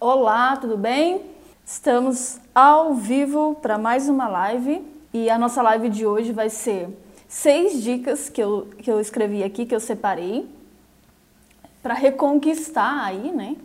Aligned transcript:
Olá, 0.00 0.56
tudo 0.56 0.76
bem? 0.76 1.22
Estamos 1.66 2.38
ao 2.54 2.94
vivo 2.94 3.56
para 3.60 3.76
mais 3.76 4.08
uma 4.08 4.28
live 4.28 4.80
e 5.12 5.28
a 5.28 5.36
nossa 5.36 5.60
live 5.60 5.88
de 5.88 6.06
hoje 6.06 6.30
vai 6.30 6.48
ser 6.48 6.88
seis 7.26 7.82
dicas 7.82 8.28
que 8.28 8.40
eu, 8.40 8.68
que 8.78 8.88
eu 8.88 9.00
escrevi 9.00 9.42
aqui, 9.42 9.66
que 9.66 9.74
eu 9.74 9.80
separei, 9.80 10.48
para 11.82 11.94
reconquistar 11.94 13.06
aí, 13.06 13.32
né? 13.32 13.56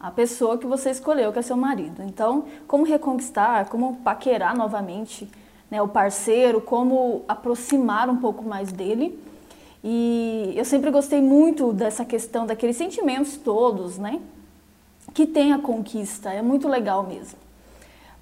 A 0.00 0.10
pessoa 0.10 0.56
que 0.56 0.66
você 0.66 0.88
escolheu, 0.88 1.30
que 1.30 1.40
é 1.40 1.42
seu 1.42 1.58
marido. 1.58 2.02
Então, 2.02 2.46
como 2.66 2.84
reconquistar, 2.84 3.68
como 3.68 3.96
paquerar 3.96 4.56
novamente 4.56 5.28
né, 5.70 5.82
o 5.82 5.88
parceiro, 5.88 6.62
como 6.62 7.22
aproximar 7.28 8.08
um 8.08 8.16
pouco 8.16 8.42
mais 8.42 8.72
dele. 8.72 9.22
E 9.84 10.54
eu 10.56 10.64
sempre 10.64 10.90
gostei 10.90 11.20
muito 11.20 11.70
dessa 11.70 12.02
questão, 12.02 12.46
daqueles 12.46 12.78
sentimentos 12.78 13.36
todos, 13.36 13.98
né? 13.98 14.22
Que 15.12 15.26
tem 15.26 15.52
a 15.52 15.58
conquista, 15.58 16.30
é 16.32 16.42
muito 16.42 16.68
legal 16.68 17.02
mesmo. 17.02 17.38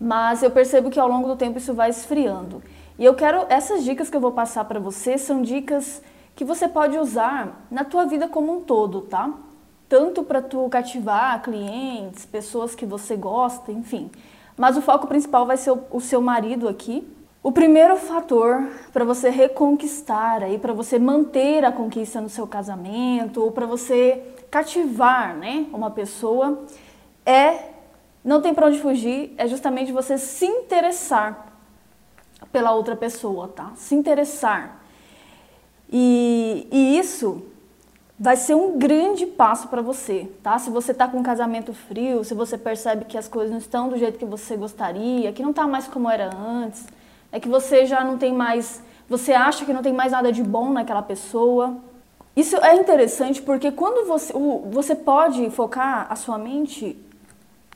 Mas 0.00 0.42
eu 0.42 0.50
percebo 0.50 0.90
que 0.90 0.98
ao 0.98 1.08
longo 1.08 1.28
do 1.28 1.36
tempo 1.36 1.58
isso 1.58 1.74
vai 1.74 1.90
esfriando. 1.90 2.62
E 2.98 3.04
eu 3.04 3.14
quero 3.14 3.46
essas 3.48 3.84
dicas 3.84 4.08
que 4.10 4.16
eu 4.16 4.20
vou 4.20 4.32
passar 4.32 4.64
para 4.64 4.80
você 4.80 5.18
são 5.18 5.42
dicas 5.42 6.02
que 6.34 6.44
você 6.44 6.68
pode 6.68 6.96
usar 6.98 7.66
na 7.70 7.84
tua 7.84 8.06
vida 8.06 8.28
como 8.28 8.56
um 8.56 8.60
todo, 8.62 9.02
tá? 9.02 9.30
Tanto 9.88 10.22
para 10.22 10.40
tu 10.40 10.68
cativar 10.68 11.42
clientes, 11.42 12.24
pessoas 12.24 12.74
que 12.74 12.86
você 12.86 13.16
gosta, 13.16 13.70
enfim. 13.72 14.10
Mas 14.56 14.76
o 14.76 14.82
foco 14.82 15.06
principal 15.06 15.46
vai 15.46 15.56
ser 15.56 15.70
o, 15.70 15.82
o 15.90 16.00
seu 16.00 16.20
marido 16.20 16.68
aqui. 16.68 17.06
O 17.42 17.50
primeiro 17.50 17.96
fator 17.96 18.68
para 18.92 19.04
você 19.04 19.30
reconquistar 19.30 20.42
aí, 20.42 20.58
para 20.58 20.72
você 20.72 20.98
manter 20.98 21.64
a 21.64 21.72
conquista 21.72 22.20
no 22.20 22.28
seu 22.28 22.46
casamento, 22.46 23.42
ou 23.42 23.50
para 23.50 23.66
você 23.66 24.22
cativar, 24.50 25.36
né, 25.36 25.66
uma 25.72 25.90
pessoa 25.90 26.64
é 27.24 27.70
não 28.22 28.40
tem 28.40 28.52
para 28.52 28.66
onde 28.66 28.78
fugir, 28.78 29.34
é 29.38 29.46
justamente 29.46 29.92
você 29.92 30.18
se 30.18 30.44
interessar 30.44 31.46
pela 32.52 32.72
outra 32.72 32.94
pessoa, 32.94 33.48
tá? 33.48 33.72
Se 33.76 33.94
interessar. 33.94 34.82
E, 35.90 36.68
e 36.70 36.98
isso 36.98 37.42
vai 38.18 38.36
ser 38.36 38.54
um 38.54 38.78
grande 38.78 39.24
passo 39.24 39.68
para 39.68 39.80
você, 39.80 40.30
tá? 40.42 40.58
Se 40.58 40.68
você 40.68 40.92
tá 40.92 41.08
com 41.08 41.18
um 41.18 41.22
casamento 41.22 41.72
frio, 41.72 42.22
se 42.22 42.34
você 42.34 42.58
percebe 42.58 43.06
que 43.06 43.16
as 43.16 43.26
coisas 43.26 43.50
não 43.50 43.58
estão 43.58 43.88
do 43.88 43.96
jeito 43.96 44.18
que 44.18 44.26
você 44.26 44.56
gostaria, 44.56 45.32
que 45.32 45.42
não 45.42 45.52
tá 45.52 45.66
mais 45.66 45.88
como 45.88 46.08
era 46.10 46.30
antes, 46.36 46.86
é 47.32 47.40
que 47.40 47.48
você 47.48 47.86
já 47.86 48.04
não 48.04 48.18
tem 48.18 48.34
mais, 48.34 48.82
você 49.08 49.32
acha 49.32 49.64
que 49.64 49.72
não 49.72 49.82
tem 49.82 49.92
mais 49.92 50.12
nada 50.12 50.30
de 50.30 50.42
bom 50.42 50.70
naquela 50.70 51.02
pessoa, 51.02 51.78
isso 52.40 52.56
é 52.56 52.74
interessante 52.76 53.40
porque 53.42 53.70
quando 53.70 54.06
você, 54.06 54.32
você 54.70 54.94
pode 54.94 55.48
focar 55.50 56.06
a 56.10 56.16
sua 56.16 56.38
mente 56.38 56.96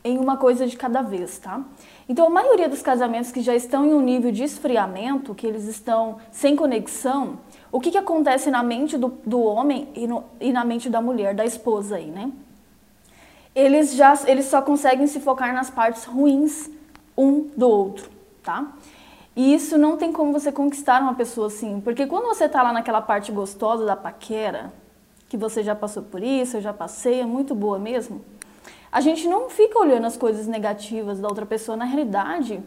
em 0.03 0.19
uma 0.19 0.37
coisa 0.37 0.67
de 0.67 0.77
cada 0.77 1.01
vez, 1.01 1.39
tá? 1.39 1.63
Então, 2.07 2.27
a 2.27 2.31
maioria 2.31 2.69
dos 2.69 2.83
casamentos 2.83 3.33
que 3.33 3.41
já 3.41 3.55
estão 3.55 3.87
em 3.87 3.95
um 3.95 4.03
nível 4.03 4.31
de 4.31 4.43
esfriamento, 4.43 5.35
que 5.35 5.47
eles 5.47 5.65
estão 5.65 6.19
sem 6.31 6.55
conexão, 6.55 7.39
o 7.73 7.81
que, 7.81 7.91
que 7.91 7.97
acontece 7.97 8.51
na 8.51 8.63
mente 8.63 8.99
do, 8.99 9.15
do 9.25 9.41
homem 9.41 9.89
e, 9.95 10.07
no, 10.07 10.25
e 10.39 10.53
na 10.53 10.63
mente 10.63 10.91
da 10.91 11.01
mulher, 11.01 11.35
da 11.35 11.45
esposa 11.45 11.97
aí, 11.97 12.07
né? 12.07 12.31
Eles, 13.55 13.95
já, 13.95 14.19
eles 14.27 14.47
só 14.47 14.61
conseguem 14.61 15.07
se 15.07 15.21
focar 15.21 15.55
nas 15.55 15.71
partes 15.71 16.05
ruins 16.05 16.69
um 17.17 17.49
do 17.57 17.69
outro, 17.69 18.11
tá? 18.43 18.73
E 19.37 19.55
isso 19.55 19.77
não 19.77 19.97
tem 19.97 20.13
como 20.13 20.33
você 20.33 20.53
conquistar 20.53 21.03
uma 21.03 21.15
pessoa 21.15 21.49
assim, 21.49 21.81
porque 21.81 22.07
quando 22.07 22.27
você 22.27 22.45
está 22.45 22.63
lá 22.63 22.73
naquela 22.73 23.01
parte 23.01 23.33
gostosa 23.33 23.85
da 23.85 23.97
paquera, 23.97 24.73
que 25.29 25.37
você 25.37 25.63
já 25.63 25.75
passou 25.75 26.05
por 26.05 26.23
isso, 26.23 26.57
eu 26.57 26.61
já 26.61 26.73
passei, 26.73 27.21
é 27.21 27.27
muito 27.27 27.55
boa 27.55 27.79
mesmo, 27.79 28.25
a 28.95 29.01
gente 29.01 29.27
não 29.27 29.51
fica 29.51 29.77
olhando 29.77 30.07
as 30.07 30.17
coisas 30.17 30.47
negativas 30.47 31.19
da 31.19 31.27
outra 31.27 31.45
pessoa. 31.45 31.77
Na 31.77 31.85
realidade, 31.85 32.63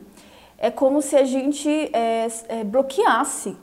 é 0.57 0.69
como 0.69 1.01
se 1.01 1.15
a 1.15 1.23
gente 1.23 1.69
é, 1.93 2.27
é, 2.49 2.63
bloqueasse, 2.65 3.55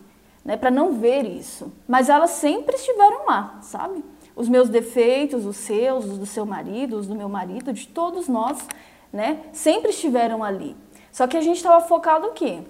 né, 0.43 0.57
para 0.57 0.71
não 0.71 0.93
ver 0.93 1.27
isso. 1.27 1.71
Mas 1.87 2.09
elas 2.09 2.31
sempre 2.31 2.77
estiveram 2.77 3.27
lá, 3.27 3.59
sabe? 3.61 4.03
Os 4.35 4.49
meus 4.49 4.71
defeitos, 4.71 5.45
os 5.45 5.59
seus, 5.59 6.07
os 6.07 6.17
do 6.17 6.25
seu 6.25 6.47
marido, 6.47 6.97
os 6.97 7.07
do 7.07 7.15
meu 7.15 7.29
marido, 7.29 7.71
de 7.71 7.87
todos 7.87 8.29
nós, 8.29 8.67
né, 9.13 9.41
sempre 9.53 9.91
estiveram 9.91 10.43
ali. 10.43 10.75
Só 11.13 11.27
que 11.27 11.37
a 11.37 11.43
gente 11.43 11.57
estava 11.57 11.85
focado 11.85 12.29
o 12.29 12.33
quê? 12.33 12.61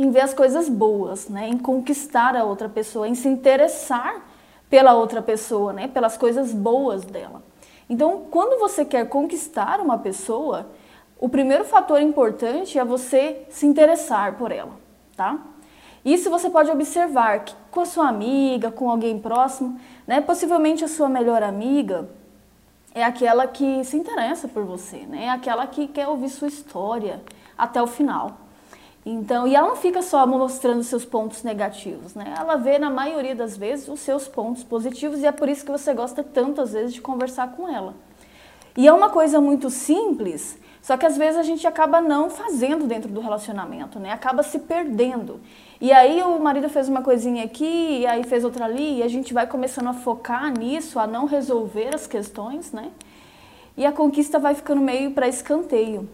Em 0.00 0.10
ver 0.10 0.22
as 0.22 0.32
coisas 0.32 0.66
boas, 0.66 1.28
né? 1.28 1.46
Em 1.46 1.58
conquistar 1.58 2.34
a 2.34 2.42
outra 2.42 2.70
pessoa, 2.70 3.06
em 3.06 3.14
se 3.14 3.28
interessar 3.28 4.26
pela 4.70 4.94
outra 4.94 5.20
pessoa, 5.20 5.74
né? 5.74 5.88
Pelas 5.88 6.16
coisas 6.16 6.54
boas 6.54 7.04
dela. 7.04 7.42
Então, 7.88 8.22
quando 8.30 8.58
você 8.58 8.82
quer 8.82 9.06
conquistar 9.10 9.78
uma 9.78 9.98
pessoa, 9.98 10.70
o 11.18 11.28
primeiro 11.28 11.66
fator 11.66 12.00
importante 12.00 12.78
é 12.78 12.84
você 12.84 13.44
se 13.50 13.66
interessar 13.66 14.38
por 14.38 14.50
ela, 14.50 14.72
tá? 15.14 15.38
Isso 16.02 16.30
você 16.30 16.48
pode 16.48 16.70
observar 16.70 17.44
que 17.44 17.54
com 17.70 17.80
a 17.80 17.84
sua 17.84 18.08
amiga, 18.08 18.70
com 18.70 18.88
alguém 18.88 19.18
próximo, 19.18 19.78
né? 20.06 20.22
Possivelmente 20.22 20.82
a 20.82 20.88
sua 20.88 21.10
melhor 21.10 21.42
amiga 21.42 22.08
é 22.94 23.04
aquela 23.04 23.46
que 23.46 23.84
se 23.84 23.98
interessa 23.98 24.48
por 24.48 24.64
você, 24.64 25.00
né? 25.00 25.24
É 25.24 25.30
aquela 25.30 25.66
que 25.66 25.86
quer 25.86 26.08
ouvir 26.08 26.30
sua 26.30 26.48
história 26.48 27.20
até 27.58 27.82
o 27.82 27.86
final. 27.86 28.49
Então, 29.04 29.46
e 29.46 29.54
ela 29.54 29.68
não 29.68 29.76
fica 29.76 30.02
só 30.02 30.26
mostrando 30.26 30.82
seus 30.82 31.06
pontos 31.06 31.42
negativos, 31.42 32.14
né? 32.14 32.34
Ela 32.38 32.56
vê 32.56 32.78
na 32.78 32.90
maioria 32.90 33.34
das 33.34 33.56
vezes 33.56 33.88
os 33.88 34.00
seus 34.00 34.28
pontos 34.28 34.62
positivos 34.62 35.20
e 35.20 35.26
é 35.26 35.32
por 35.32 35.48
isso 35.48 35.64
que 35.64 35.72
você 35.72 35.94
gosta 35.94 36.22
tanto 36.22 36.60
às 36.60 36.72
vezes 36.72 36.92
de 36.92 37.00
conversar 37.00 37.52
com 37.52 37.66
ela. 37.66 37.94
E 38.76 38.86
é 38.86 38.92
uma 38.92 39.08
coisa 39.08 39.40
muito 39.40 39.70
simples, 39.70 40.58
só 40.82 40.98
que 40.98 41.06
às 41.06 41.16
vezes 41.16 41.38
a 41.38 41.42
gente 41.42 41.66
acaba 41.66 42.00
não 42.00 42.28
fazendo 42.28 42.86
dentro 42.86 43.10
do 43.10 43.20
relacionamento, 43.20 43.98
né? 43.98 44.12
Acaba 44.12 44.42
se 44.42 44.58
perdendo. 44.58 45.40
E 45.80 45.90
aí 45.92 46.22
o 46.22 46.38
marido 46.38 46.68
fez 46.68 46.86
uma 46.86 47.00
coisinha 47.00 47.44
aqui, 47.44 48.00
e 48.00 48.06
aí 48.06 48.22
fez 48.22 48.44
outra 48.44 48.66
ali, 48.66 48.98
e 48.98 49.02
a 49.02 49.08
gente 49.08 49.32
vai 49.32 49.46
começando 49.46 49.88
a 49.88 49.94
focar 49.94 50.52
nisso, 50.52 50.98
a 50.98 51.06
não 51.06 51.24
resolver 51.24 51.94
as 51.94 52.06
questões, 52.06 52.70
né? 52.70 52.90
E 53.78 53.86
a 53.86 53.92
conquista 53.92 54.38
vai 54.38 54.54
ficando 54.54 54.82
meio 54.82 55.12
para 55.12 55.26
escanteio 55.26 56.06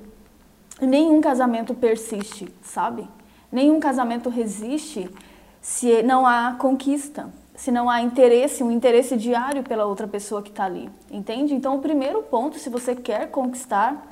nenhum 0.81 1.21
casamento 1.21 1.75
persiste, 1.75 2.49
sabe? 2.63 3.09
Nenhum 3.51 3.81
casamento 3.81 4.29
resiste 4.29 5.09
se 5.61 6.03
não 6.03 6.27
há 6.27 6.57
conquista, 6.59 7.29
se 7.55 7.71
não 7.71 7.89
há 7.89 8.03
interesse, 8.03 8.63
um 8.63 8.71
interesse 8.71 9.17
diário 9.17 9.63
pela 9.63 9.87
outra 9.87 10.07
pessoa 10.07 10.43
que 10.43 10.51
está 10.51 10.65
ali, 10.65 10.91
entende? 11.11 11.55
Então, 11.55 11.77
o 11.77 11.81
primeiro 11.81 12.23
ponto, 12.23 12.59
se 12.59 12.69
você 12.69 12.95
quer 12.95 13.31
conquistar, 13.31 14.07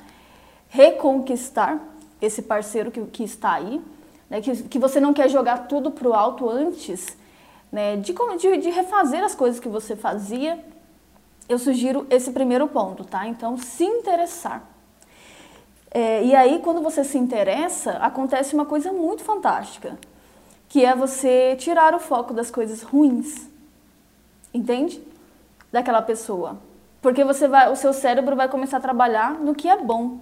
reconquistar 0.67 1.79
esse 2.21 2.41
parceiro 2.41 2.91
que, 2.91 3.01
que 3.05 3.23
está 3.23 3.53
aí, 3.53 3.81
né, 4.29 4.41
que, 4.41 4.63
que 4.63 4.79
você 4.79 4.99
não 4.99 5.13
quer 5.13 5.29
jogar 5.29 5.67
tudo 5.67 5.91
para 5.91 6.07
o 6.07 6.13
alto 6.13 6.49
antes 6.49 7.15
né, 7.71 7.97
de, 7.97 8.13
de, 8.13 8.57
de 8.57 8.69
refazer 8.69 9.23
as 9.23 9.35
coisas 9.35 9.59
que 9.59 9.69
você 9.69 9.95
fazia, 9.95 10.63
eu 11.47 11.59
sugiro 11.59 12.07
esse 12.09 12.31
primeiro 12.31 12.67
ponto, 12.67 13.03
tá? 13.03 13.27
Então, 13.27 13.57
se 13.57 13.83
interessar. 13.83 14.63
É, 15.95 16.25
e 16.25 16.35
aí, 16.35 16.59
quando 16.59 16.81
você 16.81 17.05
se 17.05 17.17
interessa, 17.17 17.91
acontece 17.91 18.53
uma 18.53 18.65
coisa 18.65 18.91
muito 18.91 19.23
fantástica, 19.23 19.97
que 20.67 20.83
é 20.83 20.93
você 20.93 21.55
tirar 21.55 21.95
o 21.95 21.99
foco 21.99 22.33
das 22.33 22.51
coisas 22.51 22.81
ruins, 22.81 23.47
entende? 24.53 25.01
Daquela 25.71 26.01
pessoa. 26.01 26.57
Porque 27.01 27.23
você 27.23 27.47
vai, 27.47 27.71
o 27.71 27.77
seu 27.77 27.93
cérebro 27.93 28.35
vai 28.35 28.49
começar 28.49 28.75
a 28.75 28.81
trabalhar 28.81 29.39
no 29.39 29.55
que 29.55 29.69
é 29.69 29.81
bom. 29.81 30.17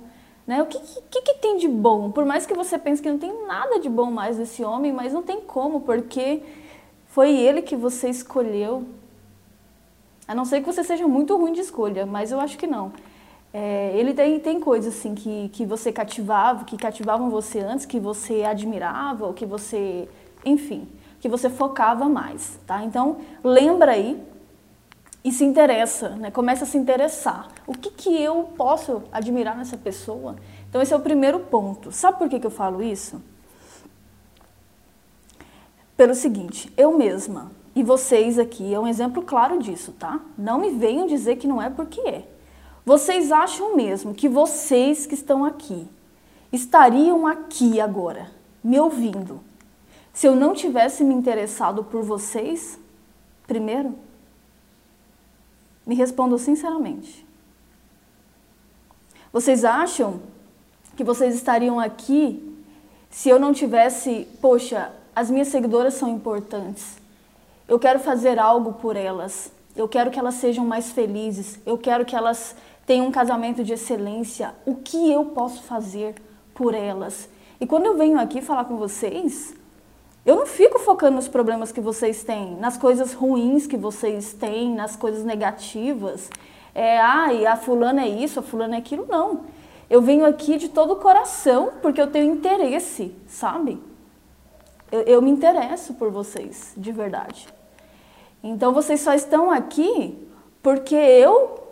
Né? 0.46 0.62
O 0.62 0.68
que, 0.68 0.78
que, 1.10 1.22
que 1.24 1.34
tem 1.40 1.58
de 1.58 1.68
bom? 1.68 2.12
Por 2.12 2.24
mais 2.24 2.46
que 2.46 2.54
você 2.54 2.78
pense 2.78 3.02
que 3.02 3.10
não 3.10 3.18
tem 3.18 3.48
nada 3.48 3.80
de 3.80 3.90
bom 3.90 4.12
mais 4.12 4.38
desse 4.38 4.64
homem, 4.64 4.94
mas 4.94 5.12
não 5.12 5.24
tem 5.24 5.42
como, 5.42 5.82
porque 5.82 6.44
foi 7.08 7.32
ele 7.32 7.64
que 7.64 7.76
você 7.76 8.10
escolheu. 8.10 8.86
A 10.28 10.36
não 10.36 10.46
ser 10.46 10.60
que 10.60 10.68
você 10.68 10.84
seja 10.84 11.08
muito 11.08 11.36
ruim 11.36 11.52
de 11.52 11.62
escolha, 11.62 12.06
mas 12.06 12.32
eu 12.32 12.40
acho 12.40 12.60
que 12.60 12.68
não. 12.68 12.92
É, 13.54 13.92
ele 13.96 14.16
tem, 14.16 14.40
tem 14.40 14.60
coisas 14.60 14.98
assim 14.98 15.14
que, 15.14 15.50
que 15.50 15.64
você 15.64 15.92
cativava, 15.92 16.66
que 16.66 16.76
cativavam 16.76 17.30
você 17.30 17.60
antes, 17.60 17.86
que 17.86 18.00
você 18.00 18.44
admirava, 18.44 19.28
ou 19.28 19.34
que 19.34 19.46
você, 19.46 20.10
enfim, 20.44 20.88
que 21.20 21.30
você 21.30 21.52
focava 21.52 22.10
mais, 22.10 22.60
tá? 22.66 22.84
Então, 22.84 23.18
lembra 23.44 23.92
aí 23.92 24.20
e 25.24 25.32
se 25.32 25.46
interessa, 25.46 26.10
né? 26.10 26.32
Começa 26.32 26.64
a 26.64 26.68
se 26.68 26.78
interessar. 26.78 27.48
O 27.68 27.74
que, 27.74 27.92
que 27.92 28.22
eu 28.22 28.52
posso 28.58 29.04
admirar 29.12 29.56
nessa 29.56 29.78
pessoa? 29.78 30.36
Então, 30.68 30.82
esse 30.82 30.92
é 30.92 30.98
o 30.98 31.00
primeiro 31.00 31.40
ponto. 31.40 31.92
Sabe 31.92 32.18
por 32.18 32.28
que, 32.28 32.40
que 32.40 32.48
eu 32.48 32.52
falo 32.52 32.82
isso? 32.82 33.22
Pelo 35.96 36.16
seguinte, 36.16 36.74
eu 36.76 36.98
mesma 36.98 37.52
e 37.76 37.84
vocês 37.84 38.40
aqui 38.40 38.74
é 38.74 38.80
um 38.80 38.88
exemplo 38.88 39.22
claro 39.22 39.60
disso, 39.60 39.92
tá? 39.94 40.20
Não 40.36 40.58
me 40.58 40.72
venham 40.72 41.06
dizer 41.06 41.36
que 41.36 41.48
não 41.48 41.62
é 41.62 41.70
porque 41.70 42.02
é. 42.02 42.33
Vocês 42.86 43.32
acham 43.32 43.76
mesmo 43.76 44.14
que 44.14 44.28
vocês 44.28 45.06
que 45.06 45.14
estão 45.14 45.46
aqui 45.46 45.88
estariam 46.52 47.26
aqui 47.26 47.80
agora, 47.80 48.30
me 48.64 48.80
ouvindo, 48.80 49.40
se 50.14 50.28
eu 50.28 50.36
não 50.36 50.54
tivesse 50.54 51.04
me 51.04 51.14
interessado 51.14 51.84
por 51.84 52.04
vocês 52.04 52.80
primeiro? 53.48 53.96
Me 55.86 55.96
respondam 55.96 56.38
sinceramente. 56.38 57.26
Vocês 59.32 59.66
acham 59.66 60.22
que 60.96 61.04
vocês 61.04 61.34
estariam 61.34 61.80
aqui 61.80 62.54
se 63.10 63.30
eu 63.30 63.40
não 63.40 63.54
tivesse, 63.54 64.28
poxa, 64.42 64.92
as 65.16 65.30
minhas 65.30 65.48
seguidoras 65.48 65.96
são 65.96 66.10
importantes. 66.10 66.98
Eu 67.68 67.80
quero 67.80 68.00
fazer 68.00 68.38
algo 68.40 68.74
por 68.74 68.96
elas. 68.96 69.52
Eu 69.76 69.88
quero 69.88 70.12
que 70.12 70.20
elas 70.20 70.36
sejam 70.36 70.66
mais 70.66 70.92
felizes. 70.92 71.60
Eu 71.66 71.78
quero 71.78 72.06
que 72.06 72.16
elas 72.16 72.56
tenham 72.86 73.08
um 73.08 73.12
casamento 73.12 73.64
de 73.64 73.74
excelência. 73.74 74.54
O 74.66 74.76
que 74.76 75.12
eu 75.12 75.26
posso 75.26 75.64
fazer 75.64 76.16
por 76.54 76.74
elas? 76.74 77.30
E 77.60 77.66
quando 77.66 77.86
eu 77.86 77.98
venho 77.98 78.20
aqui 78.20 78.42
falar 78.42 78.66
com 78.66 78.78
vocês, 78.78 79.54
eu 80.26 80.36
não 80.36 80.46
fico 80.46 80.80
focando 80.80 81.16
nos 81.16 81.28
problemas 81.28 81.72
que 81.72 81.82
vocês 81.82 82.24
têm, 82.24 82.56
nas 82.56 82.78
coisas 82.78 83.14
ruins 83.14 83.68
que 83.68 83.78
vocês 83.78 84.34
têm, 84.34 84.74
nas 84.74 84.96
coisas 84.96 85.24
negativas. 85.24 86.30
É, 86.74 87.00
ai, 87.00 87.46
a 87.46 87.56
fulana 87.56 88.04
é 88.04 88.08
isso, 88.08 88.40
a 88.40 88.44
fulana 88.44 88.76
é 88.76 88.80
aquilo. 88.80 89.06
Não. 89.10 89.42
Eu 89.90 90.02
venho 90.02 90.26
aqui 90.26 90.58
de 90.58 90.70
todo 90.70 90.94
o 90.94 90.96
coração 90.98 91.74
porque 91.82 92.02
eu 92.02 92.08
tenho 92.08 92.34
interesse, 92.34 93.14
sabe? 93.28 93.82
Eu, 94.92 95.02
eu 95.02 95.22
me 95.22 95.30
interesso 95.30 95.94
por 95.94 96.10
vocês, 96.10 96.74
de 96.76 96.92
verdade. 96.92 97.48
Então 98.44 98.74
vocês 98.74 99.02
só 99.02 99.14
estão 99.14 99.52
aqui 99.52 100.18
porque 100.62 100.96
eu 100.96 101.63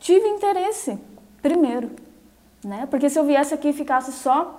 tive 0.00 0.26
interesse 0.26 0.98
primeiro, 1.40 1.90
né? 2.64 2.88
Porque 2.90 3.08
se 3.08 3.18
eu 3.18 3.24
viesse 3.24 3.54
aqui 3.54 3.68
e 3.68 3.72
ficasse 3.72 4.10
só 4.12 4.58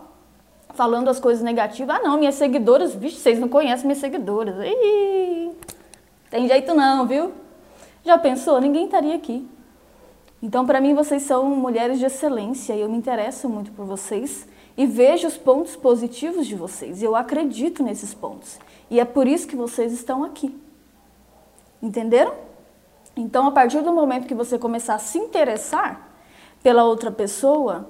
falando 0.73 1.09
as 1.09 1.19
coisas 1.19 1.43
negativas, 1.43 1.97
ah 1.97 2.01
não, 2.01 2.17
minhas 2.17 2.35
seguidoras, 2.35 2.95
vixe, 2.95 3.17
vocês 3.17 3.39
não 3.39 3.49
conhecem 3.49 3.85
minhas 3.85 3.99
seguidoras. 3.99 4.55
Ih, 4.65 5.51
tem 6.29 6.47
jeito 6.47 6.73
não, 6.73 7.05
viu? 7.05 7.33
Já 8.05 8.17
pensou? 8.17 8.61
Ninguém 8.61 8.85
estaria 8.85 9.15
aqui. 9.15 9.45
Então, 10.41 10.65
para 10.65 10.81
mim, 10.81 10.95
vocês 10.95 11.23
são 11.23 11.45
mulheres 11.55 11.99
de 11.99 12.05
excelência 12.05 12.73
e 12.73 12.81
eu 12.81 12.89
me 12.89 12.97
interesso 12.97 13.47
muito 13.47 13.71
por 13.73 13.85
vocês 13.85 14.47
e 14.75 14.87
vejo 14.87 15.27
os 15.27 15.37
pontos 15.37 15.75
positivos 15.75 16.47
de 16.47 16.55
vocês. 16.55 17.03
Eu 17.03 17.15
acredito 17.15 17.83
nesses 17.83 18.13
pontos. 18.13 18.57
E 18.89 18.99
é 18.99 19.05
por 19.05 19.27
isso 19.27 19.47
que 19.47 19.55
vocês 19.55 19.91
estão 19.91 20.23
aqui. 20.23 20.55
Entenderam? 21.81 22.33
Então, 23.15 23.47
a 23.47 23.51
partir 23.51 23.81
do 23.81 23.91
momento 23.91 24.27
que 24.27 24.33
você 24.33 24.57
começar 24.57 24.95
a 24.95 24.99
se 24.99 25.17
interessar 25.17 26.09
pela 26.63 26.83
outra 26.83 27.11
pessoa, 27.11 27.89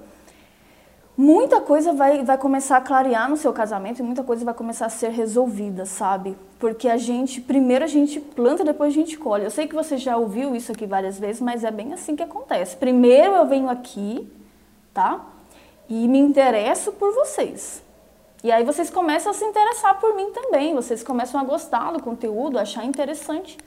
muita 1.16 1.62
coisa 1.62 1.94
vai, 1.94 2.24
vai 2.24 2.38
começar 2.38 2.78
a 2.78 2.82
clarear 2.82 3.30
no 3.30 3.38
seu 3.38 3.54
casamento 3.54 4.00
e 4.00 4.04
muita 4.04 4.24
coisa 4.24 4.44
vai 4.44 4.54
começar 4.54 4.88
a 4.88 4.90
ser 4.90 5.10
resolvida, 5.10 5.86
sabe? 5.86 6.36
Porque 6.60 6.88
a 6.90 6.98
gente, 6.98 7.40
primeiro 7.42 7.84
a 7.84 7.88
gente 7.88 8.20
planta, 8.20 8.64
depois 8.64 8.92
a 8.92 8.96
gente 8.96 9.18
colhe. 9.18 9.44
Eu 9.44 9.52
sei 9.52 9.68
que 9.68 9.76
você 9.76 9.98
já 9.98 10.18
ouviu 10.18 10.56
isso 10.56 10.72
aqui 10.72 10.86
várias 10.86 11.20
vezes, 11.20 11.42
mas 11.42 11.64
é 11.64 11.72
bem 11.72 11.94
assim 11.94 12.16
que 12.16 12.24
acontece. 12.24 12.76
Primeiro 12.76 13.36
eu 13.36 13.46
venho 13.46 13.70
aqui, 13.70 14.28
tá? 14.94 15.26
E 15.88 16.08
me 16.08 16.20
interesso 16.20 16.92
por 16.94 17.14
vocês. 17.14 17.84
E 18.44 18.52
aí 18.52 18.64
vocês 18.64 18.90
começam 18.90 19.32
a 19.32 19.36
se 19.36 19.46
interessar 19.46 20.00
por 20.00 20.16
mim 20.16 20.32
também, 20.32 20.74
vocês 20.74 21.04
começam 21.04 21.40
a 21.40 21.44
gostar 21.44 21.92
do 21.92 22.02
conteúdo, 22.02 22.58
achar 22.58 22.84
interessante. 22.84 23.58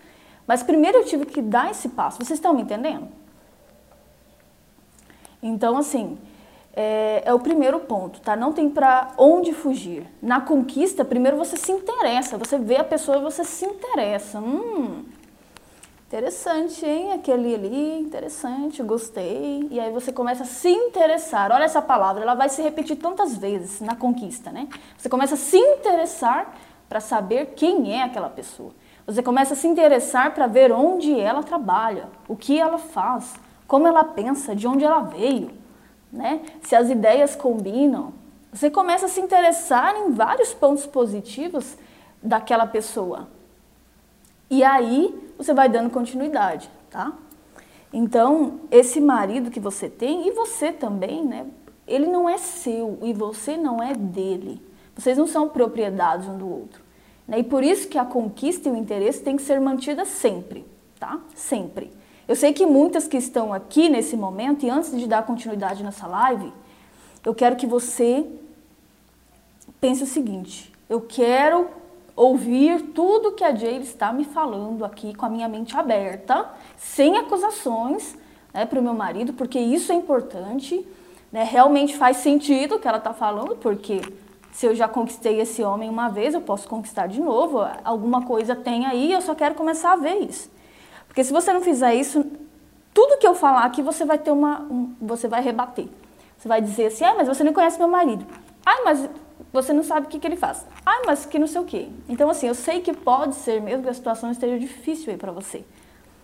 Mas 0.47 0.63
primeiro 0.63 0.99
eu 0.99 1.05
tive 1.05 1.27
que 1.27 1.41
dar 1.41 1.71
esse 1.71 1.89
passo. 1.89 2.19
Vocês 2.19 2.39
estão 2.39 2.55
me 2.55 2.63
entendendo? 2.63 3.09
Então, 5.43 5.77
assim, 5.77 6.19
é, 6.77 7.23
é, 7.25 7.35
o 7.35 7.39
primeiro 7.39 7.79
ponto, 7.81 8.21
tá? 8.21 8.35
Não 8.35 8.53
tem 8.53 8.69
para 8.69 9.13
onde 9.17 9.53
fugir. 9.53 10.07
Na 10.21 10.41
conquista, 10.41 11.05
primeiro 11.05 11.37
você 11.37 11.57
se 11.57 11.71
interessa, 11.71 12.37
você 12.37 12.59
vê 12.59 12.77
a 12.77 12.85
pessoa 12.85 13.19
e 13.19 13.23
você 13.23 13.45
se 13.45 13.65
interessa. 13.65 14.41
Hum, 14.41 15.05
interessante, 16.07 16.85
hein? 16.85 17.13
Aquele 17.13 17.55
ali, 17.55 18.01
interessante, 18.01 18.83
gostei. 18.83 19.69
E 19.71 19.79
aí 19.79 19.93
você 19.93 20.13
começa 20.13 20.43
a 20.43 20.47
se 20.47 20.69
interessar. 20.69 21.53
Olha 21.53 21.65
essa 21.65 21.81
palavra, 21.81 22.23
ela 22.23 22.35
vai 22.35 22.49
se 22.49 22.61
repetir 22.61 22.97
tantas 22.97 23.37
vezes 23.37 23.81
na 23.81 23.95
conquista, 23.95 24.51
né? 24.51 24.69
Você 24.99 25.09
começa 25.09 25.35
a 25.35 25.39
se 25.39 25.59
interessar 25.59 26.57
para 26.89 27.01
saber 27.01 27.55
quem 27.55 27.93
é 27.93 28.03
aquela 28.03 28.29
pessoa. 28.29 28.73
Você 29.07 29.23
começa 29.23 29.53
a 29.53 29.57
se 29.57 29.67
interessar 29.67 30.33
para 30.35 30.47
ver 30.47 30.73
onde 30.73 31.19
ela 31.19 31.43
trabalha, 31.43 32.09
o 32.27 32.35
que 32.35 32.59
ela 32.59 32.79
faz, 32.79 33.35
como 33.67 33.87
ela 33.87 34.03
pensa, 34.03 34.57
de 34.57 34.67
onde 34.67 34.85
ela 34.85 35.01
veio, 35.01 35.51
né? 36.11 36.41
Se 36.63 36.75
as 36.75 36.89
ideias 36.89 37.37
combinam. 37.37 38.13
Você 38.53 38.71
começa 38.71 39.07
a 39.07 39.09
se 39.09 39.21
interessar 39.21 39.95
em 39.97 40.13
vários 40.13 40.55
pontos 40.55 40.87
positivos 40.87 41.77
daquela 42.23 42.67
pessoa. 42.67 43.29
E 44.49 44.63
aí 44.63 45.15
você 45.37 45.53
vai 45.53 45.69
dando 45.69 45.91
continuidade, 45.91 46.71
tá? 46.91 47.13
Então, 47.93 48.61
esse 48.71 49.01
marido 49.01 49.51
que 49.51 49.61
você 49.61 49.89
tem, 49.89 50.27
e 50.27 50.31
você 50.31 50.73
também, 50.73 51.25
né? 51.25 51.47
Ele 51.87 52.07
não 52.07 52.29
é 52.29 52.39
seu 52.39 52.99
e 53.03 53.13
você 53.13 53.57
não 53.57 53.83
é 53.83 53.93
dele. 53.93 54.61
Vocês 54.97 55.19
não 55.19 55.27
são 55.27 55.49
propriedades 55.49 56.27
um 56.27 56.39
do 56.39 56.49
outro. 56.49 56.84
Né? 57.27 57.41
E 57.41 57.43
por 57.43 57.63
isso 57.63 57.89
que 57.89 57.99
a 57.99 58.05
conquista 58.05 58.69
e 58.69 58.73
o 58.73 58.77
interesse 58.77 59.23
tem 59.23 59.37
que 59.37 59.43
ser 59.43 59.61
mantida 59.61 60.05
sempre, 60.05 60.65
tá? 60.99 61.21
Sempre. 61.35 61.91
Eu 62.27 62.37
sei 62.37 62.53
que 62.53 62.65
muitas 62.65 63.07
que 63.07 63.17
estão 63.17 63.53
aqui 63.53 63.89
nesse 63.89 64.17
momento, 64.17 64.65
e 64.65 64.71
antes 64.71 64.91
de 64.99 65.07
dar 65.07 65.25
continuidade 65.25 65.83
nessa 65.83 66.07
live, 66.07 66.53
eu 67.25 67.35
quero 67.35 67.57
que 67.57 67.67
você 67.67 68.27
pense 69.81 70.03
o 70.03 70.07
seguinte: 70.07 70.73
eu 70.89 71.01
quero 71.01 71.69
ouvir 72.17 72.81
tudo 72.95 73.33
que 73.33 73.45
a 73.45 73.55
Jade 73.55 73.83
está 73.83 74.13
me 74.13 74.25
falando 74.25 74.85
aqui 74.85 75.15
com 75.15 75.27
a 75.27 75.29
minha 75.29 75.49
mente 75.49 75.77
aberta, 75.77 76.49
sem 76.77 77.19
acusações 77.19 78.17
né, 78.53 78.65
para 78.65 78.79
o 78.79 78.83
meu 78.83 78.95
marido, 78.95 79.33
porque 79.33 79.59
isso 79.59 79.93
é 79.93 79.95
importante. 79.95 80.87
Né, 81.33 81.43
realmente 81.43 81.97
faz 81.97 82.19
sentido 82.19 82.77
o 82.77 82.79
que 82.79 82.87
ela 82.87 82.99
está 82.99 83.13
falando, 83.13 83.57
porque 83.57 84.01
se 84.55 84.67
eu 84.67 84.75
já 84.75 84.87
conquistei 84.87 85.41
esse 85.41 85.65
homem 85.65 85.91
uma 85.91 86.09
vez, 86.09 86.33
eu 86.33 86.41
posso 86.41 86.69
conquistar 86.69 87.09
de 87.09 87.21
novo. 87.21 87.59
Alguma 87.83 88.25
coisa 88.25 88.55
tem 88.55 88.87
aí, 88.87 89.11
eu 89.13 89.21
só 89.21 89.35
quero 89.35 89.57
começar 89.57 89.95
a 89.95 89.97
ver 89.97 90.15
isso. 90.21 90.49
Porque 91.09 91.25
se 91.25 91.33
você 91.33 91.53
não 91.53 91.61
fizer 91.61 91.93
isso, 91.97 92.25
tudo 92.95 93.19
que 93.19 93.27
eu 93.27 93.35
falar 93.35 93.65
aqui 93.65 93.83
você 93.83 94.05
vai 94.05 94.17
ter 94.17 94.31
uma, 94.31 94.61
um, 94.61 94.95
você 95.01 95.27
vai 95.27 95.43
rebater. 95.43 95.89
Você 96.39 96.47
vai 96.47 96.63
dizer 96.63 96.87
assim, 96.87 97.05
ah, 97.05 97.15
mas 97.17 97.27
você 97.27 97.43
não 97.43 97.53
conhece 97.53 97.81
meu 97.81 97.89
marido. 97.89 98.25
Ah, 98.65 98.83
mas 98.85 99.09
você 99.53 99.73
não 99.73 99.83
sabe 99.83 100.07
o 100.07 100.09
que, 100.09 100.21
que 100.21 100.27
ele 100.27 100.37
faz. 100.37 100.65
Ah, 100.87 101.03
mas 101.05 101.27
que 101.27 101.37
não 101.37 101.49
sei 101.49 101.61
o 101.61 101.65
quê. 101.65 101.89
Então, 102.09 102.31
assim, 102.31 102.47
eu 102.47 102.55
sei 102.55 102.81
que 102.81 102.93
pode 102.93 103.35
ser 103.35 103.61
mesmo 103.61 103.83
que 103.83 103.89
a 103.89 103.95
situação 103.95 104.31
esteja 104.31 104.57
difícil 104.57 105.11
aí 105.11 105.19
para 105.19 105.33
você. 105.33 105.65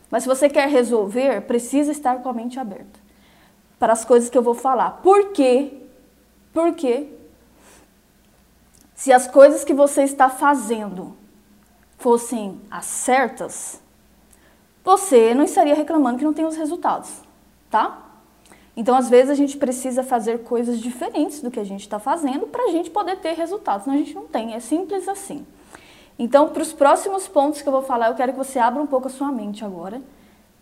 Mas 0.08 0.22
se 0.22 0.28
você 0.28 0.48
quer 0.48 0.68
resolver, 0.68 1.40
precisa 1.48 1.90
estar 1.90 2.22
com 2.22 2.28
a 2.28 2.32
mente 2.32 2.60
aberta 2.60 3.00
para 3.76 3.92
as 3.92 4.04
coisas 4.04 4.30
que 4.30 4.38
eu 4.38 4.42
vou 4.42 4.54
falar. 4.54 5.00
Por 5.02 5.32
quê? 5.32 5.72
Por 6.52 6.74
quê? 6.76 7.16
Se 9.00 9.14
as 9.14 9.26
coisas 9.26 9.64
que 9.64 9.72
você 9.72 10.02
está 10.02 10.28
fazendo 10.28 11.16
fossem 11.96 12.60
as 12.70 12.84
certas, 12.84 13.80
você 14.84 15.32
não 15.32 15.42
estaria 15.42 15.74
reclamando 15.74 16.18
que 16.18 16.24
não 16.24 16.34
tem 16.34 16.44
os 16.44 16.54
resultados, 16.54 17.10
tá? 17.70 17.98
Então, 18.76 18.94
às 18.94 19.08
vezes, 19.08 19.30
a 19.30 19.34
gente 19.34 19.56
precisa 19.56 20.02
fazer 20.02 20.40
coisas 20.40 20.78
diferentes 20.78 21.40
do 21.40 21.50
que 21.50 21.58
a 21.58 21.64
gente 21.64 21.80
está 21.80 21.98
fazendo 21.98 22.46
para 22.46 22.64
a 22.64 22.72
gente 22.72 22.90
poder 22.90 23.16
ter 23.20 23.32
resultados, 23.32 23.84
senão 23.84 23.96
a 23.96 23.98
gente 24.00 24.14
não 24.14 24.26
tem. 24.26 24.52
É 24.52 24.60
simples 24.60 25.08
assim. 25.08 25.46
Então, 26.18 26.50
para 26.50 26.60
os 26.62 26.74
próximos 26.74 27.26
pontos 27.26 27.62
que 27.62 27.68
eu 27.70 27.72
vou 27.72 27.82
falar, 27.82 28.08
eu 28.08 28.14
quero 28.14 28.32
que 28.32 28.38
você 28.38 28.58
abra 28.58 28.82
um 28.82 28.86
pouco 28.86 29.06
a 29.06 29.10
sua 29.10 29.32
mente 29.32 29.64
agora, 29.64 30.02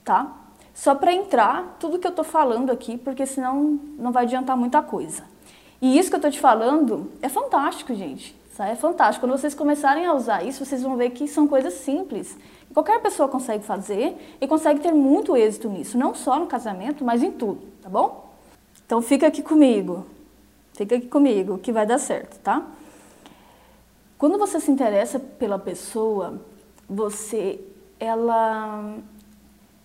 tá? 0.04 0.30
Só 0.72 0.94
para 0.94 1.12
entrar 1.12 1.76
tudo 1.80 1.98
que 1.98 2.06
eu 2.06 2.10
estou 2.10 2.24
falando 2.24 2.70
aqui, 2.70 2.96
porque 2.96 3.26
senão 3.26 3.80
não 3.98 4.12
vai 4.12 4.22
adiantar 4.22 4.56
muita 4.56 4.80
coisa. 4.80 5.24
E 5.80 5.98
isso 5.98 6.08
que 6.08 6.16
eu 6.16 6.18
estou 6.18 6.30
te 6.30 6.40
falando 6.40 7.10
é 7.22 7.28
fantástico, 7.28 7.94
gente. 7.94 8.36
É 8.58 8.74
fantástico. 8.74 9.24
Quando 9.24 9.38
vocês 9.38 9.54
começarem 9.54 10.04
a 10.04 10.12
usar 10.12 10.42
isso, 10.42 10.64
vocês 10.64 10.82
vão 10.82 10.96
ver 10.96 11.10
que 11.10 11.28
são 11.28 11.46
coisas 11.46 11.74
simples. 11.74 12.36
Qualquer 12.74 13.00
pessoa 13.00 13.28
consegue 13.28 13.64
fazer 13.64 14.36
e 14.40 14.48
consegue 14.48 14.80
ter 14.80 14.92
muito 14.92 15.36
êxito 15.36 15.68
nisso, 15.68 15.96
não 15.96 16.12
só 16.14 16.38
no 16.38 16.46
casamento, 16.46 17.04
mas 17.04 17.22
em 17.22 17.30
tudo, 17.30 17.60
tá 17.80 17.88
bom? 17.88 18.28
Então 18.84 19.00
fica 19.00 19.28
aqui 19.28 19.42
comigo. 19.42 20.04
Fica 20.72 20.96
aqui 20.96 21.06
comigo 21.06 21.58
que 21.58 21.72
vai 21.72 21.86
dar 21.86 21.98
certo, 21.98 22.38
tá? 22.40 22.66
Quando 24.18 24.38
você 24.38 24.58
se 24.58 24.70
interessa 24.70 25.20
pela 25.20 25.58
pessoa, 25.58 26.40
você 26.88 27.60
ela 28.00 28.96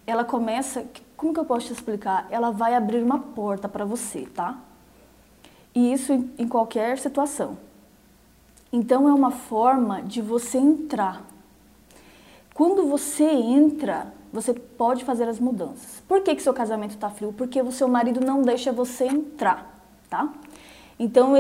ela 0.05 0.23
começa, 0.25 0.85
como 1.15 1.33
que 1.33 1.39
eu 1.39 1.45
posso 1.45 1.67
te 1.67 1.73
explicar? 1.73 2.27
Ela 2.29 2.51
vai 2.51 2.75
abrir 2.75 3.01
uma 3.01 3.19
porta 3.19 3.69
para 3.69 3.85
você, 3.85 4.25
tá? 4.25 4.57
E 5.75 5.93
isso 5.93 6.13
em 6.37 6.47
qualquer 6.47 6.97
situação. 6.97 7.57
Então 8.71 9.07
é 9.07 9.13
uma 9.13 9.31
forma 9.31 10.01
de 10.01 10.21
você 10.21 10.57
entrar. 10.57 11.23
Quando 12.53 12.87
você 12.87 13.23
entra, 13.23 14.13
você 14.31 14.53
pode 14.53 15.03
fazer 15.03 15.27
as 15.27 15.39
mudanças. 15.39 16.01
Por 16.07 16.21
que, 16.21 16.35
que 16.35 16.41
seu 16.41 16.53
casamento 16.53 16.91
está 16.91 17.09
frio? 17.09 17.33
Porque 17.33 17.61
o 17.61 17.71
seu 17.71 17.87
marido 17.87 18.19
não 18.19 18.41
deixa 18.41 18.71
você 18.71 19.05
entrar, 19.05 19.79
tá? 20.09 20.33
Então 20.99 21.33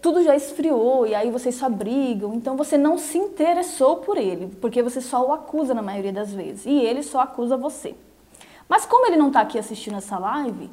tudo 0.00 0.22
já 0.22 0.34
esfriou 0.34 1.06
e 1.06 1.14
aí 1.14 1.30
vocês 1.30 1.54
só 1.54 1.68
brigam. 1.68 2.34
Então 2.34 2.56
você 2.56 2.76
não 2.78 2.98
se 2.98 3.18
interessou 3.18 3.96
por 3.96 4.16
ele, 4.16 4.48
porque 4.60 4.82
você 4.82 5.00
só 5.00 5.26
o 5.26 5.32
acusa 5.32 5.74
na 5.74 5.82
maioria 5.82 6.12
das 6.12 6.32
vezes 6.32 6.66
e 6.66 6.72
ele 6.72 7.02
só 7.02 7.20
acusa 7.20 7.56
você. 7.56 7.94
Mas 8.68 8.86
como 8.86 9.06
ele 9.06 9.16
não 9.16 9.28
está 9.28 9.40
aqui 9.40 9.58
assistindo 9.58 9.96
essa 9.96 10.18
live, 10.18 10.70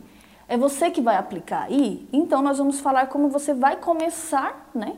É 0.48 0.58
você 0.58 0.90
que 0.90 1.02
vai 1.02 1.18
aplicar 1.18 1.64
aí. 1.64 2.08
Então 2.12 2.42
nós 2.42 2.58
vamos 2.58 2.80
falar 2.80 3.08
como 3.08 3.30
você 3.30 3.54
vai 3.54 3.76
começar, 3.76 4.70
né, 4.74 4.96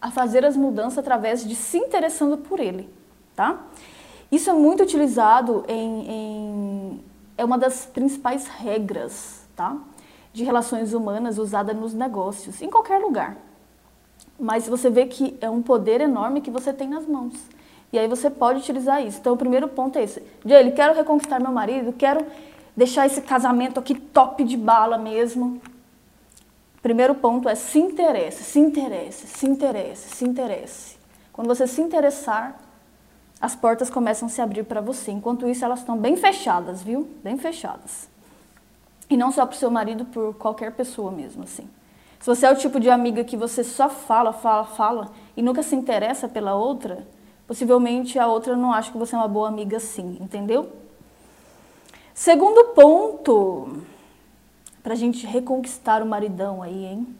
a 0.00 0.10
fazer 0.10 0.44
as 0.44 0.56
mudanças 0.56 0.98
através 0.98 1.46
de 1.46 1.54
se 1.54 1.78
interessando 1.78 2.38
por 2.38 2.60
ele, 2.60 2.88
tá? 3.34 3.60
Isso 4.30 4.50
é 4.50 4.52
muito 4.52 4.82
utilizado 4.82 5.64
em, 5.68 6.10
em 6.10 7.04
é 7.38 7.44
uma 7.44 7.58
das 7.58 7.86
principais 7.86 8.46
regras, 8.46 9.46
tá? 9.54 9.76
De 10.32 10.42
relações 10.42 10.92
humanas 10.92 11.38
usada 11.38 11.72
nos 11.72 11.92
negócios, 11.92 12.62
em 12.62 12.70
qualquer 12.70 12.98
lugar. 12.98 13.36
Mas 14.38 14.66
você 14.66 14.90
vê 14.90 15.06
que 15.06 15.36
é 15.40 15.48
um 15.48 15.62
poder 15.62 16.00
enorme 16.00 16.40
que 16.40 16.50
você 16.50 16.72
tem 16.72 16.88
nas 16.88 17.06
mãos. 17.06 17.34
E 17.92 17.98
aí 17.98 18.08
você 18.08 18.28
pode 18.28 18.60
utilizar 18.60 19.04
isso. 19.04 19.18
Então 19.18 19.34
o 19.34 19.36
primeiro 19.36 19.68
ponto 19.68 19.98
é 19.98 20.02
esse. 20.02 20.22
Jay, 20.44 20.70
quero 20.72 20.94
reconquistar 20.94 21.40
meu 21.40 21.52
marido, 21.52 21.92
quero 21.92 22.24
deixar 22.76 23.06
esse 23.06 23.22
casamento 23.22 23.80
aqui 23.80 23.94
top 23.94 24.44
de 24.44 24.56
bala 24.56 24.98
mesmo. 24.98 25.60
Primeiro 26.82 27.14
ponto 27.14 27.48
é 27.48 27.54
se 27.54 27.78
interesse, 27.78 28.44
se 28.44 28.58
interesse, 28.58 29.26
se 29.26 29.46
interesse, 29.46 30.14
se 30.14 30.24
interesse. 30.24 30.96
Quando 31.32 31.48
você 31.48 31.66
se 31.66 31.80
interessar, 31.80 32.60
as 33.40 33.56
portas 33.56 33.90
começam 33.90 34.26
a 34.26 34.30
se 34.30 34.40
abrir 34.40 34.64
para 34.64 34.80
você. 34.80 35.10
Enquanto 35.10 35.48
isso, 35.48 35.64
elas 35.64 35.80
estão 35.80 35.96
bem 35.96 36.16
fechadas, 36.16 36.82
viu? 36.82 37.08
Bem 37.24 37.36
fechadas. 37.36 38.08
E 39.08 39.16
não 39.16 39.30
só 39.32 39.46
para 39.46 39.54
o 39.54 39.58
seu 39.58 39.70
marido, 39.70 40.04
por 40.04 40.34
qualquer 40.34 40.72
pessoa 40.72 41.10
mesmo, 41.10 41.44
assim. 41.44 41.68
Se 42.18 42.26
você 42.26 42.46
é 42.46 42.52
o 42.52 42.56
tipo 42.56 42.80
de 42.80 42.90
amiga 42.90 43.22
que 43.24 43.36
você 43.36 43.62
só 43.62 43.88
fala, 43.88 44.32
fala, 44.32 44.64
fala 44.64 45.12
e 45.36 45.42
nunca 45.42 45.62
se 45.62 45.76
interessa 45.76 46.28
pela 46.28 46.54
outra, 46.54 47.06
possivelmente 47.46 48.18
a 48.18 48.26
outra 48.26 48.56
não 48.56 48.72
acha 48.72 48.90
que 48.90 48.98
você 48.98 49.14
é 49.14 49.18
uma 49.18 49.28
boa 49.28 49.48
amiga 49.48 49.76
assim, 49.76 50.16
entendeu? 50.20 50.72
Segundo 52.18 52.68
ponto, 52.68 53.82
para 54.82 54.94
a 54.94 54.96
gente 54.96 55.26
reconquistar 55.26 56.02
o 56.02 56.06
maridão 56.06 56.62
aí, 56.62 56.86
hein? 56.86 57.14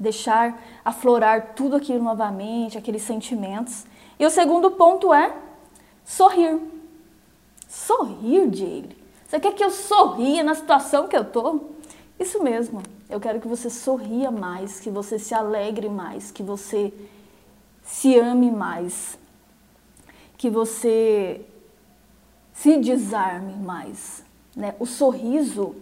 Deixar 0.00 0.58
aflorar 0.82 1.52
tudo 1.54 1.76
aquilo 1.76 2.02
novamente, 2.02 2.78
aqueles 2.78 3.02
sentimentos 3.02 3.84
e 4.18 4.24
o 4.24 4.30
segundo 4.30 4.70
ponto 4.70 5.12
é 5.12 5.36
sorrir. 6.02 6.58
Sorrir, 7.68 8.50
Jaylee. 8.54 8.96
Você 9.28 9.38
quer 9.38 9.52
que 9.52 9.62
eu 9.62 9.70
sorria 9.70 10.42
na 10.42 10.54
situação 10.54 11.08
que 11.08 11.16
eu 11.16 11.26
tô? 11.26 11.60
Isso 12.18 12.42
mesmo. 12.42 12.82
Eu 13.10 13.20
quero 13.20 13.38
que 13.38 13.46
você 13.46 13.68
sorria 13.68 14.30
mais, 14.30 14.80
que 14.80 14.88
você 14.88 15.18
se 15.18 15.34
alegre 15.34 15.90
mais, 15.90 16.30
que 16.30 16.42
você 16.42 16.90
se 17.82 18.18
ame 18.18 18.50
mais, 18.50 19.18
que 20.38 20.48
você 20.48 21.44
se 22.56 22.76
desarme 22.78 23.54
mais. 23.54 24.24
Né? 24.54 24.74
O 24.80 24.86
sorriso, 24.86 25.74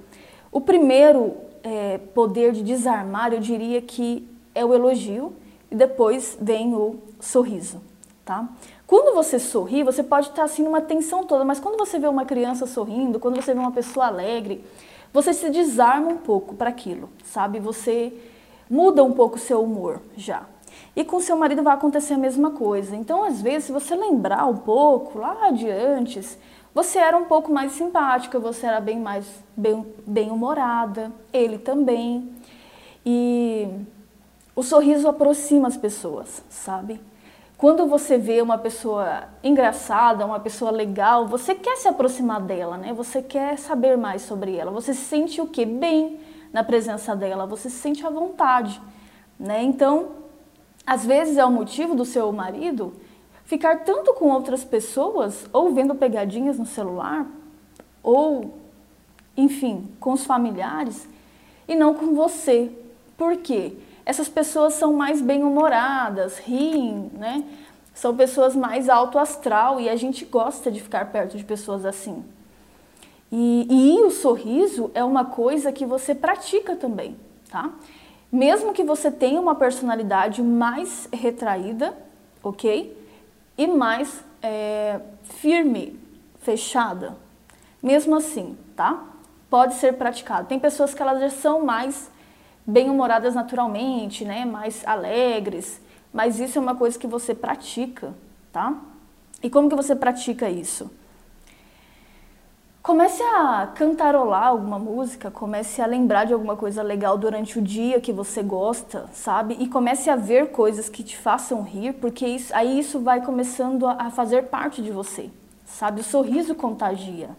o 0.52 0.60
primeiro 0.60 1.34
é, 1.62 1.98
poder 1.98 2.52
de 2.52 2.62
desarmar, 2.62 3.32
eu 3.32 3.40
diria 3.40 3.80
que 3.82 4.28
é 4.54 4.64
o 4.64 4.74
elogio 4.74 5.32
e 5.70 5.74
depois 5.74 6.36
vem 6.40 6.74
o 6.74 6.96
sorriso 7.20 7.80
tá? 8.24 8.48
Quando 8.86 9.14
você 9.14 9.38
sorri, 9.38 9.82
você 9.82 10.02
pode 10.02 10.28
estar 10.28 10.44
assim 10.44 10.62
numa 10.62 10.80
tensão 10.80 11.24
toda, 11.24 11.44
mas 11.44 11.60
quando 11.60 11.76
você 11.76 11.98
vê 11.98 12.06
uma 12.06 12.24
criança 12.24 12.66
sorrindo, 12.66 13.20
quando 13.20 13.36
você 13.36 13.52
vê 13.52 13.60
uma 13.60 13.72
pessoa 13.72 14.06
alegre, 14.06 14.64
você 15.12 15.32
se 15.32 15.50
desarma 15.50 16.08
um 16.08 16.16
pouco 16.16 16.54
para 16.54 16.70
aquilo, 16.70 17.08
sabe? 17.22 17.60
Você 17.60 18.12
muda 18.68 19.04
um 19.04 19.12
pouco 19.12 19.36
o 19.36 19.38
seu 19.38 19.62
humor 19.62 20.00
já. 20.16 20.42
E 20.96 21.04
com 21.04 21.20
seu 21.20 21.36
marido 21.36 21.62
vai 21.62 21.74
acontecer 21.74 22.14
a 22.14 22.18
mesma 22.18 22.50
coisa. 22.50 22.96
Então, 22.96 23.24
às 23.24 23.40
vezes, 23.40 23.64
se 23.64 23.72
você 23.72 23.94
lembrar 23.94 24.46
um 24.46 24.56
pouco 24.56 25.18
lá 25.18 25.50
de 25.50 25.68
antes, 25.68 26.38
você 26.74 26.98
era 26.98 27.16
um 27.16 27.24
pouco 27.24 27.52
mais 27.52 27.72
simpática, 27.72 28.38
você 28.40 28.66
era 28.66 28.80
bem 28.80 28.98
mais 28.98 29.24
bem, 29.56 29.86
bem 30.04 30.30
humorada, 30.30 31.12
ele 31.32 31.56
também. 31.56 32.32
E 33.06 33.68
o 34.56 34.62
sorriso 34.62 35.06
aproxima 35.08 35.68
as 35.68 35.76
pessoas, 35.76 36.42
sabe? 36.50 37.00
Quando 37.56 37.86
você 37.86 38.18
vê 38.18 38.42
uma 38.42 38.58
pessoa 38.58 39.28
engraçada, 39.42 40.26
uma 40.26 40.40
pessoa 40.40 40.72
legal, 40.72 41.28
você 41.28 41.54
quer 41.54 41.76
se 41.76 41.86
aproximar 41.86 42.40
dela, 42.40 42.76
né? 42.76 42.92
Você 42.92 43.22
quer 43.22 43.56
saber 43.56 43.96
mais 43.96 44.22
sobre 44.22 44.56
ela. 44.56 44.72
Você 44.72 44.92
se 44.92 45.04
sente 45.04 45.40
o 45.40 45.46
quê? 45.46 45.64
Bem 45.64 46.18
na 46.52 46.64
presença 46.64 47.14
dela, 47.14 47.46
você 47.46 47.70
se 47.70 47.76
sente 47.76 48.04
à 48.04 48.10
vontade, 48.10 48.80
né? 49.38 49.62
Então, 49.62 50.10
às 50.86 51.06
vezes 51.06 51.36
é 51.36 51.44
o 51.44 51.50
motivo 51.50 51.94
do 51.94 52.04
seu 52.04 52.30
marido 52.32 52.92
ficar 53.44 53.84
tanto 53.84 54.14
com 54.14 54.30
outras 54.30 54.64
pessoas, 54.64 55.46
ou 55.52 55.72
vendo 55.72 55.94
pegadinhas 55.94 56.58
no 56.58 56.66
celular, 56.66 57.26
ou, 58.02 58.58
enfim, 59.36 59.88
com 60.00 60.12
os 60.12 60.24
familiares, 60.24 61.08
e 61.66 61.74
não 61.74 61.94
com 61.94 62.14
você. 62.14 62.70
Por 63.16 63.36
quê? 63.36 63.72
essas 64.04 64.28
pessoas 64.28 64.74
são 64.74 64.92
mais 64.92 65.20
bem-humoradas, 65.20 66.38
riem, 66.38 67.10
né? 67.14 67.44
São 67.94 68.14
pessoas 68.14 68.54
mais 68.54 68.88
alto 68.88 69.18
astral 69.18 69.80
e 69.80 69.88
a 69.88 69.96
gente 69.96 70.24
gosta 70.24 70.70
de 70.70 70.80
ficar 70.80 71.10
perto 71.10 71.36
de 71.36 71.44
pessoas 71.44 71.86
assim. 71.86 72.24
E, 73.30 73.66
e 73.70 74.02
o 74.02 74.10
sorriso 74.10 74.90
é 74.94 75.02
uma 75.02 75.24
coisa 75.24 75.72
que 75.72 75.86
você 75.86 76.14
pratica 76.14 76.76
também, 76.76 77.16
tá? 77.50 77.70
Mesmo 78.30 78.72
que 78.72 78.82
você 78.82 79.10
tenha 79.10 79.40
uma 79.40 79.54
personalidade 79.54 80.42
mais 80.42 81.08
retraída, 81.12 81.96
ok? 82.42 83.03
E 83.56 83.66
mais 83.66 84.24
é, 84.42 85.00
firme, 85.22 85.98
fechada. 86.40 87.16
Mesmo 87.82 88.16
assim, 88.16 88.56
tá? 88.74 89.04
Pode 89.48 89.74
ser 89.74 89.94
praticado. 89.94 90.48
Tem 90.48 90.58
pessoas 90.58 90.94
que 90.94 91.02
elas 91.02 91.20
já 91.20 91.30
são 91.30 91.64
mais 91.64 92.10
bem-humoradas 92.66 93.34
naturalmente, 93.34 94.24
né? 94.24 94.44
Mais 94.44 94.86
alegres. 94.86 95.80
Mas 96.12 96.40
isso 96.40 96.58
é 96.58 96.60
uma 96.60 96.74
coisa 96.74 96.98
que 96.98 97.06
você 97.06 97.34
pratica, 97.34 98.14
tá? 98.52 98.74
E 99.42 99.50
como 99.50 99.68
que 99.68 99.76
você 99.76 99.94
pratica 99.94 100.48
isso? 100.48 100.90
Comece 102.84 103.22
a 103.22 103.66
cantarolar 103.74 104.48
alguma 104.48 104.78
música, 104.78 105.30
comece 105.30 105.80
a 105.80 105.86
lembrar 105.86 106.26
de 106.26 106.34
alguma 106.34 106.54
coisa 106.54 106.82
legal 106.82 107.16
durante 107.16 107.58
o 107.58 107.62
dia 107.62 107.98
que 107.98 108.12
você 108.12 108.42
gosta, 108.42 109.08
sabe? 109.10 109.56
E 109.58 109.66
comece 109.66 110.10
a 110.10 110.16
ver 110.16 110.50
coisas 110.50 110.90
que 110.90 111.02
te 111.02 111.16
façam 111.16 111.62
rir, 111.62 111.94
porque 111.94 112.26
isso, 112.26 112.54
aí 112.54 112.78
isso 112.78 113.00
vai 113.00 113.24
começando 113.24 113.86
a, 113.86 113.92
a 113.92 114.10
fazer 114.10 114.48
parte 114.48 114.82
de 114.82 114.90
você, 114.90 115.30
sabe? 115.64 116.02
O 116.02 116.04
sorriso 116.04 116.54
contagia. 116.54 117.30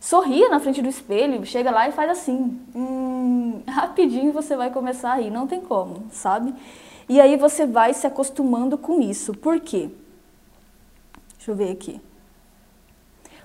Sorria 0.00 0.48
na 0.48 0.58
frente 0.58 0.82
do 0.82 0.88
espelho, 0.88 1.46
chega 1.46 1.70
lá 1.70 1.88
e 1.88 1.92
faz 1.92 2.10
assim. 2.10 2.60
Hum, 2.74 3.62
rapidinho 3.70 4.32
você 4.32 4.56
vai 4.56 4.72
começar 4.72 5.12
a 5.12 5.20
rir, 5.20 5.30
não 5.30 5.46
tem 5.46 5.60
como, 5.60 6.06
sabe? 6.10 6.52
E 7.08 7.20
aí 7.20 7.36
você 7.36 7.66
vai 7.66 7.94
se 7.94 8.04
acostumando 8.04 8.76
com 8.76 9.00
isso. 9.00 9.32
Por 9.32 9.60
quê? 9.60 9.90
Deixa 11.36 11.52
eu 11.52 11.54
ver 11.54 11.70
aqui. 11.70 12.00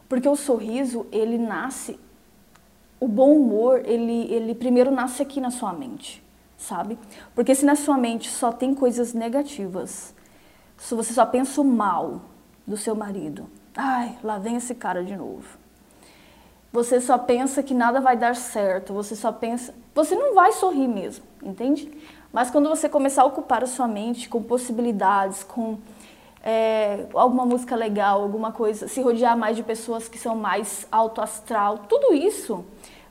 Porque 0.08 0.28
o 0.28 0.36
sorriso, 0.36 1.06
ele 1.12 1.38
nasce, 1.38 2.00
o 3.00 3.08
bom 3.08 3.36
humor, 3.36 3.82
ele, 3.86 4.32
ele 4.32 4.54
primeiro 4.56 4.92
nasce 4.92 5.22
aqui 5.22 5.42
na 5.42 5.52
sua 5.52 5.74
mente, 5.74 6.24
sabe? 6.58 6.98
Porque 7.34 7.56
se 7.56 7.66
na 7.66 7.76
sua 7.76 7.98
mente 7.98 8.30
só 8.30 8.52
tem 8.52 8.74
coisas 8.74 9.14
negativas, 9.14 10.14
se 10.78 10.94
você 10.94 11.14
só 11.14 11.26
pensa 11.26 11.62
o 11.62 11.64
mal 11.64 12.22
do 12.66 12.78
seu 12.78 12.96
marido, 12.96 13.50
ai, 13.76 14.18
lá 14.24 14.38
vem 14.38 14.56
esse 14.56 14.76
cara 14.76 15.04
de 15.04 15.16
novo 15.16 15.66
você 16.76 17.00
só 17.00 17.18
pensa 17.18 17.64
que 17.64 17.74
nada 17.74 18.02
vai 18.02 18.18
dar 18.18 18.36
certo, 18.36 18.94
você 18.94 19.16
só 19.16 19.32
pensa. 19.32 19.74
Você 19.94 20.14
não 20.14 20.36
vai 20.36 20.52
sorrir 20.52 20.90
mesmo, 20.90 21.24
entende? 21.42 21.90
Mas 22.34 22.52
quando 22.52 22.68
você 22.68 22.90
começar 22.90 23.22
a 23.22 23.26
ocupar 23.26 23.64
a 23.64 23.68
sua 23.68 23.88
mente 23.88 24.28
com 24.28 24.44
possibilidades, 24.44 25.42
com 25.42 25.78
é, 26.46 27.08
alguma 27.14 27.46
música 27.46 27.76
legal, 27.76 28.22
alguma 28.22 28.52
coisa, 28.52 28.88
se 28.88 29.02
rodear 29.02 29.36
mais 29.38 29.58
de 29.58 29.64
pessoas 29.64 30.08
que 30.08 30.18
são 30.18 30.36
mais 30.36 30.88
alto 30.92 31.20
astral, 31.20 31.80
tudo 31.90 32.14
isso 32.14 32.64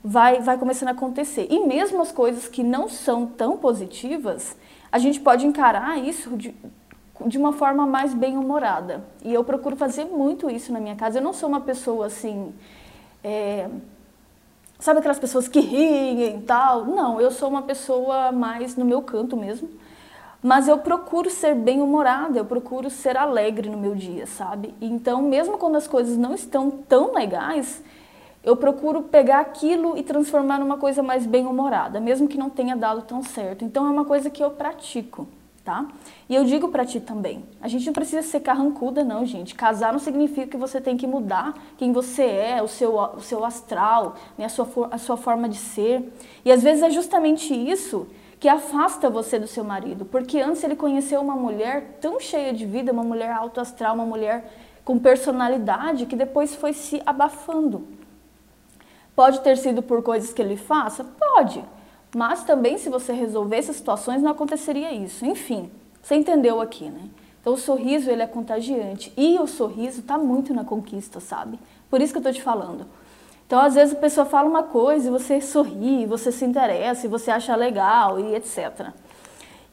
vai, 0.02 0.40
vai 0.40 0.56
começando 0.56 0.88
a 0.88 0.92
acontecer. 0.92 1.48
E 1.50 1.66
mesmo 1.66 2.00
as 2.00 2.12
coisas 2.12 2.46
que 2.46 2.62
não 2.62 2.88
são 2.88 3.26
tão 3.26 3.56
positivas, 3.56 4.56
a 4.92 4.98
gente 4.98 5.18
pode 5.18 5.44
encarar 5.44 5.98
isso 5.98 6.36
de, 6.36 6.54
de 7.26 7.36
uma 7.36 7.52
forma 7.52 7.84
mais 7.84 8.14
bem-humorada. 8.14 9.04
E 9.24 9.34
eu 9.34 9.42
procuro 9.42 9.74
fazer 9.74 10.04
muito 10.04 10.48
isso 10.48 10.72
na 10.72 10.78
minha 10.78 10.94
casa. 10.94 11.18
Eu 11.18 11.22
não 11.22 11.32
sou 11.32 11.48
uma 11.48 11.60
pessoa 11.60 12.06
assim 12.06 12.54
é, 13.24 13.70
sabe 14.78 14.98
aquelas 14.98 15.18
pessoas 15.18 15.48
que 15.48 15.60
riem 15.60 16.36
e 16.36 16.42
tal? 16.42 16.84
Não, 16.84 17.18
eu 17.18 17.30
sou 17.30 17.48
uma 17.48 17.62
pessoa 17.62 18.30
mais 18.30 18.76
no 18.76 18.84
meu 18.84 19.00
canto 19.00 19.34
mesmo. 19.34 19.68
Mas 20.44 20.68
eu 20.68 20.76
procuro 20.76 21.30
ser 21.30 21.54
bem 21.54 21.80
humorada, 21.80 22.38
eu 22.38 22.44
procuro 22.44 22.90
ser 22.90 23.16
alegre 23.16 23.70
no 23.70 23.78
meu 23.78 23.94
dia, 23.94 24.26
sabe? 24.26 24.74
Então, 24.78 25.22
mesmo 25.22 25.56
quando 25.56 25.76
as 25.76 25.88
coisas 25.88 26.18
não 26.18 26.34
estão 26.34 26.70
tão 26.70 27.14
legais, 27.14 27.82
eu 28.42 28.54
procuro 28.54 29.04
pegar 29.04 29.40
aquilo 29.40 29.96
e 29.96 30.02
transformar 30.02 30.58
numa 30.58 30.76
coisa 30.76 31.02
mais 31.02 31.24
bem 31.24 31.46
humorada, 31.46 31.98
mesmo 31.98 32.28
que 32.28 32.36
não 32.36 32.50
tenha 32.50 32.76
dado 32.76 33.00
tão 33.00 33.22
certo. 33.22 33.64
Então, 33.64 33.86
é 33.86 33.90
uma 33.90 34.04
coisa 34.04 34.28
que 34.28 34.44
eu 34.44 34.50
pratico, 34.50 35.26
tá? 35.64 35.86
E 36.28 36.34
eu 36.34 36.44
digo 36.44 36.68
para 36.68 36.84
ti 36.84 37.00
também, 37.00 37.42
a 37.58 37.66
gente 37.66 37.86
não 37.86 37.94
precisa 37.94 38.20
ser 38.20 38.40
carrancuda 38.40 39.02
não, 39.02 39.24
gente. 39.24 39.54
Casar 39.54 39.94
não 39.94 39.98
significa 39.98 40.46
que 40.46 40.58
você 40.58 40.78
tem 40.78 40.94
que 40.94 41.06
mudar 41.06 41.54
quem 41.78 41.90
você 41.90 42.22
é, 42.22 42.62
o 42.62 42.68
seu, 42.68 42.98
o 42.98 43.20
seu 43.22 43.46
astral, 43.46 44.16
né, 44.36 44.44
a, 44.44 44.50
sua, 44.50 44.68
a 44.90 44.98
sua 44.98 45.16
forma 45.16 45.48
de 45.48 45.56
ser. 45.56 46.12
E 46.44 46.52
às 46.52 46.62
vezes 46.62 46.82
é 46.82 46.90
justamente 46.90 47.54
isso 47.54 48.06
que 48.44 48.48
afasta 48.50 49.08
você 49.08 49.38
do 49.38 49.46
seu 49.46 49.64
marido, 49.64 50.04
porque 50.04 50.38
antes 50.38 50.62
ele 50.62 50.76
conheceu 50.76 51.18
uma 51.18 51.34
mulher 51.34 51.96
tão 51.98 52.20
cheia 52.20 52.52
de 52.52 52.66
vida, 52.66 52.92
uma 52.92 53.02
mulher 53.02 53.32
alto 53.32 53.58
astral, 53.58 53.94
uma 53.94 54.04
mulher 54.04 54.52
com 54.84 54.98
personalidade, 54.98 56.04
que 56.04 56.14
depois 56.14 56.54
foi 56.54 56.74
se 56.74 57.00
abafando. 57.06 57.88
Pode 59.16 59.40
ter 59.40 59.56
sido 59.56 59.80
por 59.80 60.02
coisas 60.02 60.30
que 60.30 60.42
ele 60.42 60.58
faça? 60.58 61.04
Pode. 61.04 61.64
Mas 62.14 62.44
também, 62.44 62.76
se 62.76 62.90
você 62.90 63.14
resolvesse 63.14 63.70
as 63.70 63.78
situações, 63.78 64.20
não 64.20 64.32
aconteceria 64.32 64.92
isso. 64.92 65.24
Enfim, 65.24 65.70
você 66.02 66.14
entendeu 66.14 66.60
aqui, 66.60 66.90
né? 66.90 67.08
Então, 67.40 67.54
o 67.54 67.56
sorriso, 67.56 68.10
ele 68.10 68.20
é 68.20 68.26
contagiante. 68.26 69.10
E 69.16 69.38
o 69.38 69.46
sorriso 69.46 70.00
está 70.00 70.18
muito 70.18 70.52
na 70.52 70.64
conquista, 70.64 71.18
sabe? 71.18 71.58
Por 71.88 72.02
isso 72.02 72.12
que 72.12 72.18
eu 72.18 72.20
estou 72.20 72.34
te 72.34 72.42
falando. 72.42 72.84
Então, 73.46 73.60
às 73.60 73.74
vezes, 73.74 73.94
a 73.94 73.98
pessoa 73.98 74.24
fala 74.24 74.48
uma 74.48 74.62
coisa 74.62 75.08
e 75.08 75.10
você 75.10 75.40
sorri, 75.40 76.06
você 76.06 76.32
se 76.32 76.44
interessa, 76.44 77.08
você 77.08 77.30
acha 77.30 77.54
legal 77.54 78.18
e 78.18 78.34
etc. 78.34 78.92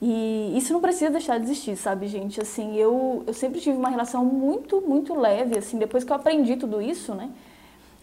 E 0.01 0.57
isso 0.57 0.73
não 0.73 0.81
precisa 0.81 1.11
deixar 1.11 1.37
de 1.37 1.45
existir, 1.45 1.75
sabe, 1.75 2.07
gente? 2.07 2.41
Assim, 2.41 2.75
eu, 2.75 3.23
eu 3.27 3.33
sempre 3.33 3.61
tive 3.61 3.77
uma 3.77 3.89
relação 3.89 4.25
muito, 4.25 4.81
muito 4.81 5.13
leve, 5.13 5.57
assim, 5.57 5.77
depois 5.77 6.03
que 6.03 6.11
eu 6.11 6.15
aprendi 6.15 6.57
tudo 6.57 6.81
isso, 6.81 7.13
né? 7.13 7.29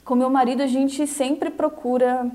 Com 0.05 0.15
meu 0.15 0.31
marido, 0.31 0.63
a 0.63 0.67
gente 0.67 1.07
sempre 1.07 1.51
procura 1.51 2.31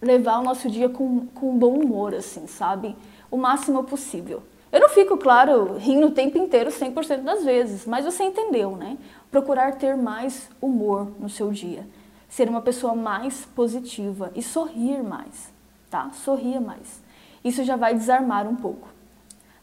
levar 0.00 0.38
o 0.38 0.42
nosso 0.42 0.70
dia 0.70 0.88
com, 0.88 1.26
com 1.28 1.56
bom 1.58 1.80
humor, 1.80 2.14
assim, 2.14 2.46
sabe? 2.46 2.94
O 3.30 3.36
máximo 3.36 3.82
possível. 3.82 4.42
Eu 4.70 4.80
não 4.80 4.88
fico, 4.88 5.16
claro, 5.16 5.78
rindo 5.78 6.08
o 6.08 6.10
tempo 6.10 6.36
inteiro 6.36 6.70
100% 6.70 7.22
das 7.22 7.44
vezes, 7.44 7.86
mas 7.86 8.04
você 8.04 8.24
entendeu, 8.24 8.76
né? 8.76 8.98
Procurar 9.30 9.76
ter 9.76 9.96
mais 9.96 10.50
humor 10.60 11.10
no 11.18 11.30
seu 11.30 11.50
dia. 11.50 11.86
Ser 12.34 12.48
uma 12.48 12.60
pessoa 12.60 12.96
mais 12.96 13.44
positiva 13.54 14.32
e 14.34 14.42
sorrir 14.42 15.04
mais, 15.04 15.52
tá? 15.88 16.10
Sorria 16.10 16.60
mais. 16.60 17.00
Isso 17.44 17.62
já 17.62 17.76
vai 17.76 17.94
desarmar 17.94 18.48
um 18.48 18.56
pouco 18.56 18.88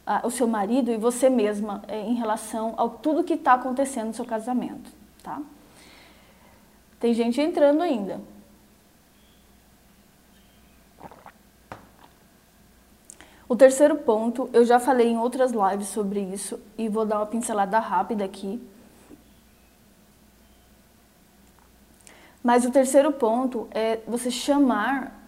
ah, 0.06 0.22
o 0.24 0.30
seu 0.30 0.46
marido 0.46 0.90
e 0.90 0.96
você 0.96 1.28
mesma 1.28 1.82
eh, 1.86 2.00
em 2.00 2.14
relação 2.14 2.72
ao 2.78 2.88
tudo 2.88 3.24
que 3.24 3.34
está 3.34 3.52
acontecendo 3.52 4.06
no 4.06 4.14
seu 4.14 4.24
casamento, 4.24 4.90
tá? 5.22 5.42
Tem 6.98 7.12
gente 7.12 7.42
entrando 7.42 7.82
ainda. 7.82 8.22
O 13.46 13.54
terceiro 13.54 13.96
ponto, 13.96 14.48
eu 14.50 14.64
já 14.64 14.80
falei 14.80 15.08
em 15.08 15.18
outras 15.18 15.52
lives 15.52 15.88
sobre 15.88 16.20
isso 16.20 16.58
e 16.78 16.88
vou 16.88 17.04
dar 17.04 17.18
uma 17.18 17.26
pincelada 17.26 17.78
rápida 17.78 18.24
aqui. 18.24 18.66
Mas 22.42 22.64
o 22.64 22.70
terceiro 22.70 23.12
ponto 23.12 23.68
é 23.70 24.00
você 24.06 24.30
chamar 24.30 25.20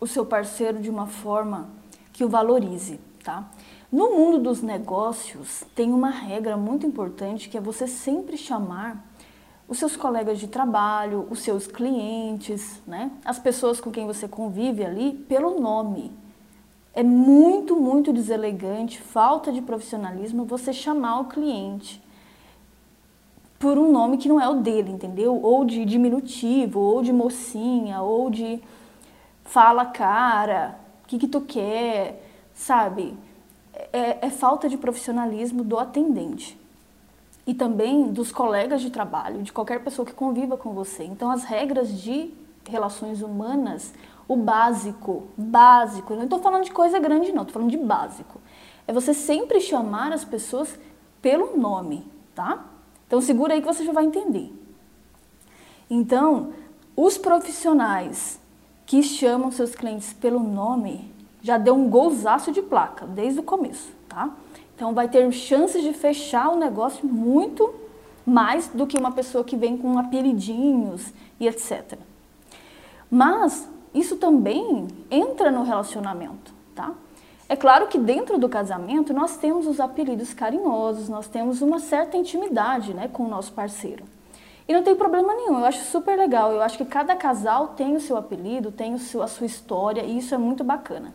o 0.00 0.06
seu 0.06 0.24
parceiro 0.24 0.80
de 0.80 0.88
uma 0.88 1.06
forma 1.06 1.68
que 2.12 2.24
o 2.24 2.28
valorize, 2.28 2.98
tá? 3.22 3.50
No 3.90 4.10
mundo 4.10 4.38
dos 4.38 4.62
negócios, 4.62 5.64
tem 5.74 5.92
uma 5.92 6.10
regra 6.10 6.56
muito 6.56 6.86
importante 6.86 7.48
que 7.48 7.56
é 7.56 7.60
você 7.60 7.86
sempre 7.86 8.36
chamar 8.36 9.04
os 9.66 9.78
seus 9.78 9.96
colegas 9.96 10.38
de 10.38 10.48
trabalho, 10.48 11.26
os 11.30 11.40
seus 11.40 11.66
clientes, 11.66 12.80
né? 12.86 13.10
as 13.24 13.38
pessoas 13.38 13.80
com 13.80 13.90
quem 13.90 14.06
você 14.06 14.26
convive 14.26 14.84
ali, 14.84 15.12
pelo 15.12 15.60
nome. 15.60 16.10
É 16.94 17.02
muito, 17.02 17.76
muito 17.76 18.12
deselegante, 18.12 19.00
falta 19.00 19.52
de 19.52 19.60
profissionalismo 19.60 20.46
você 20.46 20.72
chamar 20.72 21.20
o 21.20 21.24
cliente 21.26 22.02
por 23.58 23.76
um 23.76 23.90
nome 23.90 24.18
que 24.18 24.28
não 24.28 24.40
é 24.40 24.48
o 24.48 24.54
dele, 24.54 24.92
entendeu? 24.92 25.38
Ou 25.42 25.64
de 25.64 25.84
diminutivo, 25.84 26.78
ou 26.78 27.02
de 27.02 27.12
mocinha, 27.12 28.00
ou 28.00 28.30
de 28.30 28.60
fala 29.44 29.84
cara, 29.86 30.78
o 31.04 31.08
que, 31.08 31.18
que 31.18 31.26
tu 31.26 31.40
quer, 31.40 32.22
sabe? 32.54 33.14
É, 33.92 34.26
é 34.26 34.30
falta 34.30 34.68
de 34.68 34.76
profissionalismo 34.76 35.64
do 35.64 35.78
atendente 35.78 36.58
e 37.46 37.54
também 37.54 38.12
dos 38.12 38.30
colegas 38.30 38.82
de 38.82 38.90
trabalho, 38.90 39.42
de 39.42 39.52
qualquer 39.52 39.82
pessoa 39.82 40.04
que 40.04 40.12
conviva 40.12 40.56
com 40.56 40.74
você. 40.74 41.04
Então, 41.04 41.30
as 41.30 41.44
regras 41.44 42.00
de 42.00 42.30
relações 42.68 43.22
humanas, 43.22 43.94
o 44.28 44.36
básico, 44.36 45.28
básico, 45.36 46.14
não 46.14 46.24
estou 46.24 46.40
falando 46.40 46.64
de 46.64 46.72
coisa 46.72 46.98
grande, 46.98 47.32
não, 47.32 47.42
estou 47.42 47.54
falando 47.54 47.70
de 47.70 47.78
básico. 47.78 48.38
É 48.86 48.92
você 48.92 49.14
sempre 49.14 49.60
chamar 49.60 50.12
as 50.12 50.24
pessoas 50.24 50.78
pelo 51.22 51.56
nome, 51.56 52.06
tá? 52.34 52.64
Então, 53.08 53.20
segura 53.20 53.54
aí 53.54 53.60
que 53.60 53.66
você 53.66 53.84
já 53.84 53.92
vai 53.92 54.04
entender. 54.04 54.52
Então, 55.90 56.52
os 56.94 57.18
profissionais 57.18 58.38
que 58.84 59.02
chamam 59.02 59.50
seus 59.50 59.74
clientes 59.74 60.12
pelo 60.12 60.40
nome 60.40 61.12
já 61.42 61.58
deu 61.58 61.74
um 61.74 61.88
golzaço 61.88 62.52
de 62.52 62.62
placa 62.62 63.06
desde 63.06 63.40
o 63.40 63.42
começo, 63.42 63.90
tá? 64.08 64.30
Então 64.74 64.94
vai 64.94 65.08
ter 65.08 65.30
chances 65.32 65.82
de 65.82 65.92
fechar 65.92 66.50
o 66.50 66.56
negócio 66.56 67.06
muito 67.06 67.74
mais 68.24 68.68
do 68.68 68.86
que 68.86 68.98
uma 68.98 69.12
pessoa 69.12 69.42
que 69.42 69.56
vem 69.56 69.76
com 69.76 69.98
apelidinhos 69.98 71.12
e 71.40 71.48
etc. 71.48 71.98
Mas 73.10 73.68
isso 73.94 74.16
também 74.16 74.86
entra 75.10 75.50
no 75.50 75.62
relacionamento, 75.62 76.52
tá? 76.74 76.92
É 77.48 77.56
claro 77.56 77.86
que 77.86 77.96
dentro 77.96 78.36
do 78.36 78.48
casamento 78.48 79.14
nós 79.14 79.38
temos 79.38 79.66
os 79.66 79.80
apelidos 79.80 80.34
carinhosos, 80.34 81.08
nós 81.08 81.28
temos 81.28 81.62
uma 81.62 81.78
certa 81.78 82.16
intimidade, 82.16 82.92
né, 82.92 83.08
com 83.10 83.24
o 83.24 83.28
nosso 83.28 83.52
parceiro. 83.52 84.04
E 84.68 84.72
não 84.74 84.82
tem 84.82 84.94
problema 84.94 85.34
nenhum, 85.34 85.58
eu 85.60 85.64
acho 85.64 85.82
super 85.86 86.18
legal. 86.18 86.52
Eu 86.52 86.60
acho 86.60 86.76
que 86.76 86.84
cada 86.84 87.16
casal 87.16 87.68
tem 87.68 87.96
o 87.96 88.00
seu 88.00 88.18
apelido, 88.18 88.70
tem 88.70 88.92
o 88.92 88.98
seu, 88.98 89.22
a 89.22 89.26
sua 89.26 89.46
história 89.46 90.02
e 90.02 90.18
isso 90.18 90.34
é 90.34 90.38
muito 90.38 90.62
bacana. 90.62 91.14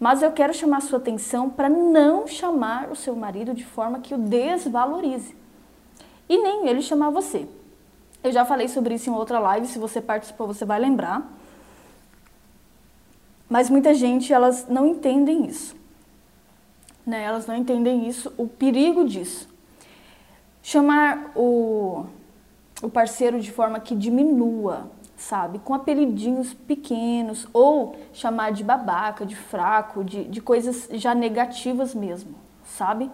Mas 0.00 0.22
eu 0.22 0.32
quero 0.32 0.54
chamar 0.54 0.78
a 0.78 0.80
sua 0.80 0.98
atenção 0.98 1.50
para 1.50 1.68
não 1.68 2.26
chamar 2.26 2.90
o 2.90 2.96
seu 2.96 3.14
marido 3.14 3.52
de 3.52 3.66
forma 3.66 4.00
que 4.00 4.14
o 4.14 4.18
desvalorize. 4.18 5.36
E 6.26 6.38
nem 6.38 6.68
ele 6.68 6.80
chamar 6.80 7.10
você. 7.10 7.46
Eu 8.24 8.32
já 8.32 8.46
falei 8.46 8.66
sobre 8.66 8.94
isso 8.94 9.10
em 9.10 9.12
outra 9.12 9.38
live, 9.38 9.66
se 9.66 9.78
você 9.78 10.00
participou, 10.00 10.46
você 10.46 10.64
vai 10.64 10.80
lembrar. 10.80 11.30
Mas 13.48 13.70
muita 13.70 13.94
gente, 13.94 14.32
elas 14.32 14.66
não 14.68 14.86
entendem 14.86 15.46
isso. 15.46 15.76
Né? 17.06 17.22
Elas 17.22 17.46
não 17.46 17.56
entendem 17.56 18.08
isso, 18.08 18.32
o 18.36 18.48
perigo 18.48 19.04
disso. 19.04 19.48
Chamar 20.62 21.30
o, 21.36 22.06
o 22.82 22.88
parceiro 22.88 23.40
de 23.40 23.52
forma 23.52 23.78
que 23.78 23.94
diminua 23.94 24.90
sabe? 25.16 25.58
Com 25.58 25.74
apelidinhos 25.74 26.52
pequenos, 26.52 27.48
ou 27.52 27.96
chamar 28.12 28.52
de 28.52 28.62
babaca, 28.62 29.24
de 29.24 29.34
fraco, 29.34 30.04
de, 30.04 30.24
de 30.24 30.40
coisas 30.40 30.88
já 30.92 31.14
negativas 31.14 31.94
mesmo, 31.94 32.34
sabe? 32.64 33.10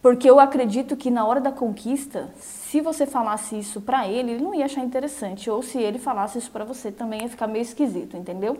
Porque 0.00 0.28
eu 0.28 0.40
acredito 0.40 0.96
que 0.96 1.10
na 1.10 1.24
hora 1.24 1.40
da 1.40 1.52
conquista, 1.52 2.30
se 2.36 2.80
você 2.80 3.06
falasse 3.06 3.58
isso 3.58 3.80
pra 3.80 4.08
ele, 4.08 4.32
ele 4.32 4.42
não 4.42 4.54
ia 4.54 4.64
achar 4.64 4.82
interessante. 4.82 5.48
Ou 5.48 5.62
se 5.62 5.78
ele 5.78 5.98
falasse 5.98 6.38
isso 6.38 6.50
pra 6.50 6.64
você, 6.64 6.90
também 6.90 7.22
ia 7.22 7.28
ficar 7.28 7.46
meio 7.46 7.62
esquisito, 7.62 8.16
entendeu? 8.16 8.58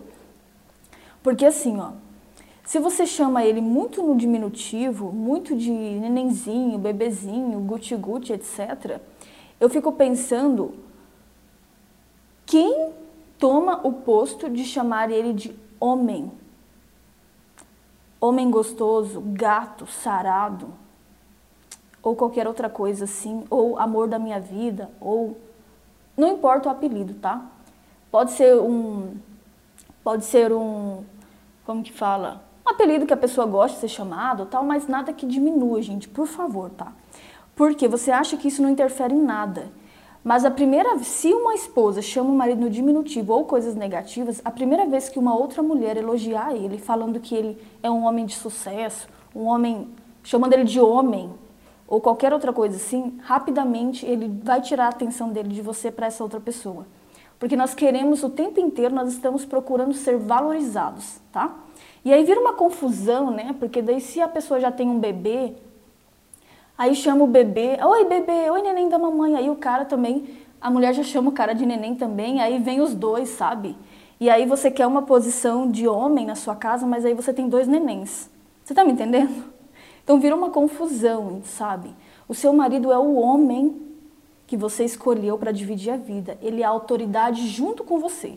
Porque 1.23 1.47
assim, 1.47 1.79
ó, 1.79 1.93
se 2.65 2.79
você 2.79 3.07
chama 3.07 3.45
ele 3.45 3.61
muito 3.61 4.03
no 4.03 4.17
diminutivo, 4.17 5.13
muito 5.13 5.57
de 5.57 5.71
nenenzinho, 5.71 6.79
bebezinho, 6.79 7.61
guti-guti, 7.61 8.33
etc., 8.33 9.01
eu 9.61 9.69
fico 9.69 9.93
pensando 9.93 10.75
quem 12.47 12.93
toma 13.39 13.81
o 13.87 13.93
posto 13.93 14.51
de 14.51 14.65
chamar 14.65 15.11
ele 15.11 15.33
de 15.33 15.55
homem? 15.79 16.31
Homem 18.21 18.51
gostoso, 18.51 19.21
gato, 19.21 19.87
sarado, 19.87 20.69
ou 22.03 22.17
qualquer 22.17 22.47
outra 22.47 22.69
coisa 22.69 23.05
assim, 23.05 23.45
ou 23.49 23.79
amor 23.79 24.09
da 24.09 24.19
minha 24.19 24.41
vida, 24.41 24.91
ou 25.01 25.37
não 26.17 26.29
importa 26.35 26.69
o 26.69 26.73
apelido, 26.73 27.15
tá? 27.15 27.45
Pode 28.11 28.33
ser 28.33 28.59
um 28.61 29.17
pode 30.05 30.25
ser 30.25 30.53
um 30.53 31.05
como 31.65 31.83
que 31.83 31.93
fala? 31.93 32.45
Um 32.67 32.71
apelido 32.71 33.07
que 33.07 33.13
a 33.13 33.17
pessoa 33.17 33.47
gosta 33.47 33.75
de 33.75 33.81
ser 33.81 33.89
chamado, 33.89 34.47
tal, 34.47 34.65
mas 34.65 34.87
nada 34.87 35.13
que 35.13 35.27
diminua, 35.27 35.83
gente, 35.83 36.09
por 36.09 36.27
favor, 36.27 36.71
tá? 36.71 36.93
Porque 37.55 37.87
você 37.89 38.11
acha 38.11 38.37
que 38.37 38.49
isso 38.49 38.63
não 38.63 38.71
interfere 38.71 39.15
em 39.15 39.23
nada. 39.23 39.71
Mas 40.25 40.45
a 40.45 40.51
primeira, 40.51 40.97
se 41.01 41.33
uma 41.33 41.55
esposa 41.55 42.01
chama 42.01 42.31
o 42.31 42.35
marido 42.35 42.61
no 42.61 42.71
diminutivo 42.71 43.33
ou 43.33 43.45
coisas 43.45 43.75
negativas, 43.75 44.41
a 44.45 44.51
primeira 44.51 44.87
vez 44.87 45.09
que 45.09 45.19
uma 45.19 45.35
outra 45.37 45.63
mulher 45.63 45.97
elogiar 45.97 46.55
ele, 46.55 46.79
falando 46.79 47.19
que 47.19 47.35
ele 47.35 47.59
é 47.83 47.91
um 47.91 48.05
homem 48.05 48.25
de 48.25 48.35
sucesso, 48.35 49.09
um 49.35 49.47
homem, 49.47 49.89
chamando 50.23 50.53
ele 50.53 50.65
de 50.65 50.81
homem, 50.81 51.33
ou 51.89 52.01
qualquer 52.01 52.33
outra 52.33 52.53
coisa 52.53 52.77
assim, 52.77 53.19
rapidamente 53.23 54.07
ele 54.07 54.29
vai 54.43 54.61
tirar 54.61 54.87
a 54.87 54.91
atenção 54.91 55.31
dele 55.31 55.49
de 55.49 55.61
você 55.61 55.91
para 55.91 56.07
essa 56.07 56.23
outra 56.23 56.41
pessoa. 56.41 56.87
Porque 57.43 57.57
nós 57.57 57.75
queremos 57.75 58.23
o 58.23 58.31
tempo 58.31 58.61
inteiro, 58.61 58.95
nós 58.95 59.09
estamos 59.09 59.45
procurando 59.45 59.93
ser 59.95 60.17
valorizados, 60.17 61.19
tá? 61.33 61.53
E 62.05 62.13
aí 62.13 62.23
vira 62.23 62.41
uma 62.41 62.53
confusão, 62.53 63.33
né? 63.33 63.53
Porque 63.59 63.83
daí 63.83 64.01
se 64.01 64.21
a 64.21 64.29
pessoa 64.29 64.61
já 64.61 64.71
tem 64.71 64.89
um 64.89 65.01
bebê, 65.01 65.53
aí 66.79 66.95
chama 66.95 67.25
o 67.25 67.27
bebê, 67.27 67.81
oi 67.85 68.05
bebê, 68.05 68.49
oi 68.49 68.63
neném 68.63 68.89
da 68.89 68.97
mamãe, 68.97 69.35
aí 69.35 69.51
o 69.51 69.57
cara 69.57 69.85
também, 69.85 70.25
a 70.61 70.71
mulher 70.71 70.95
já 70.95 71.03
chama 71.03 71.31
o 71.31 71.33
cara 71.33 71.53
de 71.53 71.67
neném 71.67 71.97
também, 71.97 72.41
aí 72.41 72.61
vem 72.61 72.81
os 72.81 72.95
dois, 72.95 73.31
sabe? 73.31 73.77
E 74.21 74.31
aí 74.31 74.47
você 74.47 74.71
quer 74.71 74.87
uma 74.87 75.03
posição 75.03 75.69
de 75.69 75.89
homem 75.89 76.25
na 76.25 76.37
sua 76.37 76.55
casa, 76.55 76.87
mas 76.87 77.05
aí 77.05 77.13
você 77.13 77.33
tem 77.33 77.49
dois 77.49 77.67
nenéns. 77.67 78.31
Você 78.63 78.73
tá 78.73 78.85
me 78.85 78.93
entendendo? 78.93 79.47
Então 80.05 80.21
vira 80.21 80.37
uma 80.37 80.51
confusão, 80.51 81.41
sabe? 81.43 81.93
O 82.29 82.35
seu 82.35 82.53
marido 82.53 82.93
é 82.93 82.99
o 82.99 83.15
homem 83.15 83.92
que 84.53 84.57
você 84.59 84.85
escolheu 84.85 85.39
para 85.39 85.51
dividir 85.51 85.95
a 85.95 85.97
vida. 85.97 86.37
Ele 86.43 86.61
é 86.61 86.65
autoridade 86.67 87.49
junto 87.49 87.83
com 87.83 87.99
você. 87.99 88.35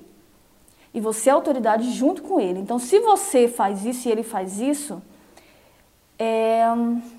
E 0.93 1.01
você 1.01 1.30
é 1.30 1.34
autoridade 1.34 1.91
junto 1.91 2.23
com 2.23 2.39
ele. 2.39 2.58
Então, 2.58 2.80
se 2.80 3.01
você 3.01 3.49
faz 3.49 3.86
isso 3.86 4.08
e 4.08 4.12
ele 4.13 4.23
faz 4.23 4.62
isso, 4.62 5.01
é, 6.17 6.63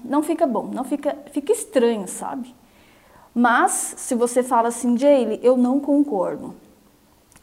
não 0.02 0.22
fica 0.22 0.46
bom, 0.46 0.70
não 0.72 0.82
fica, 0.82 1.14
fica 1.30 1.52
estranho, 1.52 2.08
sabe? 2.08 2.54
Mas, 3.34 3.96
se 3.98 4.14
você 4.14 4.42
fala 4.42 4.68
assim, 4.68 4.96
Jaylee, 4.96 5.40
eu 5.42 5.58
não 5.58 5.78
concordo. 5.78 6.54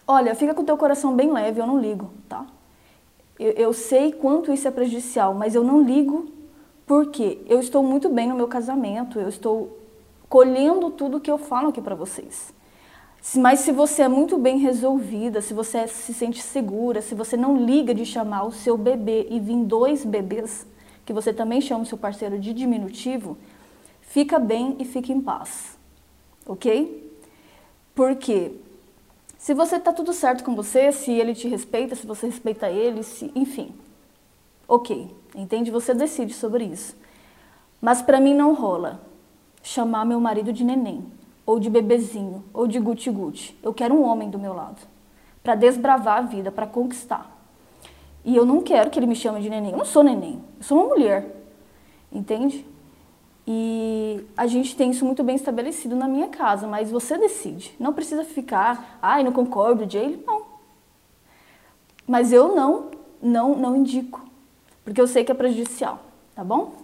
Olha, 0.08 0.34
fica 0.34 0.56
com 0.56 0.64
o 0.64 0.66
teu 0.66 0.76
coração 0.76 1.16
bem 1.16 1.32
leve, 1.32 1.62
eu 1.62 1.68
não 1.68 1.80
ligo, 1.80 2.10
tá? 2.28 2.48
Eu, 3.38 3.52
eu 3.52 3.74
sei 3.74 4.12
quanto 4.12 4.52
isso 4.52 4.68
é 4.68 4.72
prejudicial, 4.72 5.36
mas 5.36 5.54
eu 5.54 5.64
não 5.64 5.84
ligo 5.84 6.30
porque 6.88 7.44
eu 7.46 7.60
estou 7.60 7.84
muito 7.84 8.10
bem 8.10 8.28
no 8.28 8.34
meu 8.34 8.48
casamento, 8.48 9.20
eu 9.20 9.30
estou 9.30 9.83
colhendo 10.34 10.90
tudo 10.90 11.20
que 11.20 11.30
eu 11.30 11.38
falo 11.38 11.70
aqui 11.70 11.80
para 11.80 11.94
vocês. 11.94 12.52
Mas 13.36 13.60
se 13.60 13.72
você 13.72 14.02
é 14.02 14.08
muito 14.08 14.36
bem 14.36 14.58
resolvida, 14.58 15.42
se 15.42 15.54
você 15.54 15.88
se 15.88 16.12
sente 16.12 16.42
segura, 16.42 17.04
se 17.04 17.14
você 17.14 17.38
não 17.38 17.56
liga 17.56 17.94
de 17.94 18.04
chamar 18.04 18.44
o 18.46 18.52
seu 18.52 18.76
bebê 18.76 19.28
e 19.30 19.40
vir 19.40 19.64
dois 19.64 20.04
bebês, 20.04 20.66
que 21.06 21.14
você 21.14 21.32
também 21.32 21.62
chama 21.62 21.84
o 21.84 21.86
seu 21.86 22.00
parceiro 22.00 22.40
de 22.40 22.52
diminutivo, 22.52 23.38
fica 24.02 24.40
bem 24.40 24.76
e 24.80 24.86
fica 24.86 25.14
em 25.14 25.22
paz. 25.22 25.78
Ok? 26.48 27.14
Porque 27.94 28.54
se 29.38 29.54
você 29.54 29.76
está 29.76 29.94
tudo 29.94 30.14
certo 30.14 30.44
com 30.44 30.56
você, 30.56 30.92
se 30.92 31.12
ele 31.12 31.36
te 31.36 31.48
respeita, 31.48 31.94
se 31.94 32.08
você 32.08 32.26
respeita 32.26 32.72
ele, 32.72 33.04
se, 33.04 33.32
enfim, 33.36 33.72
ok, 34.68 35.16
entende? 35.36 35.70
Você 35.70 35.94
decide 35.94 36.34
sobre 36.34 36.64
isso. 36.66 36.96
Mas 37.80 38.02
para 38.02 38.20
mim 38.20 38.34
não 38.34 38.56
rola 38.56 39.13
chamar 39.64 40.06
meu 40.06 40.20
marido 40.20 40.54
de 40.54 40.64
neném 40.64 41.04
ou 41.46 41.60
de 41.60 41.70
bebezinho, 41.70 42.44
ou 42.54 42.68
de 42.68 42.80
guti-guti. 42.80 43.58
Eu 43.62 43.74
quero 43.74 43.94
um 43.94 44.04
homem 44.04 44.30
do 44.30 44.40
meu 44.40 44.54
lado, 44.54 44.82
para 45.42 45.56
desbravar 45.56 46.20
a 46.20 46.22
vida, 46.22 46.52
para 46.52 46.68
conquistar. 46.68 47.30
E 48.24 48.36
eu 48.36 48.46
não 48.46 48.62
quero 48.62 48.90
que 48.90 48.98
ele 48.98 49.06
me 49.06 49.16
chame 49.16 49.42
de 49.42 49.50
neném. 49.50 49.72
Eu 49.72 49.78
não 49.78 49.86
sou 49.86 50.04
neném, 50.04 50.42
eu 50.58 50.64
sou 50.64 50.78
uma 50.78 50.88
mulher. 50.88 51.44
Entende? 52.12 52.66
E 53.46 54.24
a 54.38 54.48
gente 54.48 54.76
tem 54.76 54.92
isso 54.92 55.04
muito 55.04 55.22
bem 55.24 55.36
estabelecido 55.36 55.96
na 55.96 56.08
minha 56.08 56.30
casa, 56.30 56.66
mas 56.66 56.90
você 56.90 57.18
decide. 57.18 57.76
Não 57.78 57.92
precisa 57.92 58.24
ficar, 58.24 58.98
ai, 59.02 59.24
não 59.24 59.34
concordo, 59.34 59.90
Jay. 59.90 60.24
Não. 60.26 60.44
Mas 62.08 62.32
eu 62.32 62.56
não, 62.56 62.92
não, 63.22 63.56
não 63.56 63.76
indico, 63.76 64.22
porque 64.84 65.00
eu 65.00 65.08
sei 65.08 65.24
que 65.24 65.32
é 65.32 65.36
prejudicial, 65.36 66.00
tá 66.36 66.44
bom? 66.44 66.83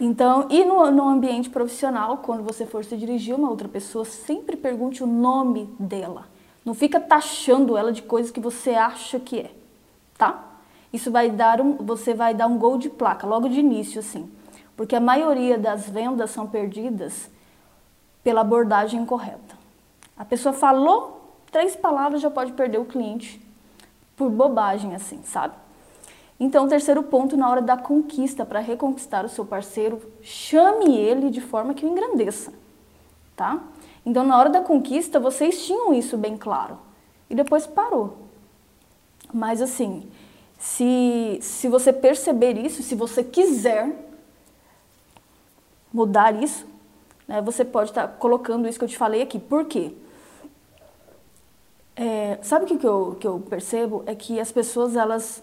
Então, 0.00 0.48
e 0.50 0.64
no, 0.64 0.90
no 0.90 1.08
ambiente 1.08 1.48
profissional, 1.48 2.18
quando 2.18 2.42
você 2.42 2.66
for 2.66 2.84
se 2.84 2.96
dirigir 2.96 3.34
a 3.34 3.38
uma 3.38 3.50
outra 3.50 3.68
pessoa, 3.68 4.04
sempre 4.04 4.56
pergunte 4.56 5.02
o 5.02 5.06
nome 5.06 5.72
dela. 5.78 6.26
Não 6.64 6.74
fica 6.74 6.98
taxando 6.98 7.76
ela 7.76 7.92
de 7.92 8.02
coisas 8.02 8.30
que 8.30 8.40
você 8.40 8.70
acha 8.70 9.20
que 9.20 9.40
é, 9.40 9.50
tá? 10.16 10.42
Isso 10.92 11.10
vai 11.10 11.30
dar 11.30 11.60
um, 11.60 11.76
você 11.76 12.14
vai 12.14 12.34
dar 12.34 12.46
um 12.46 12.58
gol 12.58 12.78
de 12.78 12.88
placa 12.88 13.26
logo 13.26 13.48
de 13.48 13.60
início, 13.60 14.00
assim. 14.00 14.30
Porque 14.76 14.96
a 14.96 15.00
maioria 15.00 15.58
das 15.58 15.88
vendas 15.88 16.30
são 16.30 16.46
perdidas 16.46 17.30
pela 18.22 18.40
abordagem 18.40 19.00
incorreta. 19.00 19.56
A 20.16 20.24
pessoa 20.24 20.52
falou 20.52 21.36
três 21.50 21.76
palavras 21.76 22.20
já 22.20 22.30
pode 22.30 22.52
perder 22.52 22.78
o 22.78 22.84
cliente 22.84 23.40
por 24.16 24.30
bobagem, 24.30 24.94
assim, 24.94 25.20
sabe? 25.24 25.54
Então, 26.38 26.68
terceiro 26.68 27.02
ponto, 27.02 27.36
na 27.36 27.48
hora 27.48 27.62
da 27.62 27.76
conquista, 27.76 28.44
para 28.44 28.58
reconquistar 28.58 29.24
o 29.24 29.28
seu 29.28 29.44
parceiro, 29.46 30.00
chame 30.20 30.96
ele 30.96 31.30
de 31.30 31.40
forma 31.40 31.74
que 31.74 31.86
o 31.86 31.88
engrandeça, 31.88 32.52
tá? 33.36 33.62
Então, 34.04 34.24
na 34.24 34.36
hora 34.36 34.50
da 34.50 34.60
conquista, 34.60 35.20
vocês 35.20 35.64
tinham 35.64 35.94
isso 35.94 36.18
bem 36.18 36.36
claro. 36.36 36.78
E 37.30 37.34
depois 37.34 37.66
parou. 37.66 38.18
Mas, 39.32 39.62
assim, 39.62 40.08
se, 40.58 41.38
se 41.40 41.68
você 41.68 41.92
perceber 41.92 42.58
isso, 42.58 42.82
se 42.82 42.94
você 42.94 43.22
quiser 43.22 43.90
mudar 45.92 46.34
isso, 46.42 46.66
né, 47.26 47.40
você 47.40 47.64
pode 47.64 47.90
estar 47.90 48.08
tá 48.08 48.14
colocando 48.14 48.68
isso 48.68 48.78
que 48.78 48.84
eu 48.84 48.88
te 48.88 48.98
falei 48.98 49.22
aqui. 49.22 49.38
Por 49.38 49.64
quê? 49.66 49.92
É, 51.96 52.38
sabe 52.42 52.64
o 52.64 52.68
que, 52.68 52.78
que, 52.78 52.86
eu, 52.86 53.16
que 53.20 53.26
eu 53.26 53.40
percebo? 53.40 54.02
É 54.04 54.14
que 54.14 54.40
as 54.40 54.50
pessoas, 54.50 54.96
elas 54.96 55.42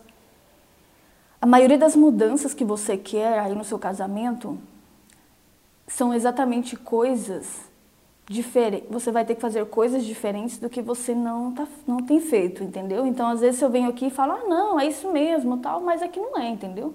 a 1.42 1.48
maioria 1.48 1.78
das 1.78 1.96
mudanças 1.96 2.54
que 2.54 2.64
você 2.64 2.96
quer 2.96 3.40
aí 3.40 3.56
no 3.56 3.64
seu 3.64 3.80
casamento 3.80 4.60
são 5.88 6.14
exatamente 6.14 6.76
coisas 6.76 7.62
diferentes. 8.30 8.88
Você 8.92 9.12
vai 9.12 9.26
ter 9.26 9.34
que 9.34 9.42
fazer 9.42 9.66
coisas 9.66 10.06
diferentes 10.06 10.60
do 10.60 10.70
que 10.70 10.84
você 10.84 11.16
não, 11.16 11.52
tá, 11.52 11.68
não 11.88 11.98
tem 11.98 12.22
feito, 12.22 12.64
entendeu? 12.64 13.08
Então, 13.08 13.28
às 13.28 13.42
vezes 13.42 13.60
eu 13.60 13.72
venho 13.72 13.90
aqui 13.90 14.06
e 14.06 14.10
falo, 14.12 14.34
ah, 14.34 14.44
não, 14.48 14.80
é 14.80 14.86
isso 14.86 15.12
mesmo, 15.12 15.58
tal, 15.58 15.82
mas 15.82 16.04
aqui 16.04 16.20
não 16.20 16.38
é, 16.38 16.48
entendeu? 16.48 16.94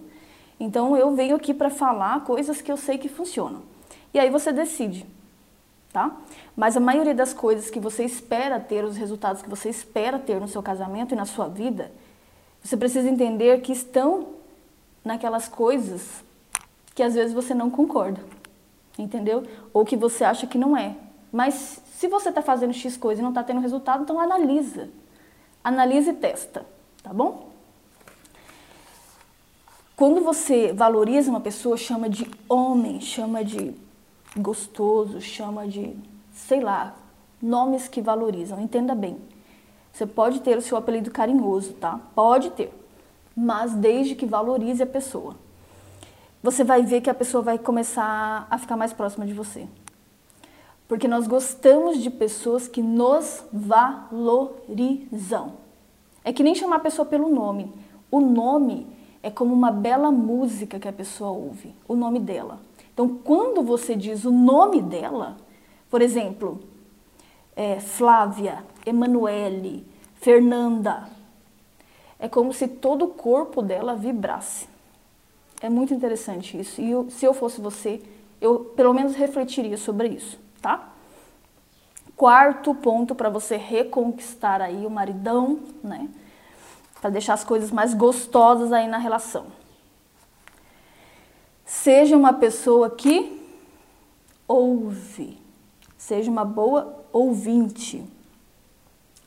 Então, 0.60 0.96
eu 0.96 1.12
venho 1.16 1.34
aqui 1.34 1.52
para 1.52 1.68
falar 1.68 2.22
coisas 2.24 2.62
que 2.62 2.70
eu 2.70 2.76
sei 2.76 2.98
que 2.98 3.08
funcionam. 3.08 3.62
E 4.14 4.18
aí 4.18 4.30
você 4.30 4.52
decide, 4.52 5.04
tá? 5.92 6.16
Mas 6.54 6.76
a 6.76 6.80
maioria 6.80 7.14
das 7.14 7.34
coisas 7.34 7.68
que 7.68 7.80
você 7.80 8.04
espera 8.04 8.60
ter, 8.60 8.84
os 8.84 8.96
resultados 8.96 9.42
que 9.42 9.50
você 9.50 9.68
espera 9.68 10.20
ter 10.20 10.40
no 10.40 10.46
seu 10.46 10.62
casamento 10.62 11.12
e 11.12 11.16
na 11.16 11.26
sua 11.26 11.48
vida, 11.48 11.90
você 12.62 12.76
precisa 12.76 13.10
entender 13.10 13.60
que 13.60 13.72
estão 13.72 14.35
naquelas 15.06 15.46
coisas 15.48 16.24
que 16.94 17.02
às 17.02 17.14
vezes 17.14 17.32
você 17.32 17.54
não 17.54 17.70
concorda, 17.70 18.20
entendeu? 18.98 19.44
Ou 19.72 19.84
que 19.84 19.96
você 19.96 20.24
acha 20.24 20.46
que 20.46 20.58
não 20.58 20.76
é. 20.76 20.96
Mas 21.32 21.80
se 21.94 22.08
você 22.08 22.30
está 22.30 22.42
fazendo 22.42 22.72
X 22.72 22.96
coisa 22.96 23.20
e 23.20 23.22
não 23.22 23.30
está 23.30 23.44
tendo 23.44 23.60
resultado, 23.60 24.02
então 24.02 24.18
analisa. 24.18 24.90
Analisa 25.62 26.10
e 26.10 26.14
testa, 26.14 26.66
tá 27.02 27.12
bom? 27.12 27.50
Quando 29.94 30.20
você 30.22 30.72
valoriza 30.72 31.30
uma 31.30 31.40
pessoa, 31.40 31.76
chama 31.76 32.08
de 32.08 32.28
homem, 32.48 33.00
chama 33.00 33.44
de 33.44 33.74
gostoso, 34.36 35.20
chama 35.20 35.68
de, 35.68 35.96
sei 36.32 36.60
lá, 36.60 36.96
nomes 37.40 37.86
que 37.88 38.02
valorizam. 38.02 38.60
Entenda 38.60 38.94
bem. 38.94 39.18
Você 39.92 40.04
pode 40.04 40.40
ter 40.40 40.58
o 40.58 40.62
seu 40.62 40.76
apelido 40.76 41.10
carinhoso, 41.10 41.72
tá? 41.74 41.98
Pode 42.14 42.50
ter 42.50 42.72
mas 43.36 43.74
desde 43.74 44.14
que 44.14 44.24
valorize 44.24 44.82
a 44.82 44.86
pessoa. 44.86 45.36
Você 46.42 46.64
vai 46.64 46.82
ver 46.82 47.00
que 47.02 47.10
a 47.10 47.14
pessoa 47.14 47.42
vai 47.42 47.58
começar 47.58 48.46
a 48.50 48.56
ficar 48.56 48.76
mais 48.76 48.92
próxima 48.92 49.26
de 49.26 49.34
você. 49.34 49.68
Porque 50.88 51.08
nós 51.08 51.26
gostamos 51.26 52.00
de 52.02 52.08
pessoas 52.08 52.68
que 52.68 52.80
nos 52.80 53.44
valorizam. 53.52 54.84
É 56.24 56.32
que 56.32 56.42
nem 56.42 56.54
chamar 56.54 56.76
a 56.76 56.80
pessoa 56.80 57.04
pelo 57.04 57.28
nome. 57.28 57.72
O 58.10 58.20
nome 58.20 58.86
é 59.22 59.30
como 59.30 59.52
uma 59.52 59.70
bela 59.72 60.10
música 60.10 60.78
que 60.78 60.88
a 60.88 60.92
pessoa 60.92 61.30
ouve, 61.30 61.74
o 61.88 61.96
nome 61.96 62.20
dela. 62.20 62.60
Então, 62.94 63.08
quando 63.08 63.62
você 63.62 63.96
diz 63.96 64.24
o 64.24 64.30
nome 64.30 64.80
dela, 64.80 65.36
por 65.90 66.00
exemplo, 66.00 66.60
é, 67.54 67.80
Flávia, 67.80 68.64
Emanuele, 68.86 69.84
Fernanda, 70.14 71.08
é 72.18 72.28
como 72.28 72.52
se 72.52 72.66
todo 72.66 73.04
o 73.04 73.08
corpo 73.08 73.62
dela 73.62 73.94
vibrasse. 73.94 74.68
É 75.60 75.68
muito 75.68 75.94
interessante 75.94 76.58
isso. 76.58 76.80
E 76.80 76.90
eu, 76.90 77.10
se 77.10 77.24
eu 77.24 77.34
fosse 77.34 77.60
você, 77.60 78.02
eu 78.40 78.60
pelo 78.76 78.92
menos 78.92 79.14
refletiria 79.14 79.76
sobre 79.76 80.08
isso, 80.08 80.38
tá? 80.60 80.92
Quarto 82.16 82.74
ponto 82.74 83.14
para 83.14 83.28
você 83.28 83.56
reconquistar 83.56 84.60
aí 84.60 84.86
o 84.86 84.90
maridão, 84.90 85.60
né? 85.82 86.08
Para 87.00 87.10
deixar 87.10 87.34
as 87.34 87.44
coisas 87.44 87.70
mais 87.70 87.92
gostosas 87.92 88.72
aí 88.72 88.88
na 88.88 88.98
relação. 88.98 89.46
Seja 91.64 92.16
uma 92.16 92.32
pessoa 92.32 92.88
que 92.90 93.42
ouve. 94.48 95.38
Seja 95.98 96.30
uma 96.30 96.44
boa 96.44 97.04
ouvinte. 97.12 98.04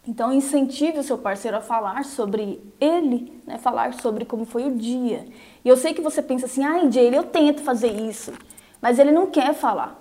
Então, 0.07 0.31
incentive 0.31 0.99
o 0.99 1.03
seu 1.03 1.17
parceiro 1.17 1.57
a 1.57 1.61
falar 1.61 2.03
sobre 2.05 2.61
ele, 2.79 3.41
né? 3.45 3.57
falar 3.57 3.93
sobre 3.93 4.25
como 4.25 4.45
foi 4.45 4.65
o 4.65 4.75
dia. 4.75 5.27
E 5.63 5.69
eu 5.69 5.77
sei 5.77 5.93
que 5.93 6.01
você 6.01 6.21
pensa 6.21 6.45
assim, 6.45 6.63
ai, 6.63 6.91
Jay, 6.91 7.13
eu 7.13 7.23
tento 7.23 7.61
fazer 7.61 7.91
isso, 7.91 8.33
mas 8.81 8.97
ele 8.97 9.11
não 9.11 9.27
quer 9.27 9.53
falar. 9.53 9.99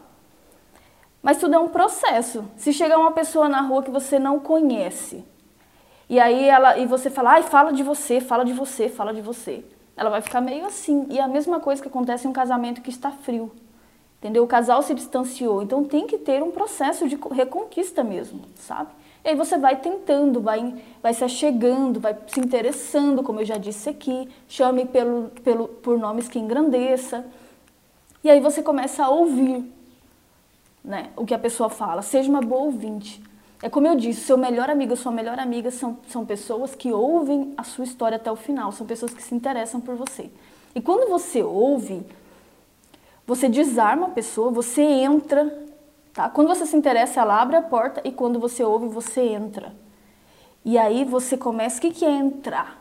Mas 1.23 1.39
tudo 1.39 1.55
é 1.55 1.59
um 1.59 1.69
processo. 1.69 2.45
Se 2.57 2.73
chegar 2.73 2.99
uma 2.99 3.13
pessoa 3.13 3.49
na 3.49 3.61
rua 3.61 3.83
que 3.83 3.91
você 3.91 4.19
não 4.19 4.39
conhece, 4.39 5.25
e 6.09 6.19
aí 6.19 6.49
ela 6.49 6.79
e 6.79 6.87
você 6.87 7.11
fala, 7.11 7.33
ai, 7.33 7.43
fala 7.43 7.73
de 7.73 7.83
você, 7.83 8.21
fala 8.21 8.45
de 8.45 8.53
você, 8.53 8.89
fala 8.89 9.13
de 9.13 9.21
você. 9.21 9.65
Ela 9.97 10.11
vai 10.11 10.23
ficar 10.23 10.41
meio 10.41 10.65
assim. 10.65 11.07
E 11.11 11.19
é 11.19 11.23
a 11.23 11.29
mesma 11.29 11.61
coisa 11.61 11.83
que 11.83 11.89
acontece 11.89 12.27
em 12.27 12.31
um 12.31 12.33
casamento 12.33 12.81
que 12.81 12.89
está 12.89 13.11
frio. 13.11 13.51
Entendeu? 14.19 14.43
O 14.43 14.47
casal 14.47 14.81
se 14.83 14.95
distanciou. 14.95 15.63
Então 15.63 15.85
tem 15.85 16.07
que 16.07 16.17
ter 16.17 16.43
um 16.43 16.51
processo 16.51 17.07
de 17.09 17.19
reconquista 17.33 18.03
mesmo, 18.03 18.43
sabe? 18.55 18.91
E 19.29 19.33
aí 19.33 19.37
você 19.37 19.59
vai 19.59 19.77
tentando, 19.77 20.41
vai, 20.41 20.75
vai 21.03 21.13
se 21.13 21.23
achegando, 21.23 22.01
vai 22.01 22.17
se 22.29 22.41
interessando, 22.41 23.23
como 23.23 23.41
eu 23.41 23.45
já 23.45 23.59
disse 23.59 23.91
aqui, 23.91 24.27
chame 24.49 24.87
pelo, 24.87 25.29
pelo, 25.45 25.69
por 25.69 25.99
nomes 25.99 26.29
que 26.29 26.39
engrandeça. 26.39 27.27
E 28.25 28.31
aí 28.31 28.41
você 28.41 28.63
começa 28.63 29.05
a 29.05 29.11
ouvir 29.11 29.71
né, 30.83 31.11
o 31.15 31.27
que 31.27 31.35
a 31.35 31.39
pessoa 31.39 31.69
fala, 31.69 32.01
seja 32.01 32.31
uma 32.31 32.41
boa 32.41 32.63
ouvinte. 32.63 33.23
É 33.63 33.69
como 33.69 33.87
eu 33.87 33.97
disse, 33.97 34.23
seu 34.23 34.39
melhor 34.39 34.71
amigo, 34.71 34.97
sua 34.97 35.13
melhor 35.13 35.39
amiga 35.39 35.71
são, 35.71 35.99
são 36.09 36.25
pessoas 36.25 36.75
que 36.75 36.91
ouvem 36.91 37.53
a 37.55 37.65
sua 37.65 37.85
história 37.85 38.17
até 38.17 38.33
o 38.33 38.37
final, 38.37 38.73
são 38.73 38.87
pessoas 38.87 39.13
que 39.13 39.23
se 39.23 39.35
interessam 39.35 39.79
por 39.79 39.95
você. 39.95 40.31
E 40.75 40.81
quando 40.81 41.07
você 41.07 41.43
ouve, 41.43 42.01
você 43.27 43.47
desarma 43.47 44.07
a 44.07 44.11
pessoa, 44.11 44.51
você 44.51 44.81
entra 44.81 45.68
Tá? 46.19 46.29
Quando 46.29 46.49
você 46.49 46.67
se 46.67 46.77
interessa, 46.77 47.21
ela 47.21 47.41
abre 47.41 47.55
a 47.55 47.63
porta 47.63 48.01
e 48.03 48.11
quando 48.11 48.41
você 48.41 48.65
ouve, 48.65 48.89
você 48.89 49.21
entra. 49.21 49.73
E 50.65 50.77
aí 50.77 51.05
você 51.05 51.37
começa. 51.37 51.79
O 51.79 51.81
que, 51.81 51.93
que 51.93 52.05
é 52.05 52.11
entrar? 52.11 52.77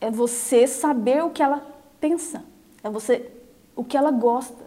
É 0.00 0.10
você 0.10 0.66
saber 0.66 1.22
o 1.22 1.30
que 1.30 1.40
ela 1.40 1.64
pensa. 2.00 2.44
É 2.82 2.90
você 2.90 3.30
o 3.76 3.84
que 3.84 3.96
ela 3.96 4.10
gosta. 4.10 4.64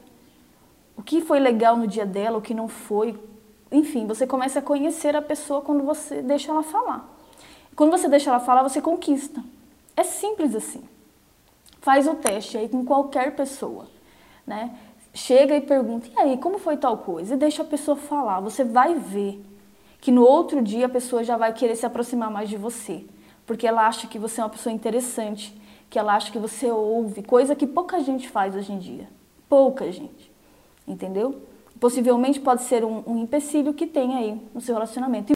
O 0.95 1.03
que 1.03 1.19
foi 1.19 1.41
legal 1.41 1.75
no 1.75 1.86
dia 1.86 2.06
dela, 2.06 2.38
o 2.38 2.41
que 2.41 2.53
não 2.53 2.69
foi. 2.69 3.19
Enfim, 3.69 4.08
você 4.08 4.25
começa 4.25 4.60
a 4.60 4.62
conhecer 4.62 5.13
a 5.13 5.21
pessoa 5.21 5.62
quando 5.62 5.84
você 5.84 6.21
deixa 6.21 6.53
ela 6.53 6.63
falar. 6.63 7.06
Quando 7.75 7.91
você 7.91 8.08
deixa 8.08 8.30
ela 8.30 8.39
falar, 8.39 8.63
você 8.63 8.82
conquista. 8.82 9.43
É 9.93 10.03
simples 10.03 10.56
assim. 10.56 10.86
Faz 11.82 12.08
o 12.08 12.15
teste 12.15 12.58
aí 12.58 12.69
com 12.69 12.86
qualquer 12.86 13.36
pessoa, 13.36 13.88
né? 14.45 14.73
Chega 15.17 15.56
e 15.56 15.62
pergunta: 15.62 16.08
e 16.15 16.19
aí, 16.19 16.38
como 16.38 16.60
foi 16.60 16.77
tal 16.77 16.99
coisa? 16.99 17.34
E 17.34 17.38
deixa 17.38 17.63
a 17.63 17.65
pessoa 17.65 17.97
falar. 17.97 18.39
Você 18.39 18.63
vai 18.63 18.95
ver 18.95 19.43
que 19.99 20.12
no 20.12 20.21
outro 20.21 20.62
dia 20.62 20.86
a 20.86 20.89
pessoa 20.89 21.23
já 21.23 21.36
vai 21.36 21.51
querer 21.53 21.75
se 21.75 21.86
aproximar 21.86 22.30
mais 22.30 22.47
de 22.47 22.56
você, 22.56 23.03
porque 23.45 23.67
ela 23.67 23.88
acha 23.88 24.08
que 24.08 24.19
você 24.19 24.39
é 24.39 24.43
uma 24.43 24.49
pessoa 24.49 24.71
interessante, 24.71 25.60
que 25.89 25.97
ela 25.97 26.15
acha 26.15 26.32
que 26.32 26.39
você 26.39 26.69
ouve, 26.69 27.23
coisa 27.23 27.56
que 27.56 27.65
pouca 27.65 27.99
gente 27.99 28.30
faz 28.30 28.56
hoje 28.56 28.71
em 28.71 28.77
dia. 28.77 29.10
Pouca 29.49 29.91
gente. 29.91 30.32
Entendeu? 30.88 31.41
Possivelmente 31.80 32.39
pode 32.39 32.63
ser 32.63 32.84
um, 32.86 33.03
um 33.06 33.17
empecilho 33.17 33.73
que 33.73 33.88
tem 33.88 34.15
aí 34.15 34.41
no 34.53 34.62
seu 34.62 34.75
relacionamento. 34.75 35.34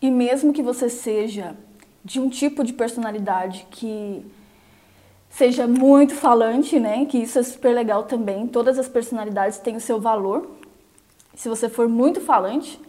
E 0.00 0.10
mesmo 0.10 0.52
que 0.52 0.62
você 0.62 0.88
seja 0.88 1.56
de 2.04 2.20
um 2.20 2.28
tipo 2.28 2.62
de 2.62 2.72
personalidade 2.72 3.66
que 3.70 4.24
seja 5.30 5.66
muito 5.66 6.14
falante, 6.14 6.78
né? 6.78 7.04
Que 7.06 7.18
isso 7.18 7.38
é 7.38 7.42
super 7.42 7.74
legal 7.74 8.04
também. 8.04 8.46
Todas 8.46 8.78
as 8.78 8.88
personalidades 8.88 9.58
têm 9.58 9.76
o 9.76 9.80
seu 9.80 10.00
valor. 10.00 10.48
Se 11.34 11.48
você 11.48 11.68
for 11.68 11.88
muito 11.88 12.20
falante, 12.20 12.80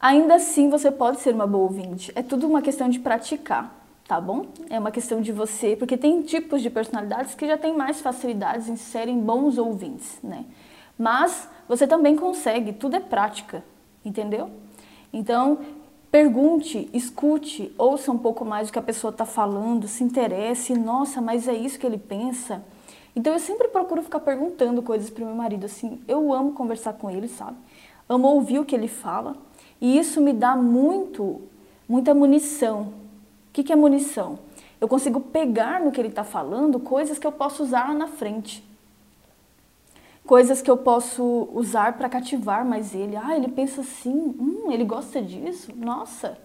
ainda 0.00 0.36
assim 0.36 0.70
você 0.70 0.90
pode 0.90 1.20
ser 1.20 1.34
uma 1.34 1.46
boa 1.46 1.64
ouvinte. 1.64 2.12
É 2.14 2.22
tudo 2.22 2.46
uma 2.46 2.62
questão 2.62 2.88
de 2.88 2.98
praticar, 2.98 3.86
tá 4.06 4.20
bom? 4.20 4.46
É 4.70 4.78
uma 4.78 4.90
questão 4.90 5.20
de 5.20 5.32
você, 5.32 5.76
porque 5.76 5.96
tem 5.96 6.22
tipos 6.22 6.62
de 6.62 6.70
personalidades 6.70 7.34
que 7.34 7.46
já 7.46 7.58
têm 7.58 7.76
mais 7.76 8.00
facilidades 8.00 8.68
em 8.68 8.76
serem 8.76 9.18
bons 9.20 9.58
ouvintes, 9.58 10.18
né? 10.22 10.44
Mas 10.98 11.48
você 11.68 11.86
também 11.86 12.16
consegue, 12.16 12.72
tudo 12.72 12.96
é 12.96 13.00
prática, 13.00 13.64
entendeu? 14.04 14.50
Então, 15.12 15.58
Pergunte, 16.14 16.88
escute, 16.92 17.74
ouça 17.76 18.12
um 18.12 18.16
pouco 18.16 18.44
mais 18.44 18.68
o 18.68 18.72
que 18.72 18.78
a 18.78 18.82
pessoa 18.82 19.10
está 19.10 19.26
falando, 19.26 19.88
se 19.88 20.04
interesse, 20.04 20.72
nossa, 20.72 21.20
mas 21.20 21.48
é 21.48 21.52
isso 21.52 21.76
que 21.76 21.84
ele 21.84 21.98
pensa. 21.98 22.62
Então 23.16 23.32
eu 23.32 23.40
sempre 23.40 23.66
procuro 23.66 24.00
ficar 24.00 24.20
perguntando 24.20 24.80
coisas 24.80 25.10
para 25.10 25.24
meu 25.24 25.34
marido, 25.34 25.66
assim, 25.66 26.00
eu 26.06 26.32
amo 26.32 26.52
conversar 26.52 26.92
com 26.92 27.10
ele, 27.10 27.26
sabe? 27.26 27.56
Amo 28.08 28.28
ouvir 28.28 28.60
o 28.60 28.64
que 28.64 28.76
ele 28.76 28.86
fala 28.86 29.34
e 29.80 29.98
isso 29.98 30.20
me 30.20 30.32
dá 30.32 30.54
muito, 30.54 31.40
muita 31.88 32.14
munição. 32.14 32.82
O 32.82 33.52
que, 33.52 33.64
que 33.64 33.72
é 33.72 33.76
munição? 33.76 34.38
Eu 34.80 34.86
consigo 34.86 35.18
pegar 35.18 35.80
no 35.80 35.90
que 35.90 36.00
ele 36.00 36.10
está 36.10 36.22
falando 36.22 36.78
coisas 36.78 37.18
que 37.18 37.26
eu 37.26 37.32
posso 37.32 37.64
usar 37.64 37.88
lá 37.88 37.92
na 37.94 38.06
frente 38.06 38.62
coisas 40.26 40.62
que 40.62 40.70
eu 40.70 40.76
posso 40.76 41.48
usar 41.52 41.94
para 41.94 42.08
cativar 42.08 42.64
mais 42.64 42.94
ele. 42.94 43.16
Ah, 43.16 43.36
ele 43.36 43.48
pensa 43.48 43.82
assim, 43.82 44.12
hum, 44.12 44.70
ele 44.70 44.84
gosta 44.84 45.20
disso, 45.20 45.72
nossa. 45.76 46.38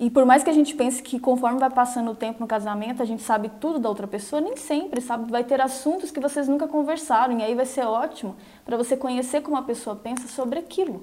E 0.00 0.10
por 0.10 0.24
mais 0.24 0.44
que 0.44 0.50
a 0.50 0.52
gente 0.52 0.74
pense 0.74 1.02
que 1.02 1.18
conforme 1.18 1.58
vai 1.58 1.70
passando 1.70 2.12
o 2.12 2.14
tempo 2.14 2.40
no 2.40 2.46
casamento, 2.46 3.02
a 3.02 3.04
gente 3.04 3.22
sabe 3.22 3.50
tudo 3.60 3.80
da 3.80 3.88
outra 3.88 4.06
pessoa, 4.06 4.40
nem 4.40 4.56
sempre, 4.56 5.00
sabe? 5.00 5.30
Vai 5.30 5.42
ter 5.42 5.60
assuntos 5.60 6.10
que 6.10 6.20
vocês 6.20 6.46
nunca 6.46 6.68
conversaram 6.68 7.38
e 7.38 7.42
aí 7.42 7.54
vai 7.54 7.66
ser 7.66 7.84
ótimo 7.84 8.36
para 8.64 8.76
você 8.76 8.96
conhecer 8.96 9.40
como 9.42 9.56
a 9.56 9.62
pessoa 9.62 9.96
pensa 9.96 10.28
sobre 10.28 10.58
aquilo. 10.58 11.02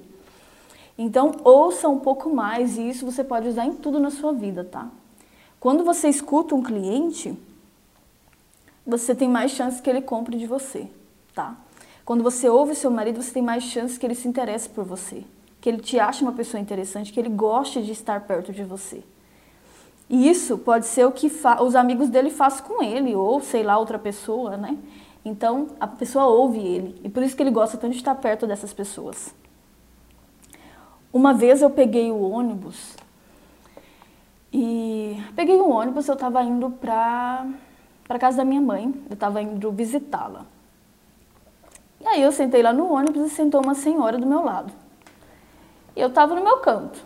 Então, 0.98 1.32
ouça 1.44 1.90
um 1.90 1.98
pouco 1.98 2.30
mais 2.30 2.78
e 2.78 2.88
isso 2.88 3.04
você 3.04 3.22
pode 3.22 3.48
usar 3.48 3.66
em 3.66 3.74
tudo 3.74 4.00
na 4.00 4.10
sua 4.10 4.32
vida, 4.32 4.64
tá? 4.64 4.88
Quando 5.60 5.84
você 5.84 6.08
escuta 6.08 6.54
um 6.54 6.62
cliente, 6.62 7.36
você 8.86 9.14
tem 9.14 9.28
mais 9.28 9.50
chance 9.50 9.82
que 9.82 9.90
ele 9.90 10.00
compre 10.00 10.38
de 10.38 10.46
você 10.46 10.88
tá? 11.36 11.54
Quando 12.04 12.24
você 12.24 12.48
ouve 12.48 12.74
seu 12.74 12.90
marido, 12.90 13.22
você 13.22 13.30
tem 13.30 13.42
mais 13.42 13.62
chances 13.64 13.98
que 13.98 14.06
ele 14.06 14.14
se 14.14 14.26
interesse 14.26 14.68
por 14.68 14.84
você, 14.84 15.22
que 15.60 15.68
ele 15.68 15.78
te 15.78 16.00
ache 16.00 16.22
uma 16.22 16.32
pessoa 16.32 16.60
interessante, 16.60 17.12
que 17.12 17.20
ele 17.20 17.28
goste 17.28 17.82
de 17.82 17.92
estar 17.92 18.22
perto 18.22 18.52
de 18.52 18.64
você. 18.64 19.04
E 20.08 20.28
isso 20.28 20.56
pode 20.56 20.86
ser 20.86 21.04
o 21.04 21.12
que 21.12 21.30
os 21.60 21.74
amigos 21.74 22.08
dele 22.08 22.30
fazem 22.30 22.64
com 22.64 22.82
ele, 22.82 23.14
ou 23.14 23.40
sei 23.40 23.62
lá, 23.62 23.76
outra 23.76 23.98
pessoa, 23.98 24.56
né? 24.56 24.78
Então 25.24 25.66
a 25.78 25.86
pessoa 25.86 26.26
ouve 26.26 26.60
ele, 26.60 27.00
e 27.04 27.08
por 27.08 27.22
isso 27.22 27.36
que 27.36 27.42
ele 27.42 27.50
gosta 27.50 27.76
tanto 27.76 27.92
de 27.92 27.98
estar 27.98 28.14
perto 28.14 28.46
dessas 28.46 28.72
pessoas. 28.72 29.34
Uma 31.12 31.34
vez 31.34 31.60
eu 31.60 31.70
peguei 31.70 32.10
o 32.10 32.20
ônibus 32.30 32.96
e 34.52 35.20
peguei 35.34 35.56
o 35.56 35.68
ônibus, 35.68 36.06
eu 36.08 36.14
estava 36.14 36.42
indo 36.42 36.70
para 36.70 37.46
para 38.06 38.20
casa 38.20 38.36
da 38.36 38.44
minha 38.44 38.60
mãe, 38.60 38.94
eu 39.10 39.14
estava 39.14 39.42
indo 39.42 39.72
visitá-la. 39.72 40.46
E 42.00 42.06
aí 42.06 42.22
eu 42.22 42.32
sentei 42.32 42.62
lá 42.62 42.72
no 42.72 42.92
ônibus 42.92 43.26
e 43.26 43.30
sentou 43.30 43.62
uma 43.62 43.74
senhora 43.74 44.18
do 44.18 44.26
meu 44.26 44.44
lado. 44.44 44.72
E 45.94 46.00
eu 46.00 46.08
estava 46.08 46.34
no 46.34 46.42
meu 46.42 46.58
canto. 46.58 47.04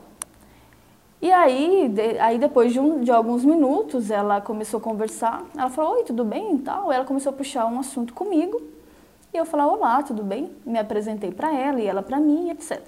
E 1.22 1.31
aí, 1.31 1.88
de, 1.88 2.18
aí 2.18 2.38
depois 2.38 2.72
de, 2.72 2.81
um, 2.81 3.03
de, 3.03 3.11
alguns 3.11 3.44
minutos, 3.44 4.11
ela 4.11 4.40
começou 4.40 4.79
a 4.79 4.83
conversar. 4.83 5.44
Ela 5.57 5.68
falou, 5.68 5.96
oi, 5.96 6.05
tudo 6.05 6.24
bem 6.24 6.57
e 6.57 6.59
tal. 6.61 6.90
Ela 6.90 7.05
começou 7.05 7.31
a 7.31 7.37
puxar 7.37 7.66
um 7.66 7.79
assunto 7.79 8.14
comigo. 8.14 8.61
E 9.33 9.37
eu 9.37 9.44
falei, 9.44 9.66
olá, 9.66 10.03
tudo 10.03 10.24
bem? 10.24 10.50
Me 10.64 10.79
apresentei 10.79 11.31
para 11.31 11.55
ela 11.55 11.79
e 11.79 11.87
ela 11.87 12.03
para 12.03 12.18
mim, 12.18 12.50
etc. 12.50 12.81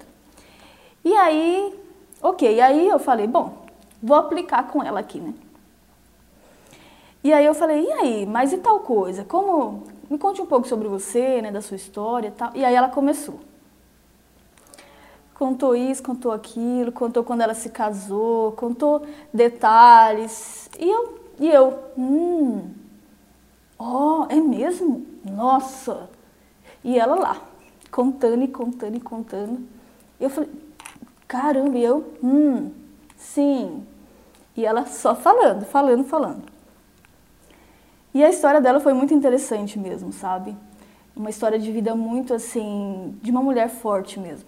E 1.05 1.13
aí, 1.13 1.79
ok, 2.21 2.59
aí 2.59 2.87
eu 2.87 2.97
falei, 2.97 3.27
bom, 3.27 3.53
vou 4.01 4.17
aplicar 4.17 4.67
com 4.67 4.83
ela 4.83 4.99
aqui, 4.99 5.19
né? 5.19 5.33
E 7.23 7.31
aí 7.31 7.45
eu 7.45 7.53
falei, 7.53 7.83
e 7.83 7.91
aí, 7.93 8.25
mas 8.25 8.51
e 8.51 8.57
tal 8.57 8.79
coisa? 8.79 9.23
Como, 9.23 9.83
me 10.09 10.17
conte 10.17 10.41
um 10.41 10.45
pouco 10.45 10.67
sobre 10.67 10.87
você, 10.87 11.41
né, 11.41 11.51
da 11.51 11.61
sua 11.61 11.75
história 11.75 12.27
e 12.27 12.31
tal. 12.31 12.51
E 12.55 12.63
aí 12.63 12.75
ela 12.75 12.89
começou. 12.89 13.39
Contou 15.33 15.75
isso, 15.75 16.03
contou 16.03 16.31
aquilo, 16.31 16.91
contou 16.91 17.23
quando 17.23 17.41
ela 17.41 17.53
se 17.53 17.69
casou, 17.69 18.51
contou 18.53 19.05
detalhes. 19.33 20.69
E 20.79 20.89
eu, 20.89 21.19
e 21.39 21.49
eu 21.49 21.79
hum, 21.97 22.69
ó, 23.77 24.21
oh, 24.21 24.25
é 24.29 24.35
mesmo? 24.35 25.05
Nossa! 25.25 26.09
E 26.83 26.99
ela 26.99 27.15
lá, 27.15 27.41
contando 27.91 28.43
e 28.43 28.47
contando 28.47 28.95
e 28.95 28.99
contando. 28.99 29.65
Eu 30.19 30.29
falei, 30.29 30.49
caramba, 31.27 31.77
e 31.77 31.83
eu, 31.83 32.13
hum, 32.21 32.71
sim. 33.17 33.85
E 34.55 34.65
ela 34.65 34.85
só 34.85 35.15
falando, 35.15 35.65
falando, 35.65 36.03
falando. 36.03 36.52
E 38.13 38.23
a 38.23 38.29
história 38.29 38.61
dela 38.61 38.79
foi 38.79 38.93
muito 38.93 39.13
interessante 39.13 39.79
mesmo, 39.79 40.13
sabe? 40.13 40.55
Uma 41.15 41.29
história 41.29 41.57
de 41.57 41.71
vida 41.71 41.95
muito 41.95 42.33
assim, 42.33 43.17
de 43.21 43.31
uma 43.31 43.41
mulher 43.41 43.69
forte 43.69 44.19
mesmo. 44.19 44.47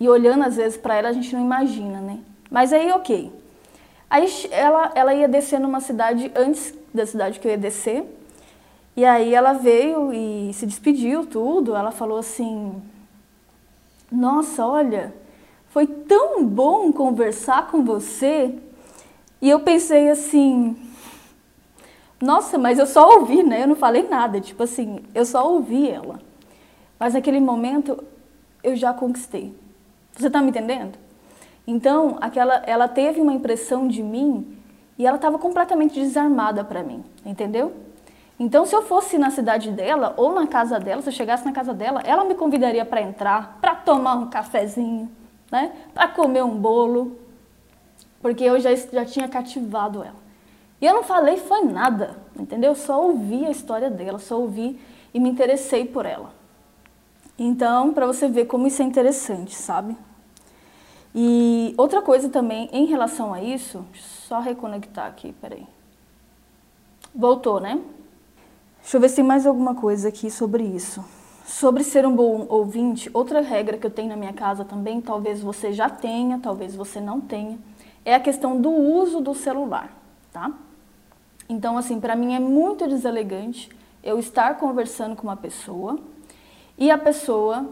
E 0.00 0.08
olhando 0.08 0.44
às 0.44 0.56
vezes 0.56 0.76
para 0.76 0.96
ela 0.96 1.08
a 1.10 1.12
gente 1.12 1.34
não 1.34 1.42
imagina, 1.42 2.00
né? 2.00 2.20
Mas 2.50 2.72
aí, 2.72 2.90
ok. 2.90 3.32
Aí 4.08 4.28
ela, 4.50 4.92
ela 4.94 5.14
ia 5.14 5.28
descer 5.28 5.58
numa 5.58 5.80
cidade 5.80 6.30
antes 6.34 6.74
da 6.92 7.04
cidade 7.04 7.40
que 7.40 7.46
eu 7.46 7.52
ia 7.52 7.58
descer. 7.58 8.04
E 8.96 9.04
aí 9.04 9.34
ela 9.34 9.52
veio 9.52 10.12
e 10.12 10.52
se 10.54 10.66
despediu 10.66 11.26
tudo. 11.26 11.74
Ela 11.74 11.90
falou 11.90 12.18
assim: 12.18 12.80
Nossa, 14.10 14.64
olha, 14.66 15.12
foi 15.70 15.86
tão 15.86 16.44
bom 16.44 16.92
conversar 16.92 17.68
com 17.68 17.84
você. 17.84 18.54
E 19.42 19.50
eu 19.50 19.60
pensei 19.60 20.08
assim: 20.08 20.76
nossa, 22.20 22.56
mas 22.58 22.78
eu 22.78 22.86
só 22.86 23.18
ouvi, 23.18 23.42
né? 23.42 23.62
Eu 23.62 23.68
não 23.68 23.76
falei 23.76 24.08
nada. 24.08 24.40
Tipo 24.40 24.62
assim, 24.62 25.00
eu 25.14 25.24
só 25.24 25.48
ouvi 25.48 25.88
ela. 25.90 26.20
Mas 26.98 27.14
naquele 27.14 27.40
momento, 27.40 28.02
eu 28.62 28.76
já 28.76 28.92
conquistei. 28.92 29.54
Você 30.16 30.28
está 30.28 30.40
me 30.40 30.50
entendendo? 30.50 30.96
Então, 31.66 32.16
aquela, 32.20 32.62
ela 32.66 32.88
teve 32.88 33.20
uma 33.20 33.32
impressão 33.32 33.88
de 33.88 34.02
mim 34.02 34.56
e 34.98 35.06
ela 35.06 35.16
estava 35.16 35.38
completamente 35.38 35.98
desarmada 35.98 36.62
para 36.62 36.82
mim, 36.82 37.02
entendeu? 37.24 37.72
Então, 38.38 38.66
se 38.66 38.74
eu 38.74 38.82
fosse 38.82 39.16
na 39.18 39.30
cidade 39.30 39.70
dela 39.70 40.14
ou 40.16 40.32
na 40.32 40.46
casa 40.46 40.78
dela, 40.78 41.00
se 41.02 41.08
eu 41.08 41.12
chegasse 41.12 41.44
na 41.44 41.52
casa 41.52 41.72
dela, 41.72 42.00
ela 42.04 42.24
me 42.24 42.34
convidaria 42.34 42.84
para 42.84 43.00
entrar, 43.00 43.58
para 43.60 43.74
tomar 43.74 44.14
um 44.14 44.28
cafezinho, 44.28 45.10
né? 45.50 45.72
Para 45.92 46.08
comer 46.08 46.42
um 46.42 46.56
bolo, 46.56 47.18
porque 48.20 48.44
eu 48.44 48.58
já, 48.60 48.74
já 48.74 49.04
tinha 49.04 49.28
cativado 49.28 50.02
ela. 50.02 50.23
E 50.84 50.86
eu 50.86 50.92
não 50.92 51.02
falei 51.02 51.38
foi 51.38 51.62
nada, 51.62 52.14
entendeu? 52.38 52.74
Só 52.74 53.02
ouvi 53.02 53.46
a 53.46 53.50
história 53.50 53.88
dela, 53.88 54.18
só 54.18 54.38
ouvi 54.38 54.78
e 55.14 55.18
me 55.18 55.30
interessei 55.30 55.86
por 55.86 56.04
ela. 56.04 56.30
Então, 57.38 57.94
para 57.94 58.06
você 58.06 58.28
ver 58.28 58.44
como 58.44 58.66
isso 58.66 58.82
é 58.82 58.84
interessante, 58.84 59.54
sabe? 59.54 59.96
E 61.14 61.72
outra 61.78 62.02
coisa 62.02 62.28
também 62.28 62.68
em 62.70 62.84
relação 62.84 63.32
a 63.32 63.42
isso, 63.42 63.82
só 63.94 64.40
reconectar 64.40 65.06
aqui, 65.06 65.32
peraí. 65.40 65.66
Voltou, 67.14 67.60
né? 67.60 67.80
Deixa 68.82 68.98
eu 68.98 69.00
ver 69.00 69.08
se 69.08 69.16
tem 69.16 69.24
mais 69.24 69.46
alguma 69.46 69.74
coisa 69.74 70.08
aqui 70.08 70.30
sobre 70.30 70.64
isso. 70.64 71.02
Sobre 71.46 71.82
ser 71.82 72.06
um 72.06 72.14
bom 72.14 72.44
ouvinte, 72.50 73.10
outra 73.14 73.40
regra 73.40 73.78
que 73.78 73.86
eu 73.86 73.90
tenho 73.90 74.10
na 74.10 74.16
minha 74.16 74.34
casa 74.34 74.66
também, 74.66 75.00
talvez 75.00 75.40
você 75.40 75.72
já 75.72 75.88
tenha, 75.88 76.38
talvez 76.40 76.76
você 76.76 77.00
não 77.00 77.22
tenha, 77.22 77.58
é 78.04 78.14
a 78.14 78.20
questão 78.20 78.60
do 78.60 78.68
uso 78.68 79.22
do 79.22 79.34
celular, 79.34 79.90
tá? 80.30 80.52
Então, 81.48 81.76
assim, 81.76 82.00
para 82.00 82.16
mim 82.16 82.34
é 82.34 82.40
muito 82.40 82.88
deselegante 82.88 83.68
eu 84.02 84.18
estar 84.18 84.56
conversando 84.58 85.16
com 85.16 85.24
uma 85.24 85.36
pessoa 85.36 85.98
e 86.76 86.90
a 86.90 86.98
pessoa 86.98 87.68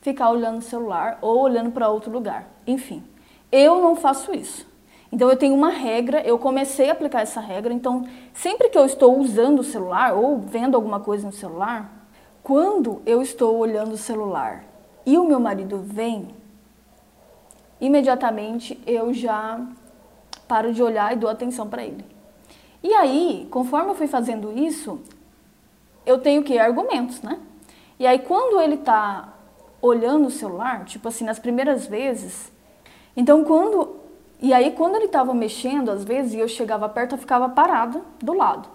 ficar 0.00 0.30
olhando 0.30 0.58
o 0.58 0.62
celular 0.62 1.18
ou 1.22 1.40
olhando 1.40 1.70
para 1.70 1.88
outro 1.88 2.12
lugar. 2.12 2.46
Enfim, 2.66 3.02
eu 3.50 3.80
não 3.80 3.96
faço 3.96 4.34
isso. 4.34 4.66
Então 5.10 5.30
eu 5.30 5.36
tenho 5.36 5.54
uma 5.54 5.70
regra, 5.70 6.20
eu 6.22 6.38
comecei 6.38 6.90
a 6.90 6.92
aplicar 6.92 7.22
essa 7.22 7.40
regra, 7.40 7.72
então 7.72 8.06
sempre 8.32 8.68
que 8.68 8.76
eu 8.76 8.84
estou 8.84 9.16
usando 9.18 9.60
o 9.60 9.64
celular 9.64 10.12
ou 10.12 10.40
vendo 10.40 10.74
alguma 10.74 10.98
coisa 10.98 11.24
no 11.24 11.32
celular, 11.32 12.08
quando 12.42 13.00
eu 13.06 13.22
estou 13.22 13.56
olhando 13.56 13.92
o 13.92 13.96
celular 13.96 14.64
e 15.06 15.16
o 15.16 15.24
meu 15.24 15.38
marido 15.38 15.78
vem, 15.78 16.28
imediatamente 17.80 18.78
eu 18.86 19.14
já 19.14 19.64
paro 20.54 20.72
de 20.72 20.80
olhar 20.80 21.12
e 21.12 21.16
dou 21.16 21.28
atenção 21.28 21.68
para 21.68 21.82
ele. 21.82 22.04
E 22.80 22.94
aí, 22.94 23.48
conforme 23.50 23.90
eu 23.90 23.94
fui 23.96 24.06
fazendo 24.06 24.56
isso, 24.56 25.00
eu 26.06 26.18
tenho 26.18 26.44
que 26.44 26.56
argumentos, 26.56 27.20
né? 27.22 27.40
E 27.98 28.06
aí 28.06 28.20
quando 28.20 28.60
ele 28.60 28.76
está 28.76 29.32
olhando 29.82 30.28
o 30.28 30.30
celular, 30.30 30.84
tipo 30.84 31.08
assim, 31.08 31.24
nas 31.24 31.40
primeiras 31.40 31.86
vezes, 31.88 32.52
então 33.16 33.42
quando 33.42 33.96
e 34.40 34.52
aí, 34.52 34.72
quando 34.72 34.96
ele 34.96 35.06
estava 35.06 35.32
mexendo, 35.32 35.90
às 35.90 36.04
vezes, 36.04 36.34
e 36.34 36.38
eu 36.38 36.46
chegava 36.46 36.88
perto, 36.88 37.14
eu 37.14 37.18
ficava 37.18 37.48
parada 37.48 38.02
do 38.22 38.32
lado, 38.34 38.68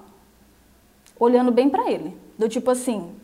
olhando 1.17 1.51
bem 1.51 1.69
para 1.69 1.89
ele. 1.89 2.17
Do 2.37 2.49
tipo 2.49 2.71
assim, 2.71 3.15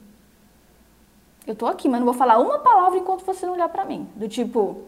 eu 1.48 1.56
tô 1.56 1.66
aqui, 1.66 1.90
mas 1.90 2.00
não 2.00 2.06
vou 2.06 2.14
falar 2.14 2.38
uma 2.38 2.60
palavra 2.60 3.00
enquanto 3.00 3.26
você 3.26 3.46
não 3.46 3.54
olhar 3.54 3.68
para 3.70 3.84
mim. 3.84 4.08
Do 4.16 4.30
tipo, 4.30 4.84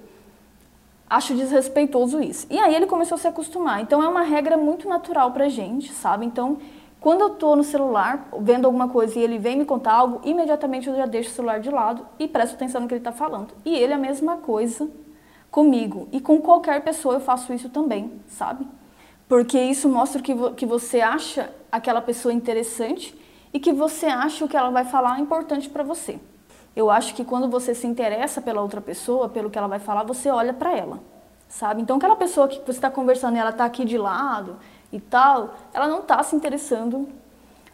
acho 1.09 1.33
desrespeitoso 1.35 2.19
isso. 2.21 2.47
E 2.49 2.59
aí 2.59 2.75
ele 2.75 2.85
começou 2.85 3.15
a 3.15 3.19
se 3.19 3.27
acostumar. 3.27 3.81
Então 3.81 4.03
é 4.03 4.07
uma 4.07 4.23
regra 4.23 4.57
muito 4.57 4.87
natural 4.87 5.31
pra 5.31 5.49
gente, 5.49 5.91
sabe? 5.93 6.25
Então, 6.25 6.57
quando 6.99 7.21
eu 7.21 7.29
tô 7.31 7.55
no 7.55 7.63
celular, 7.63 8.27
vendo 8.39 8.65
alguma 8.65 8.89
coisa 8.89 9.17
e 9.17 9.23
ele 9.23 9.37
vem 9.37 9.57
me 9.57 9.65
contar 9.65 9.93
algo, 9.93 10.21
imediatamente 10.23 10.87
eu 10.87 10.95
já 10.95 11.05
deixo 11.05 11.29
o 11.29 11.33
celular 11.33 11.59
de 11.59 11.69
lado 11.69 12.05
e 12.19 12.27
presto 12.27 12.55
atenção 12.55 12.81
no 12.81 12.87
que 12.87 12.93
ele 12.93 12.99
está 12.99 13.11
falando. 13.11 13.53
E 13.63 13.75
ele 13.75 13.93
é 13.93 13.95
a 13.95 13.99
mesma 13.99 14.37
coisa 14.37 14.89
comigo. 15.49 16.07
E 16.11 16.19
com 16.19 16.41
qualquer 16.41 16.83
pessoa 16.83 17.15
eu 17.15 17.19
faço 17.19 17.53
isso 17.53 17.69
também, 17.69 18.11
sabe? 18.27 18.67
Porque 19.27 19.59
isso 19.59 19.87
mostra 19.89 20.21
que, 20.21 20.33
vo 20.33 20.53
que 20.53 20.65
você 20.65 21.01
acha 21.01 21.53
aquela 21.71 22.01
pessoa 22.01 22.33
interessante 22.33 23.15
e 23.53 23.59
que 23.59 23.73
você 23.73 24.07
acha 24.07 24.43
o 24.43 24.47
que 24.47 24.57
ela 24.57 24.69
vai 24.69 24.85
falar 24.85 25.19
importante 25.19 25.69
para 25.69 25.83
você. 25.83 26.19
Eu 26.77 26.91
acho 26.91 27.15
que 27.15 27.25
quando 27.25 27.49
você 27.49 27.73
se 27.73 27.87
interessa 27.87 28.39
pela 28.39 28.61
outra 28.61 28.79
pessoa, 28.79 29.27
pelo 29.27 29.49
que 29.49 29.57
ela 29.57 29.67
vai 29.67 29.79
falar, 29.79 30.03
você 30.03 30.29
olha 30.29 30.53
para 30.53 30.77
ela, 30.77 30.99
sabe? 31.49 31.81
Então 31.81 31.97
aquela 31.97 32.15
pessoa 32.15 32.47
que 32.47 32.59
você 32.59 32.77
está 32.77 32.91
conversando 32.91 33.35
e 33.35 33.39
ela 33.39 33.49
está 33.49 33.65
aqui 33.65 33.83
de 33.83 33.97
lado 33.97 34.57
e 34.93 34.99
tal, 34.99 35.55
ela 35.73 35.87
não 35.87 36.01
está 36.01 36.21
se 36.21 36.35
interessando 36.35 37.09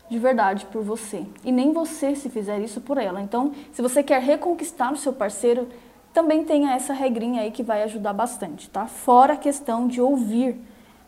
de 0.10 0.18
verdade 0.18 0.66
por 0.68 0.82
você. 0.84 1.26
E 1.44 1.52
nem 1.52 1.74
você 1.74 2.16
se 2.16 2.30
fizer 2.30 2.60
isso 2.60 2.80
por 2.80 2.98
ela. 2.98 3.22
Então, 3.22 3.52
se 3.74 3.82
você 3.82 4.02
quer 4.02 4.22
reconquistar 4.22 4.94
o 4.94 4.96
seu 4.96 5.12
parceiro, 5.12 5.68
também 6.14 6.46
tenha 6.46 6.74
essa 6.74 6.94
regrinha 6.94 7.42
aí 7.42 7.52
que 7.52 7.62
vai 7.62 7.84
ajudar 7.84 8.14
bastante, 8.14 8.70
tá? 8.70 8.88
Fora 8.88 9.34
a 9.34 9.38
questão 9.38 9.86
de 9.86 10.00
ouvir, 10.00 10.58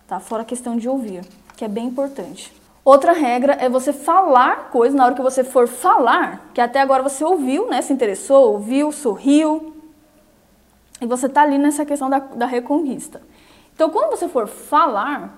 tá? 0.06 0.20
Fora 0.20 0.42
a 0.42 0.46
questão 0.46 0.76
de 0.76 0.90
ouvir, 0.90 1.26
que 1.56 1.64
é 1.64 1.70
bem 1.70 1.86
importante. 1.86 2.52
Outra 2.86 3.14
regra 3.14 3.54
é 3.54 3.68
você 3.68 3.92
falar 3.92 4.70
coisas 4.70 4.96
na 4.96 5.06
hora 5.06 5.16
que 5.16 5.22
você 5.22 5.44
for 5.44 5.68
falar, 5.68 6.52
que 6.54 6.62
até 6.62 6.80
agora 6.80 7.02
você 7.02 7.24
ouviu, 7.24 7.68
né? 7.68 7.82
Se 7.82 7.92
interessou, 7.92 8.54
ouviu, 8.54 8.92
sorriu. 8.92 9.74
E 11.02 11.08
você 11.08 11.28
tá 11.28 11.42
ali 11.42 11.58
nessa 11.58 11.84
questão 11.84 12.12
da, 12.12 12.20
da 12.20 12.46
reconquista. 12.46 13.24
Então, 13.74 13.90
quando 13.90 14.12
você 14.12 14.30
for 14.30 14.48
falar, 14.48 15.36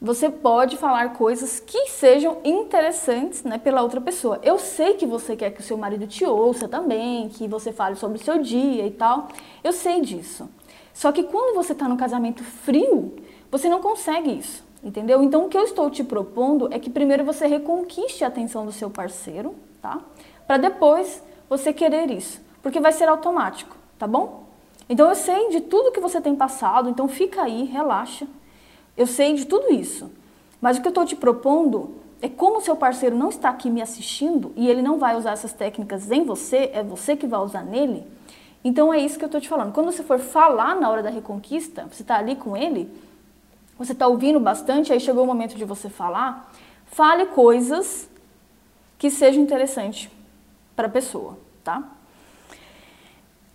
você 0.00 0.28
pode 0.28 0.76
falar 0.76 1.12
coisas 1.12 1.60
que 1.60 1.86
sejam 1.90 2.38
interessantes 2.42 3.44
né, 3.44 3.56
pela 3.56 3.82
outra 3.82 4.00
pessoa. 4.00 4.40
Eu 4.42 4.58
sei 4.58 4.94
que 4.94 5.06
você 5.06 5.36
quer 5.36 5.50
que 5.50 5.60
o 5.60 5.64
seu 5.64 5.78
marido 5.78 6.08
te 6.08 6.26
ouça 6.26 6.66
também, 6.66 7.28
que 7.28 7.46
você 7.46 7.72
fale 7.72 7.94
sobre 7.94 8.18
o 8.18 8.24
seu 8.24 8.38
dia 8.42 8.84
e 8.84 8.90
tal. 8.90 9.28
Eu 9.62 9.72
sei 9.72 10.00
disso. 10.00 10.48
Só 10.92 11.12
que 11.12 11.22
quando 11.22 11.54
você 11.54 11.72
está 11.72 11.88
no 11.88 11.96
casamento 11.96 12.42
frio, 12.42 13.14
você 13.48 13.68
não 13.68 13.80
consegue 13.80 14.32
isso, 14.38 14.64
entendeu? 14.82 15.22
Então 15.22 15.46
o 15.46 15.48
que 15.48 15.56
eu 15.56 15.64
estou 15.64 15.90
te 15.90 16.02
propondo 16.02 16.68
é 16.72 16.78
que 16.78 16.90
primeiro 16.90 17.24
você 17.24 17.46
reconquiste 17.46 18.24
a 18.24 18.28
atenção 18.28 18.64
do 18.64 18.72
seu 18.72 18.90
parceiro, 18.90 19.54
tá? 19.80 20.00
Para 20.46 20.56
depois 20.56 21.22
você 21.48 21.72
querer 21.72 22.10
isso, 22.10 22.40
porque 22.62 22.80
vai 22.80 22.92
ser 22.92 23.08
automático, 23.08 23.76
tá 23.98 24.06
bom? 24.06 24.44
Então 24.88 25.08
eu 25.08 25.14
sei 25.14 25.50
de 25.50 25.60
tudo 25.60 25.92
que 25.92 26.00
você 26.00 26.20
tem 26.20 26.34
passado, 26.34 26.88
então 26.88 27.06
fica 27.06 27.42
aí, 27.42 27.64
relaxa, 27.64 28.26
eu 28.96 29.06
sei 29.06 29.34
de 29.34 29.44
tudo 29.46 29.72
isso. 29.72 30.10
Mas 30.60 30.76
o 30.76 30.80
que 30.82 30.88
eu 30.88 30.90
estou 30.90 31.06
te 31.06 31.16
propondo 31.16 31.94
é 32.20 32.28
como 32.28 32.58
o 32.58 32.60
seu 32.60 32.76
parceiro 32.76 33.16
não 33.16 33.30
está 33.30 33.48
aqui 33.48 33.70
me 33.70 33.80
assistindo 33.80 34.52
e 34.56 34.68
ele 34.68 34.82
não 34.82 34.98
vai 34.98 35.16
usar 35.16 35.32
essas 35.32 35.52
técnicas 35.52 36.10
em 36.10 36.24
você, 36.24 36.70
é 36.72 36.82
você 36.82 37.16
que 37.16 37.26
vai 37.26 37.40
usar 37.40 37.62
nele. 37.62 38.06
Então 38.62 38.92
é 38.92 38.98
isso 38.98 39.18
que 39.18 39.24
eu 39.24 39.26
estou 39.26 39.40
te 39.40 39.48
falando. 39.48 39.72
Quando 39.72 39.90
você 39.90 40.02
for 40.02 40.18
falar 40.18 40.76
na 40.76 40.90
hora 40.90 41.02
da 41.02 41.08
reconquista, 41.08 41.86
você 41.90 42.02
está 42.02 42.18
ali 42.18 42.36
com 42.36 42.56
ele, 42.56 42.90
você 43.80 43.92
está 43.92 44.06
ouvindo 44.06 44.38
bastante, 44.38 44.92
aí 44.92 45.00
chegou 45.00 45.24
o 45.24 45.26
momento 45.26 45.56
de 45.56 45.64
você 45.64 45.88
falar, 45.88 46.52
fale 46.86 47.26
coisas 47.26 48.08
que 48.96 49.10
sejam 49.10 49.42
interessantes 49.42 50.08
para 50.76 50.86
a 50.86 50.90
pessoa, 50.90 51.36
tá? 51.64 51.82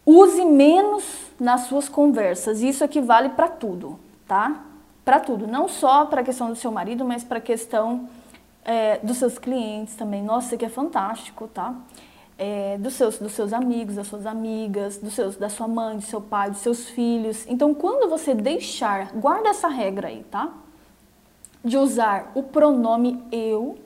Use 0.06 0.44
menos 0.44 1.06
nas 1.40 1.62
suas 1.62 1.88
conversas, 1.88 2.62
isso 2.62 2.84
aqui 2.84 3.00
vale 3.00 3.30
para 3.30 3.48
tudo, 3.48 3.98
tá? 4.28 4.66
para 5.06 5.20
tudo, 5.20 5.46
não 5.46 5.68
só 5.68 6.06
para 6.06 6.22
a 6.22 6.24
questão 6.24 6.50
do 6.50 6.56
seu 6.56 6.72
marido, 6.72 7.06
mas 7.06 7.24
para 7.24 7.38
a 7.38 7.42
questão 7.42 8.10
é, 8.66 8.98
dos 9.04 9.18
seus 9.18 9.38
clientes 9.38 9.96
também. 9.96 10.24
Nossa, 10.24 10.48
isso 10.48 10.56
aqui 10.56 10.66
é 10.66 10.70
fantástico, 10.70 11.48
tá? 11.48 11.76
É, 12.38 12.78
dos, 12.78 12.94
seus, 12.94 13.18
dos 13.18 13.32
seus 13.32 13.54
amigos, 13.54 13.96
das 13.96 14.08
suas 14.08 14.26
amigas, 14.26 14.98
dos 14.98 15.14
seus, 15.14 15.38
da 15.38 15.48
sua 15.48 15.68
mãe, 15.68 15.96
do 15.96 16.02
seu 16.02 16.20
pai, 16.20 16.50
dos 16.50 16.60
seus 16.60 16.90
filhos. 16.90 17.46
Então, 17.48 17.74
quando 17.74 18.10
você 18.10 18.36
deixar, 18.36 19.14
guarda 19.14 19.50
essa 19.50 19.70
regra 19.70 20.10
aí, 20.10 20.26
tá? 20.30 20.52
De 21.64 21.78
usar 21.78 22.32
o 22.36 22.44
pronome 22.44 23.24
eu 23.32 23.78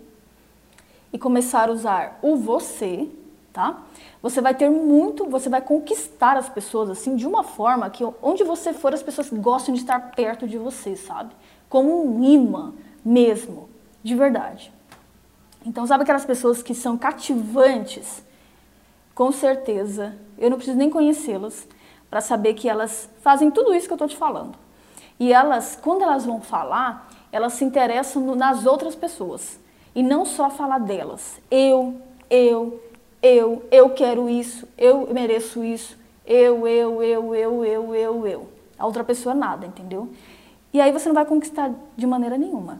e 1.13 1.17
começar 1.17 1.69
a 1.69 1.71
usar 1.71 2.19
o 2.21 2.35
você, 2.35 3.07
tá? 3.53 3.83
Você 4.21 4.41
vai 4.41 4.53
ter 4.53 4.69
muito, 4.69 5.25
você 5.25 5.49
vai 5.49 5.61
conquistar 5.61 6.35
as 6.35 6.49
pessoas 6.49 6.89
assim 6.89 7.15
de 7.15 7.25
uma 7.25 7.43
forma 7.43 7.89
que 7.89 8.03
onde 8.21 8.43
você 8.43 8.73
for 8.73 8.93
as 8.93 9.01
pessoas 9.01 9.29
gostam 9.29 9.73
de 9.73 9.81
estar 9.81 10.11
perto 10.11 10.47
de 10.47 10.57
você, 10.57 10.95
sabe? 10.95 11.33
Como 11.69 12.05
um 12.05 12.23
imã 12.23 12.73
mesmo, 13.03 13.69
de 14.03 14.15
verdade. 14.15 14.71
Então, 15.65 15.85
sabe 15.85 16.03
aquelas 16.03 16.25
pessoas 16.25 16.61
que 16.63 16.73
são 16.73 16.97
cativantes? 16.97 18.23
Com 19.19 19.33
certeza, 19.33 20.15
eu 20.37 20.49
não 20.49 20.55
preciso 20.55 20.77
nem 20.77 20.89
conhecê-las 20.89 21.67
para 22.09 22.21
saber 22.21 22.53
que 22.53 22.69
elas 22.69 23.09
fazem 23.19 23.51
tudo 23.51 23.75
isso 23.75 23.85
que 23.85 23.91
eu 23.91 23.95
estou 23.95 24.07
te 24.07 24.15
falando. 24.15 24.57
E 25.19 25.33
elas, 25.33 25.75
quando 25.75 26.03
elas 26.03 26.25
vão 26.25 26.39
falar, 26.39 27.11
elas 27.29 27.51
se 27.51 27.65
interessam 27.65 28.33
nas 28.33 28.65
outras 28.65 28.95
pessoas. 28.95 29.59
E 29.93 30.01
não 30.01 30.23
só 30.23 30.49
falar 30.49 30.77
delas. 30.77 31.41
Eu, 31.51 32.01
eu, 32.29 32.81
eu, 33.21 33.61
eu 33.69 33.89
quero 33.89 34.29
isso, 34.29 34.65
eu 34.77 35.13
mereço 35.13 35.65
isso, 35.65 35.97
eu, 36.25 36.65
eu, 36.65 37.03
eu, 37.03 37.35
eu, 37.35 37.65
eu, 37.65 37.95
eu, 37.95 38.25
eu. 38.25 38.47
A 38.77 38.85
outra 38.85 39.03
pessoa 39.03 39.35
nada, 39.35 39.67
entendeu? 39.67 40.07
E 40.71 40.79
aí 40.79 40.93
você 40.93 41.09
não 41.09 41.15
vai 41.15 41.25
conquistar 41.25 41.73
de 41.97 42.07
maneira 42.07 42.37
nenhuma. 42.37 42.79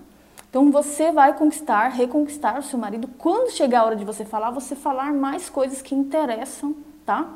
Então 0.50 0.72
você 0.72 1.12
vai 1.12 1.38
conquistar, 1.38 1.90
reconquistar 1.90 2.60
o 2.60 2.64
seu 2.64 2.80
marido 2.80 3.08
quando 3.18 3.52
chegar 3.52 3.82
a 3.82 3.86
hora 3.86 3.96
de 3.96 4.04
você 4.04 4.26
falar, 4.26 4.52
você 4.52 4.76
falar 4.76 5.14
mais 5.14 5.50
coisas 5.50 5.82
que 5.82 5.94
interessam 5.94 6.76
tá? 7.10 7.28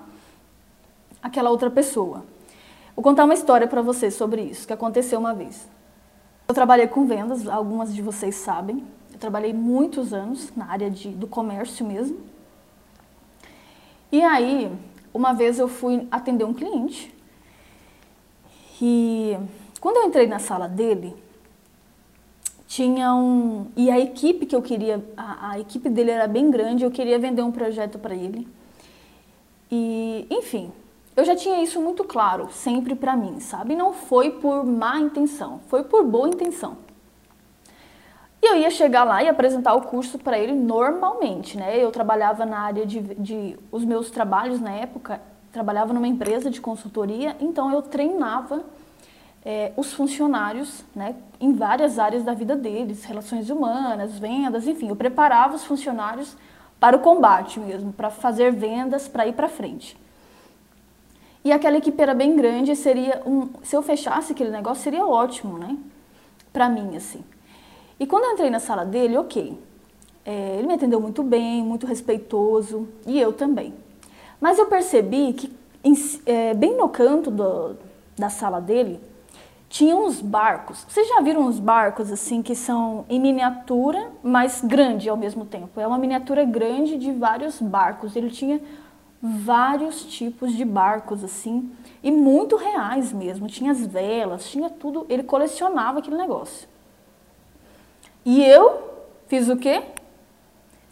Aquela 1.20 1.50
outra 1.50 1.72
pessoa. 1.72 2.24
Vou 2.96 3.02
contar 3.02 3.26
uma 3.26 3.34
história 3.34 3.68
para 3.68 3.82
vocês 3.82 4.14
sobre 4.14 4.44
isso, 4.44 4.68
que 4.68 4.74
aconteceu 4.74 5.20
uma 5.20 5.34
vez. 5.34 5.68
Eu 6.48 6.54
trabalhei 6.54 6.88
com 6.88 7.08
vendas, 7.08 7.48
algumas 7.48 7.92
de 7.92 8.00
vocês 8.00 8.36
sabem. 8.36 8.86
Eu 9.12 9.18
trabalhei 9.18 9.52
muitos 9.52 10.14
anos 10.14 10.56
na 10.56 10.70
área 10.70 10.92
de, 10.92 11.10
do 11.10 11.26
comércio 11.26 11.84
mesmo. 11.84 12.20
E 14.12 14.22
aí, 14.22 14.72
uma 15.12 15.34
vez 15.34 15.58
eu 15.58 15.68
fui 15.68 16.08
atender 16.12 16.44
um 16.44 16.54
cliente 16.54 17.12
e 18.80 19.36
quando 19.80 19.98
eu 19.98 20.04
entrei 20.04 20.28
na 20.28 20.38
sala 20.38 20.68
dele, 20.68 21.16
tinha 22.74 23.14
um. 23.14 23.68
E 23.76 23.92
a 23.92 24.00
equipe 24.00 24.48
que 24.48 24.56
eu 24.56 24.62
queria. 24.62 25.04
A, 25.16 25.52
a 25.52 25.60
equipe 25.60 25.90
dele 25.90 26.10
era 26.10 26.28
bem 26.28 26.50
grande, 26.50 26.84
eu 26.84 26.90
queria 26.90 27.20
vender 27.20 27.44
um 27.44 27.52
projeto 27.52 28.00
para 28.00 28.16
ele. 28.16 28.48
E, 29.72 30.26
enfim, 30.32 30.72
eu 31.16 31.24
já 31.24 31.36
tinha 31.36 31.62
isso 31.62 31.80
muito 31.80 32.04
claro, 32.04 32.50
sempre 32.52 32.96
para 32.96 33.16
mim, 33.16 33.40
sabe? 33.40 33.76
Não 33.76 33.94
foi 33.94 34.32
por 34.32 34.66
má 34.66 35.00
intenção, 35.00 35.62
foi 35.68 35.84
por 35.84 36.04
boa 36.04 36.28
intenção. 36.28 36.78
E 38.42 38.46
eu 38.46 38.58
ia 38.58 38.72
chegar 38.72 39.04
lá 39.04 39.24
e 39.24 39.30
apresentar 39.30 39.74
o 39.76 39.82
curso 39.84 40.18
para 40.18 40.38
ele 40.40 40.54
normalmente, 40.54 41.56
né? 41.56 41.78
Eu 41.78 41.92
trabalhava 41.92 42.44
na 42.44 42.60
área 42.60 42.86
de, 42.88 43.00
de. 43.02 43.56
Os 43.72 43.86
meus 43.86 44.10
trabalhos 44.10 44.60
na 44.60 44.72
época, 44.72 45.22
trabalhava 45.52 45.94
numa 45.94 46.08
empresa 46.08 46.50
de 46.50 46.60
consultoria, 46.60 47.38
então 47.40 47.72
eu 47.72 47.84
treinava 47.84 48.64
é, 49.46 49.74
os 49.76 49.94
funcionários 49.94 50.84
né, 50.96 51.16
em 51.40 51.54
várias 51.54 52.00
áreas 52.00 52.24
da 52.24 52.34
vida 52.34 52.56
deles, 52.56 53.04
relações 53.04 53.50
humanas, 53.50 54.18
vendas, 54.18 54.68
enfim, 54.68 54.88
eu 54.88 54.96
preparava 54.96 55.56
os 55.56 55.66
funcionários 55.66 56.38
para 56.80 56.96
o 56.96 57.00
combate 57.00 57.60
mesmo, 57.60 57.92
para 57.92 58.10
fazer 58.10 58.52
vendas, 58.52 59.08
para 59.08 59.28
ir 59.28 59.34
para 59.34 59.50
frente. 59.50 59.98
E 61.44 61.52
aquela 61.52 61.78
equipe 61.78 62.02
era 62.02 62.14
bem 62.14 62.36
grande, 62.36 62.74
seria 62.76 63.22
um, 63.26 63.50
se 63.64 63.76
eu 63.76 63.82
fechasse 63.82 64.32
aquele 64.32 64.50
negócio 64.50 64.82
seria 64.82 65.06
ótimo, 65.06 65.58
né? 65.58 65.78
Para 66.54 66.70
mim 66.70 66.96
assim. 66.96 67.24
E 68.00 68.08
quando 68.08 68.26
eu 68.26 68.32
entrei 68.32 68.50
na 68.50 68.60
sala 68.60 68.86
dele, 68.86 69.18
ok, 69.18 69.58
é, 70.26 70.56
ele 70.58 70.68
me 70.68 70.74
atendeu 70.74 71.02
muito 71.02 71.22
bem, 71.22 71.62
muito 71.62 71.86
respeitoso 71.86 72.88
e 73.06 73.20
eu 73.20 73.34
também. 73.34 73.74
Mas 74.40 74.58
eu 74.58 74.68
percebi 74.68 75.34
que 75.34 75.54
em, 75.84 75.94
é, 76.26 76.54
bem 76.54 76.78
no 76.78 76.88
canto 76.88 77.30
do, 77.30 77.76
da 78.18 78.30
sala 78.30 78.62
dele 78.62 79.00
tinha 79.74 79.96
uns 79.96 80.22
barcos. 80.22 80.86
Vocês 80.88 81.08
já 81.08 81.20
viram 81.20 81.42
uns 81.42 81.60
barcos 81.60 82.12
assim 82.12 82.44
que 82.44 82.56
são 82.56 83.06
em 83.10 83.20
miniatura, 83.20 84.12
mas 84.22 84.62
grande 84.64 85.10
ao 85.10 85.18
mesmo 85.18 85.46
tempo? 85.46 85.80
É 85.80 85.88
uma 85.88 85.98
miniatura 85.98 86.46
grande 86.46 86.96
de 86.96 87.12
vários 87.12 87.60
barcos. 87.60 88.16
Ele 88.16 88.30
tinha 88.30 88.62
vários 89.20 90.06
tipos 90.06 90.54
de 90.54 90.64
barcos 90.64 91.24
assim 91.24 91.72
e 92.04 92.12
muito 92.12 92.56
reais 92.56 93.12
mesmo. 93.12 93.48
Tinha 93.48 93.72
as 93.72 93.84
velas, 93.84 94.48
tinha 94.48 94.70
tudo. 94.70 95.08
Ele 95.10 95.24
colecionava 95.24 95.98
aquele 95.98 96.18
negócio. 96.18 96.70
E 98.24 98.46
eu 98.46 98.80
fiz 99.26 99.50
o 99.50 99.58
quê? 99.58 99.82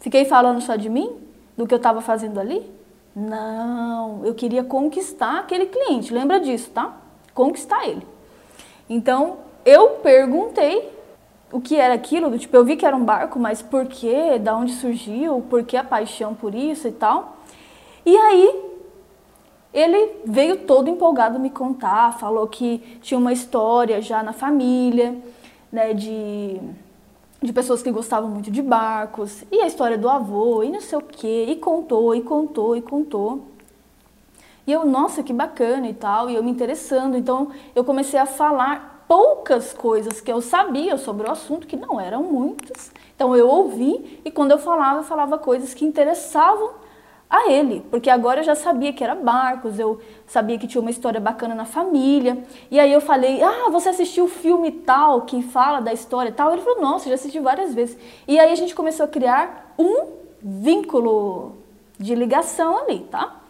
Fiquei 0.00 0.24
falando 0.24 0.60
só 0.60 0.74
de 0.74 0.88
mim, 0.88 1.20
do 1.56 1.68
que 1.68 1.72
eu 1.72 1.76
estava 1.76 2.00
fazendo 2.00 2.40
ali? 2.40 2.68
Não, 3.14 4.26
eu 4.26 4.34
queria 4.34 4.64
conquistar 4.64 5.38
aquele 5.38 5.66
cliente. 5.66 6.12
Lembra 6.12 6.40
disso, 6.40 6.68
tá? 6.70 6.96
Conquistar 7.32 7.86
ele. 7.86 8.04
Então 8.92 9.38
eu 9.64 9.88
perguntei 10.02 10.92
o 11.50 11.60
que 11.60 11.76
era 11.76 11.94
aquilo, 11.94 12.38
tipo, 12.38 12.54
eu 12.54 12.64
vi 12.64 12.76
que 12.76 12.84
era 12.84 12.94
um 12.94 13.04
barco, 13.04 13.38
mas 13.38 13.62
por 13.62 13.86
quê? 13.86 14.38
Da 14.38 14.54
onde 14.54 14.72
surgiu? 14.72 15.40
Por 15.48 15.64
que 15.64 15.78
a 15.78 15.84
paixão 15.84 16.34
por 16.34 16.54
isso 16.54 16.88
e 16.88 16.92
tal? 16.92 17.38
E 18.04 18.14
aí 18.14 18.72
ele 19.72 20.20
veio 20.26 20.58
todo 20.66 20.90
empolgado 20.90 21.40
me 21.40 21.48
contar, 21.48 22.18
falou 22.18 22.46
que 22.46 22.78
tinha 23.00 23.16
uma 23.16 23.32
história 23.32 24.02
já 24.02 24.22
na 24.22 24.34
família, 24.34 25.16
né, 25.70 25.94
de, 25.94 26.60
de 27.42 27.52
pessoas 27.52 27.82
que 27.82 27.90
gostavam 27.90 28.28
muito 28.28 28.50
de 28.50 28.60
barcos, 28.60 29.42
e 29.50 29.60
a 29.60 29.66
história 29.66 29.96
do 29.96 30.08
avô, 30.08 30.62
e 30.62 30.68
não 30.68 30.82
sei 30.82 30.98
o 30.98 31.02
quê, 31.02 31.46
e 31.48 31.56
contou, 31.56 32.14
e 32.14 32.20
contou, 32.20 32.76
e 32.76 32.82
contou. 32.82 33.51
E 34.66 34.72
eu, 34.72 34.86
nossa, 34.86 35.22
que 35.22 35.32
bacana 35.32 35.88
e 35.88 35.94
tal, 35.94 36.30
e 36.30 36.34
eu 36.34 36.42
me 36.42 36.50
interessando, 36.50 37.16
então 37.16 37.50
eu 37.74 37.84
comecei 37.84 38.18
a 38.18 38.26
falar 38.26 39.04
poucas 39.08 39.72
coisas 39.72 40.20
que 40.20 40.32
eu 40.32 40.40
sabia 40.40 40.96
sobre 40.96 41.28
o 41.28 41.30
assunto, 41.30 41.66
que 41.66 41.76
não 41.76 42.00
eram 42.00 42.22
muitas. 42.22 42.92
Então 43.14 43.36
eu 43.36 43.48
ouvi, 43.48 44.20
e 44.24 44.30
quando 44.30 44.52
eu 44.52 44.58
falava, 44.58 45.00
eu 45.00 45.04
falava 45.04 45.36
coisas 45.36 45.74
que 45.74 45.84
interessavam 45.84 46.70
a 47.28 47.50
ele, 47.50 47.82
porque 47.90 48.10
agora 48.10 48.40
eu 48.40 48.44
já 48.44 48.54
sabia 48.54 48.92
que 48.92 49.02
era 49.02 49.14
Barcos, 49.14 49.78
eu 49.78 50.00
sabia 50.26 50.58
que 50.58 50.66
tinha 50.66 50.80
uma 50.80 50.90
história 50.90 51.18
bacana 51.18 51.54
na 51.54 51.64
família. 51.64 52.44
E 52.70 52.78
aí 52.78 52.92
eu 52.92 53.00
falei: 53.00 53.42
"Ah, 53.42 53.70
você 53.70 53.88
assistiu 53.88 54.26
o 54.26 54.28
filme 54.28 54.70
tal 54.70 55.22
que 55.22 55.42
fala 55.42 55.80
da 55.80 55.92
história 55.92 56.30
tal?". 56.30 56.52
Ele 56.52 56.60
falou: 56.62 56.82
"Nossa, 56.82 57.08
já 57.08 57.14
assisti 57.14 57.40
várias 57.40 57.74
vezes". 57.74 57.98
E 58.28 58.38
aí 58.38 58.52
a 58.52 58.54
gente 58.54 58.74
começou 58.74 59.04
a 59.04 59.08
criar 59.08 59.74
um 59.78 60.08
vínculo 60.42 61.52
de 61.98 62.14
ligação 62.14 62.76
ali, 62.76 63.00
tá? 63.10 63.41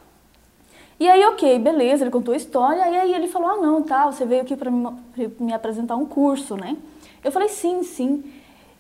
E 1.03 1.09
aí, 1.09 1.25
ok, 1.25 1.59
beleza, 1.59 2.05
ele 2.05 2.13
contou 2.13 2.33
a 2.33 2.37
história, 2.37 2.89
e 2.89 2.97
aí 2.97 3.13
ele 3.13 3.27
falou: 3.27 3.49
"Ah, 3.49 3.57
não, 3.57 3.83
tá, 3.83 4.07
você 4.07 4.25
veio 4.25 4.43
aqui 4.43 4.55
para 4.55 4.71
me, 4.71 5.53
apresentar 5.53 5.97
um 5.97 6.07
curso, 6.07 6.57
né?". 6.57 6.77
Eu 7.25 7.33
falei: 7.33 7.49
"Sim, 7.49 7.83
sim". 7.83 8.33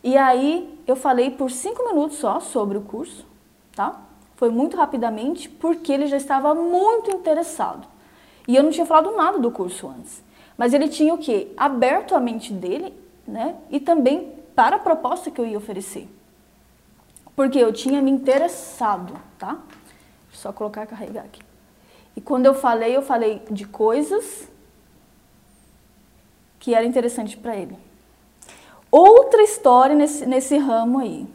E 0.04 0.16
aí 0.16 0.72
eu 0.86 0.94
falei 0.94 1.32
por 1.32 1.50
cinco 1.50 1.84
minutos 1.84 2.18
só 2.18 2.38
sobre 2.38 2.78
o 2.78 2.82
curso, 2.82 3.26
tá? 3.74 4.00
foi 4.36 4.50
muito 4.50 4.76
rapidamente 4.76 5.48
porque 5.48 5.92
ele 5.92 6.06
já 6.06 6.16
estava 6.16 6.54
muito 6.54 7.10
interessado. 7.10 7.88
E 8.46 8.54
eu 8.56 8.62
não 8.62 8.70
tinha 8.70 8.86
falado 8.86 9.16
nada 9.16 9.38
do 9.38 9.50
curso 9.50 9.88
antes. 9.88 10.22
Mas 10.56 10.72
ele 10.74 10.88
tinha 10.88 11.12
o 11.14 11.18
quê? 11.18 11.52
Aberto 11.56 12.14
a 12.14 12.20
mente 12.20 12.52
dele, 12.52 12.94
né? 13.26 13.56
E 13.68 13.80
também 13.80 14.32
para 14.54 14.76
a 14.76 14.78
proposta 14.78 15.28
que 15.28 15.40
eu 15.40 15.46
ia 15.46 15.58
oferecer. 15.58 16.08
Porque 17.34 17.58
eu 17.58 17.72
tinha 17.72 18.00
me 18.00 18.10
interessado, 18.12 19.14
tá? 19.38 19.58
Só 20.32 20.52
colocar 20.52 20.86
carregar 20.86 21.24
aqui. 21.24 21.51
E 22.16 22.20
quando 22.20 22.46
eu 22.46 22.54
falei, 22.54 22.96
eu 22.96 23.02
falei 23.02 23.42
de 23.50 23.66
coisas 23.66 24.48
que 26.58 26.74
era 26.74 26.84
interessante 26.84 27.36
para 27.36 27.56
ele. 27.56 27.76
Outra 28.90 29.42
história 29.42 29.94
nesse, 29.94 30.26
nesse 30.26 30.56
ramo 30.58 30.98
aí. 30.98 31.26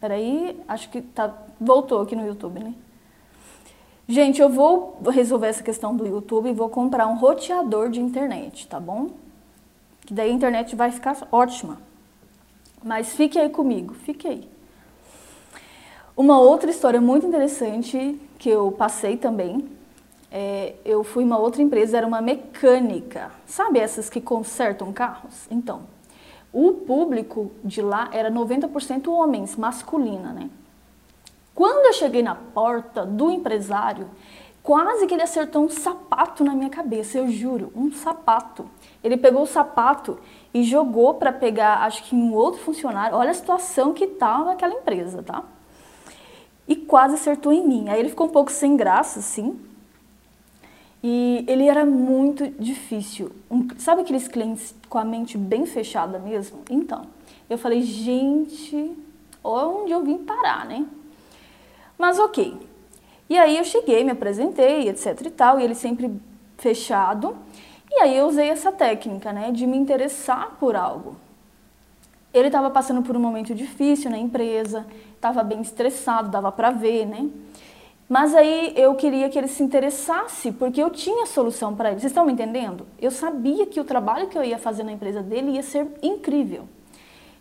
Peraí, 0.00 0.60
acho 0.66 0.88
que 0.90 1.02
tá 1.02 1.34
Voltou 1.60 2.00
aqui 2.00 2.14
no 2.14 2.24
YouTube, 2.24 2.60
né? 2.60 2.72
Gente, 4.06 4.40
eu 4.40 4.48
vou 4.48 5.00
resolver 5.10 5.48
essa 5.48 5.62
questão 5.62 5.94
do 5.94 6.06
YouTube 6.06 6.48
e 6.48 6.52
vou 6.52 6.68
comprar 6.68 7.06
um 7.08 7.16
roteador 7.16 7.90
de 7.90 8.00
internet, 8.00 8.66
tá 8.68 8.78
bom? 8.78 9.10
Que 10.02 10.14
daí 10.14 10.30
a 10.30 10.32
internet 10.32 10.76
vai 10.76 10.92
ficar 10.92 11.16
ótima. 11.32 11.78
Mas 12.82 13.12
fique 13.14 13.38
aí 13.38 13.50
comigo, 13.50 13.92
fique 13.92 14.28
aí. 14.28 14.48
Uma 16.16 16.38
outra 16.38 16.70
história 16.70 17.00
muito 17.00 17.26
interessante 17.26 18.18
que 18.38 18.48
eu 18.48 18.70
passei 18.72 19.16
também, 19.16 19.68
é, 20.30 20.74
eu 20.84 21.02
fui 21.02 21.24
uma 21.24 21.38
outra 21.38 21.62
empresa, 21.62 21.96
era 21.96 22.06
uma 22.06 22.20
mecânica. 22.20 23.30
Sabe 23.46 23.78
essas 23.78 24.08
que 24.08 24.20
consertam 24.20 24.92
carros? 24.92 25.46
Então, 25.50 25.82
o 26.52 26.72
público 26.72 27.50
de 27.64 27.82
lá 27.82 28.08
era 28.12 28.30
90% 28.30 29.08
homens, 29.08 29.56
masculina, 29.56 30.32
né? 30.32 30.50
Quando 31.54 31.86
eu 31.86 31.92
cheguei 31.92 32.22
na 32.22 32.36
porta 32.36 33.04
do 33.04 33.30
empresário, 33.30 34.08
quase 34.62 35.06
que 35.06 35.14
ele 35.14 35.22
acertou 35.22 35.64
um 35.64 35.68
sapato 35.68 36.44
na 36.44 36.54
minha 36.54 36.70
cabeça, 36.70 37.18
eu 37.18 37.28
juro, 37.30 37.72
um 37.74 37.90
sapato. 37.90 38.68
Ele 39.02 39.16
pegou 39.16 39.42
o 39.42 39.46
sapato 39.46 40.18
e 40.54 40.62
jogou 40.62 41.14
para 41.14 41.32
pegar, 41.32 41.82
acho 41.82 42.04
que 42.04 42.14
um 42.14 42.32
outro 42.32 42.60
funcionário. 42.60 43.16
Olha 43.16 43.30
a 43.30 43.34
situação 43.34 43.92
que 43.92 44.04
estava 44.04 44.44
naquela 44.44 44.74
empresa, 44.74 45.22
tá? 45.22 45.42
E 46.68 46.76
quase 46.76 47.14
acertou 47.14 47.52
em 47.52 47.66
mim. 47.66 47.88
Aí 47.88 47.98
ele 47.98 48.10
ficou 48.10 48.26
um 48.26 48.30
pouco 48.30 48.52
sem 48.52 48.76
graça, 48.76 49.18
assim. 49.18 49.58
E 51.02 51.44
ele 51.48 51.66
era 51.66 51.86
muito 51.86 52.46
difícil. 52.60 53.32
Um, 53.50 53.66
sabe 53.78 54.02
aqueles 54.02 54.28
clientes 54.28 54.74
com 54.88 54.98
a 54.98 55.04
mente 55.04 55.38
bem 55.38 55.64
fechada 55.64 56.18
mesmo? 56.18 56.60
Então, 56.68 57.06
eu 57.48 57.56
falei, 57.56 57.82
gente, 57.82 58.94
onde 59.42 59.92
eu 59.92 60.02
vim 60.02 60.18
parar, 60.18 60.66
né? 60.66 60.84
Mas 61.96 62.18
ok. 62.18 62.56
E 63.30 63.38
aí 63.38 63.56
eu 63.56 63.64
cheguei, 63.64 64.04
me 64.04 64.10
apresentei, 64.10 64.88
etc 64.88 65.20
e 65.26 65.30
tal, 65.30 65.60
e 65.60 65.64
ele 65.64 65.74
sempre 65.74 66.12
fechado. 66.56 67.36
E 67.90 68.02
aí 68.02 68.16
eu 68.16 68.26
usei 68.26 68.48
essa 68.48 68.70
técnica, 68.70 69.32
né, 69.32 69.50
de 69.50 69.66
me 69.66 69.76
interessar 69.76 70.56
por 70.58 70.76
algo. 70.76 71.16
Ele 72.32 72.48
estava 72.48 72.70
passando 72.70 73.02
por 73.02 73.16
um 73.16 73.20
momento 73.20 73.54
difícil 73.54 74.10
na 74.10 74.18
empresa, 74.18 74.86
estava 75.14 75.42
bem 75.42 75.60
estressado, 75.60 76.28
dava 76.28 76.52
para 76.52 76.70
ver, 76.70 77.06
né? 77.06 77.28
Mas 78.08 78.34
aí 78.34 78.72
eu 78.76 78.94
queria 78.94 79.28
que 79.28 79.38
ele 79.38 79.48
se 79.48 79.62
interessasse, 79.62 80.52
porque 80.52 80.82
eu 80.82 80.90
tinha 80.90 81.26
solução 81.26 81.74
para 81.74 81.90
ele. 81.90 82.00
Vocês 82.00 82.10
estão 82.10 82.24
me 82.24 82.32
entendendo? 82.32 82.86
Eu 83.00 83.10
sabia 83.10 83.66
que 83.66 83.80
o 83.80 83.84
trabalho 83.84 84.28
que 84.28 84.38
eu 84.38 84.44
ia 84.44 84.58
fazer 84.58 84.82
na 84.82 84.92
empresa 84.92 85.22
dele 85.22 85.52
ia 85.52 85.62
ser 85.62 85.86
incrível. 86.02 86.66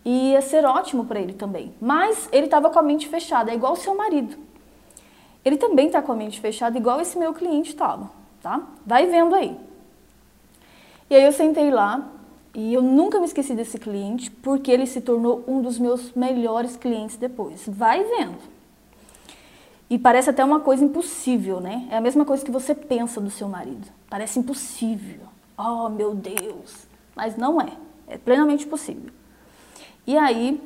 E 0.03 0.31
ia 0.31 0.41
ser 0.41 0.65
ótimo 0.65 1.05
para 1.05 1.19
ele 1.19 1.33
também. 1.33 1.73
Mas 1.79 2.27
ele 2.31 2.45
estava 2.45 2.69
com 2.69 2.79
a 2.79 2.81
mente 2.81 3.07
fechada, 3.07 3.51
é 3.51 3.55
igual 3.55 3.73
o 3.73 3.77
seu 3.77 3.95
marido 3.95 4.47
ele 5.47 5.57
também 5.57 5.87
está 5.87 6.01
com 6.01 6.11
a 6.11 6.15
mente 6.15 6.41
fechada, 6.41 6.77
igual 6.77 6.99
esse 6.99 7.17
meu 7.17 7.33
cliente 7.33 7.69
estava, 7.69 8.09
tá? 8.41 8.61
Vai 8.85 9.05
vendo 9.07 9.33
aí. 9.33 9.57
E 11.09 11.15
aí 11.15 11.23
eu 11.23 11.31
sentei 11.31 11.71
lá 11.71 12.05
e 12.57 12.73
eu 12.73 12.81
nunca 12.81 13.19
me 13.19 13.25
esqueci 13.27 13.53
desse 13.53 13.77
cliente 13.77 14.31
porque 14.31 14.71
ele 14.71 14.87
se 14.87 14.99
tornou 14.99 15.43
um 15.47 15.61
dos 15.61 15.77
meus 15.77 16.11
melhores 16.13 16.75
clientes 16.75 17.15
depois. 17.15 17.63
Vai 17.67 18.03
vendo. 18.03 18.39
E 19.87 19.99
parece 19.99 20.31
até 20.31 20.43
uma 20.43 20.59
coisa 20.59 20.83
impossível, 20.83 21.61
né? 21.61 21.87
É 21.91 21.97
a 21.97 22.01
mesma 22.01 22.25
coisa 22.25 22.43
que 22.43 22.49
você 22.49 22.73
pensa 22.73 23.21
do 23.21 23.29
seu 23.29 23.47
marido. 23.47 23.87
Parece 24.09 24.39
impossível. 24.39 25.19
Oh, 25.55 25.87
meu 25.87 26.15
Deus. 26.15 26.87
Mas 27.15 27.37
não 27.37 27.61
é. 27.61 27.73
É 28.07 28.17
plenamente 28.17 28.65
possível. 28.65 29.11
E 30.07 30.17
aí, 30.17 30.59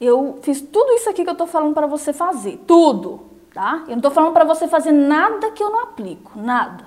eu 0.00 0.40
fiz 0.42 0.60
tudo 0.60 0.94
isso 0.94 1.08
aqui 1.08 1.22
que 1.22 1.30
eu 1.30 1.36
tô 1.36 1.46
falando 1.46 1.74
para 1.74 1.86
você 1.86 2.12
fazer. 2.12 2.56
Tudo, 2.66 3.20
tá? 3.54 3.84
Eu 3.86 3.94
não 3.94 4.02
tô 4.02 4.10
falando 4.10 4.32
para 4.32 4.44
você 4.44 4.66
fazer 4.66 4.90
nada 4.90 5.52
que 5.52 5.62
eu 5.62 5.70
não 5.70 5.84
aplico. 5.84 6.40
Nada. 6.40 6.86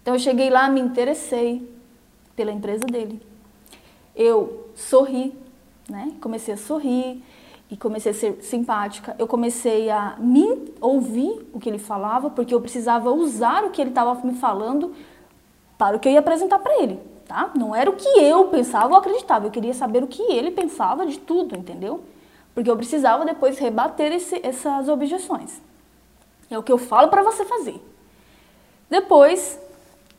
Então, 0.00 0.14
eu 0.14 0.20
cheguei 0.20 0.50
lá, 0.50 0.68
me 0.68 0.80
interessei 0.80 1.73
pela 2.36 2.52
empresa 2.52 2.84
dele. 2.86 3.20
Eu 4.14 4.68
sorri, 4.74 5.36
né? 5.88 6.12
Comecei 6.20 6.54
a 6.54 6.56
sorrir 6.56 7.22
e 7.70 7.76
comecei 7.76 8.12
a 8.12 8.14
ser 8.14 8.38
simpática. 8.42 9.16
Eu 9.18 9.26
comecei 9.26 9.90
a 9.90 10.16
me 10.18 10.72
ouvir 10.80 11.48
o 11.52 11.58
que 11.58 11.68
ele 11.68 11.78
falava, 11.78 12.30
porque 12.30 12.54
eu 12.54 12.60
precisava 12.60 13.10
usar 13.10 13.64
o 13.64 13.70
que 13.70 13.80
ele 13.80 13.90
estava 13.90 14.14
me 14.26 14.34
falando 14.34 14.94
para 15.76 15.96
o 15.96 16.00
que 16.00 16.08
eu 16.08 16.12
ia 16.12 16.20
apresentar 16.20 16.58
para 16.58 16.82
ele, 16.82 17.00
tá? 17.26 17.50
Não 17.56 17.74
era 17.74 17.90
o 17.90 17.96
que 17.96 18.08
eu 18.20 18.48
pensava 18.48 18.88
ou 18.88 18.96
acreditava, 18.96 19.46
eu 19.46 19.50
queria 19.50 19.74
saber 19.74 20.02
o 20.02 20.06
que 20.06 20.22
ele 20.22 20.50
pensava 20.50 21.04
de 21.04 21.18
tudo, 21.18 21.56
entendeu? 21.56 22.04
Porque 22.54 22.70
eu 22.70 22.76
precisava 22.76 23.24
depois 23.24 23.58
rebater 23.58 24.12
esse, 24.12 24.40
essas 24.46 24.88
objeções. 24.88 25.60
É 26.48 26.56
o 26.56 26.62
que 26.62 26.70
eu 26.70 26.78
falo 26.78 27.08
para 27.08 27.22
você 27.22 27.44
fazer. 27.44 27.82
Depois, 28.88 29.58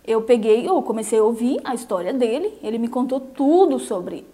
eu 0.05 0.21
peguei, 0.21 0.67
eu 0.67 0.81
comecei 0.81 1.19
a 1.19 1.23
ouvir 1.23 1.59
a 1.63 1.73
história 1.73 2.13
dele, 2.13 2.57
ele 2.61 2.77
me 2.77 2.87
contou 2.87 3.19
tudo 3.19 3.79
sobre 3.79 4.25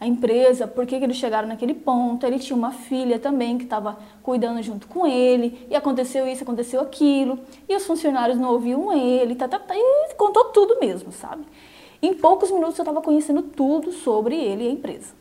a 0.00 0.06
empresa, 0.06 0.66
por 0.66 0.86
que, 0.86 0.98
que 0.98 1.04
eles 1.04 1.16
chegaram 1.16 1.48
naquele 1.48 1.74
ponto. 1.74 2.24
Ele 2.24 2.38
tinha 2.38 2.56
uma 2.56 2.70
filha 2.70 3.18
também 3.18 3.58
que 3.58 3.64
estava 3.64 3.98
cuidando 4.22 4.62
junto 4.62 4.86
com 4.86 5.06
ele, 5.06 5.66
e 5.68 5.74
aconteceu 5.74 6.26
isso, 6.26 6.44
aconteceu 6.44 6.80
aquilo, 6.80 7.38
e 7.68 7.74
os 7.74 7.84
funcionários 7.84 8.38
não 8.38 8.52
ouviam 8.52 8.92
ele, 8.92 9.34
tá, 9.34 9.48
tá, 9.48 9.58
tá, 9.58 9.74
e 9.76 10.14
contou 10.16 10.46
tudo 10.46 10.78
mesmo, 10.80 11.12
sabe? 11.12 11.42
Em 12.00 12.14
poucos 12.14 12.50
minutos 12.50 12.78
eu 12.78 12.82
estava 12.84 13.02
conhecendo 13.02 13.42
tudo 13.42 13.90
sobre 13.90 14.36
ele 14.36 14.64
e 14.64 14.68
a 14.68 14.70
empresa. 14.70 15.12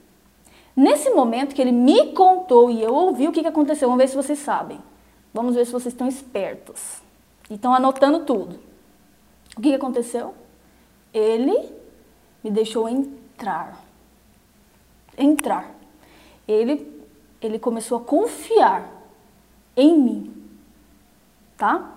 Nesse 0.75 1.09
momento 1.09 1.55
que 1.55 1.61
ele 1.61 1.71
me 1.71 2.13
contou 2.13 2.69
e 2.69 2.83
eu 2.83 2.93
ouvi 2.93 3.27
o 3.27 3.31
que, 3.31 3.41
que 3.41 3.47
aconteceu, 3.47 3.89
vamos 3.89 4.03
ver 4.03 4.09
se 4.09 4.15
vocês 4.15 4.37
sabem. 4.37 4.79
Vamos 5.33 5.55
ver 5.55 5.65
se 5.65 5.71
vocês 5.71 5.91
estão 5.91 6.07
espertos 6.07 7.01
e 7.49 7.55
estão 7.55 7.73
anotando 7.73 8.19
tudo. 8.19 8.66
O 9.57 9.61
que, 9.61 9.73
aconteceu? 9.73 10.33
Ele 11.13 11.71
me 12.43 12.51
deixou 12.51 12.87
entrar 12.87 13.87
entrar. 15.17 15.71
Ele, 16.47 17.03
ele 17.41 17.59
começou 17.59 17.97
a 17.97 18.01
confiar 18.01 18.89
em 19.75 19.99
mim, 19.99 20.49
tá? 21.57 21.93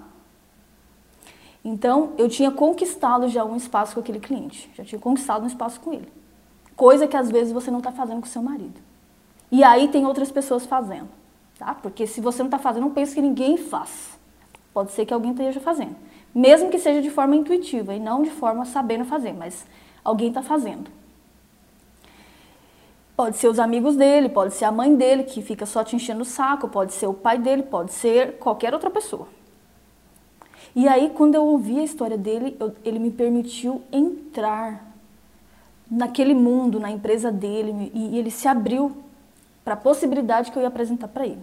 Então, 1.62 2.14
eu 2.16 2.28
tinha 2.28 2.50
conquistado 2.50 3.28
já 3.28 3.44
um 3.44 3.54
espaço 3.54 3.94
com 3.94 4.00
aquele 4.00 4.18
cliente, 4.18 4.70
já 4.74 4.84
tinha 4.84 4.98
conquistado 4.98 5.44
um 5.44 5.46
espaço 5.46 5.78
com 5.80 5.92
ele. 5.92 6.10
Coisa 6.74 7.06
que 7.06 7.16
às 7.16 7.30
vezes 7.30 7.52
você 7.52 7.70
não 7.70 7.78
está 7.78 7.92
fazendo 7.92 8.20
com 8.20 8.26
seu 8.26 8.42
marido. 8.42 8.80
E 9.52 9.62
aí 9.62 9.88
tem 9.88 10.06
outras 10.06 10.30
pessoas 10.30 10.64
fazendo, 10.64 11.08
tá? 11.58 11.74
Porque 11.74 12.06
se 12.06 12.20
você 12.20 12.38
não 12.38 12.46
está 12.46 12.58
fazendo, 12.58 12.84
não 12.84 12.94
pense 12.94 13.14
que 13.14 13.20
ninguém 13.20 13.58
faz. 13.58 14.18
Pode 14.72 14.92
ser 14.92 15.04
que 15.04 15.12
alguém 15.12 15.32
esteja 15.32 15.60
fazendo. 15.60 15.96
Mesmo 16.34 16.70
que 16.70 16.78
seja 16.78 17.02
de 17.02 17.10
forma 17.10 17.34
intuitiva 17.36 17.94
e 17.94 17.98
não 17.98 18.22
de 18.22 18.30
forma 18.30 18.64
sabendo 18.64 19.04
fazer, 19.04 19.32
mas 19.32 19.66
alguém 20.04 20.28
está 20.28 20.42
fazendo. 20.42 20.90
Pode 23.16 23.36
ser 23.36 23.48
os 23.48 23.58
amigos 23.58 23.96
dele, 23.96 24.28
pode 24.28 24.54
ser 24.54 24.64
a 24.64 24.72
mãe 24.72 24.94
dele 24.94 25.24
que 25.24 25.42
fica 25.42 25.66
só 25.66 25.84
te 25.84 25.94
enchendo 25.94 26.22
o 26.22 26.24
saco, 26.24 26.68
pode 26.68 26.94
ser 26.94 27.06
o 27.06 27.12
pai 27.12 27.36
dele, 27.36 27.62
pode 27.62 27.92
ser 27.92 28.38
qualquer 28.38 28.72
outra 28.72 28.88
pessoa. 28.88 29.28
E 30.74 30.86
aí, 30.88 31.10
quando 31.10 31.34
eu 31.34 31.44
ouvi 31.44 31.80
a 31.80 31.82
história 31.82 32.16
dele, 32.16 32.56
eu, 32.60 32.74
ele 32.84 32.98
me 32.98 33.10
permitiu 33.10 33.82
entrar 33.92 34.90
naquele 35.90 36.32
mundo, 36.32 36.78
na 36.78 36.90
empresa 36.90 37.32
dele, 37.32 37.90
e, 37.92 38.14
e 38.14 38.18
ele 38.18 38.30
se 38.30 38.46
abriu 38.46 38.96
para 39.64 39.74
a 39.74 39.76
possibilidade 39.76 40.50
que 40.50 40.56
eu 40.56 40.62
ia 40.62 40.68
apresentar 40.68 41.08
para 41.08 41.26
ele. 41.26 41.42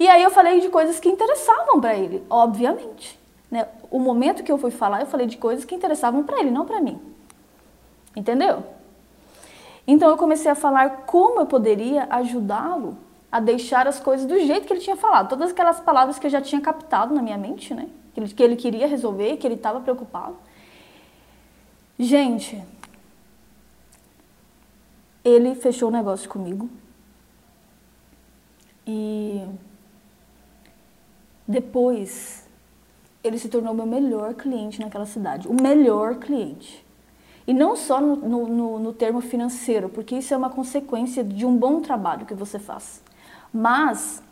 E 0.00 0.08
aí 0.08 0.22
eu 0.22 0.30
falei 0.30 0.60
de 0.60 0.70
coisas 0.70 0.98
que 0.98 1.10
interessavam 1.10 1.78
para 1.78 1.94
ele, 1.94 2.24
obviamente. 2.30 3.20
Né? 3.50 3.68
O 3.90 3.98
momento 3.98 4.42
que 4.42 4.50
eu 4.50 4.56
fui 4.56 4.70
falar, 4.70 5.02
eu 5.02 5.06
falei 5.06 5.26
de 5.26 5.36
coisas 5.36 5.66
que 5.66 5.74
interessavam 5.74 6.24
para 6.24 6.40
ele, 6.40 6.50
não 6.50 6.64
para 6.64 6.80
mim. 6.80 6.98
Entendeu? 8.16 8.64
Então 9.86 10.08
eu 10.08 10.16
comecei 10.16 10.50
a 10.50 10.54
falar 10.54 11.02
como 11.04 11.40
eu 11.40 11.46
poderia 11.46 12.06
ajudá-lo 12.08 12.96
a 13.30 13.40
deixar 13.40 13.86
as 13.86 14.00
coisas 14.00 14.26
do 14.26 14.40
jeito 14.40 14.66
que 14.66 14.72
ele 14.72 14.80
tinha 14.80 14.96
falado. 14.96 15.28
Todas 15.28 15.50
aquelas 15.50 15.80
palavras 15.80 16.18
que 16.18 16.26
eu 16.26 16.30
já 16.30 16.40
tinha 16.40 16.62
captado 16.62 17.14
na 17.14 17.20
minha 17.20 17.36
mente, 17.36 17.74
né? 17.74 17.86
Que 18.14 18.20
ele, 18.20 18.28
que 18.32 18.42
ele 18.42 18.56
queria 18.56 18.86
resolver, 18.86 19.36
que 19.36 19.46
ele 19.46 19.56
estava 19.56 19.80
preocupado. 19.80 20.34
Gente, 21.98 22.62
ele 25.22 25.54
fechou 25.54 25.90
o 25.90 25.92
negócio 25.92 26.26
comigo. 26.26 26.70
E 28.86 29.44
depois 31.50 32.46
ele 33.24 33.38
se 33.38 33.48
tornou 33.48 33.74
meu 33.74 33.86
melhor 33.86 34.34
cliente 34.34 34.80
naquela 34.80 35.04
cidade. 35.04 35.48
O 35.48 35.60
melhor 35.60 36.14
cliente. 36.16 36.86
E 37.46 37.52
não 37.52 37.74
só 37.74 38.00
no, 38.00 38.16
no, 38.16 38.78
no, 38.78 38.92
termo 38.92 39.20
financeiro, 39.20 39.88
porque 39.88 40.14
isso 40.14 40.32
é 40.32 40.36
uma 40.36 40.48
consequência 40.50 41.24
de 41.24 41.44
um 41.44 41.56
bom 41.56 41.80
trabalho 41.80 42.24
que 42.24 42.34
você 42.34 42.58
faz, 42.58 43.02
mas 43.52 44.22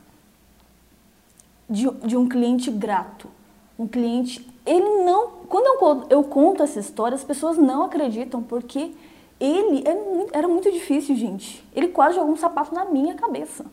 de, 1.69 1.91
de 2.07 2.17
um 2.17 2.29
cliente 2.29 2.71
grato. 2.71 3.29
Um 3.77 3.89
cliente, 3.89 4.49
ele 4.65 5.03
não. 5.05 5.31
Quando 5.49 5.67
eu, 5.67 6.07
eu 6.11 6.25
conto 6.25 6.63
essa 6.63 6.79
história, 6.79 7.17
as 7.17 7.25
pessoas 7.25 7.59
não 7.59 7.83
acreditam, 7.83 8.43
porque 8.43 8.95
ele 9.41 9.83
é, 9.87 10.39
era 10.39 10.47
muito 10.47 10.71
difícil, 10.71 11.17
gente. 11.17 11.65
Ele 11.75 11.89
quase 11.89 12.15
jogou 12.15 12.33
um 12.33 12.37
sapato 12.37 12.73
na 12.73 12.85
minha 12.85 13.15
cabeça. 13.15 13.65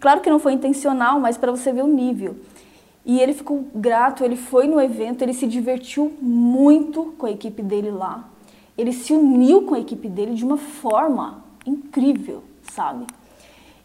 Claro 0.00 0.20
que 0.20 0.30
não 0.30 0.38
foi 0.38 0.52
intencional, 0.52 1.18
mas 1.18 1.36
para 1.36 1.50
você 1.50 1.72
ver 1.72 1.82
o 1.82 1.88
nível. 1.88 2.36
E 3.04 3.20
ele 3.20 3.32
ficou 3.32 3.66
grato, 3.74 4.22
ele 4.22 4.36
foi 4.36 4.66
no 4.66 4.80
evento, 4.80 5.22
ele 5.22 5.32
se 5.32 5.46
divertiu 5.46 6.12
muito 6.20 7.14
com 7.16 7.26
a 7.26 7.30
equipe 7.30 7.62
dele 7.62 7.90
lá. 7.90 8.28
Ele 8.76 8.92
se 8.92 9.12
uniu 9.12 9.62
com 9.62 9.74
a 9.74 9.80
equipe 9.80 10.08
dele 10.08 10.34
de 10.34 10.44
uma 10.44 10.58
forma 10.58 11.42
incrível, 11.66 12.44
sabe? 12.70 13.06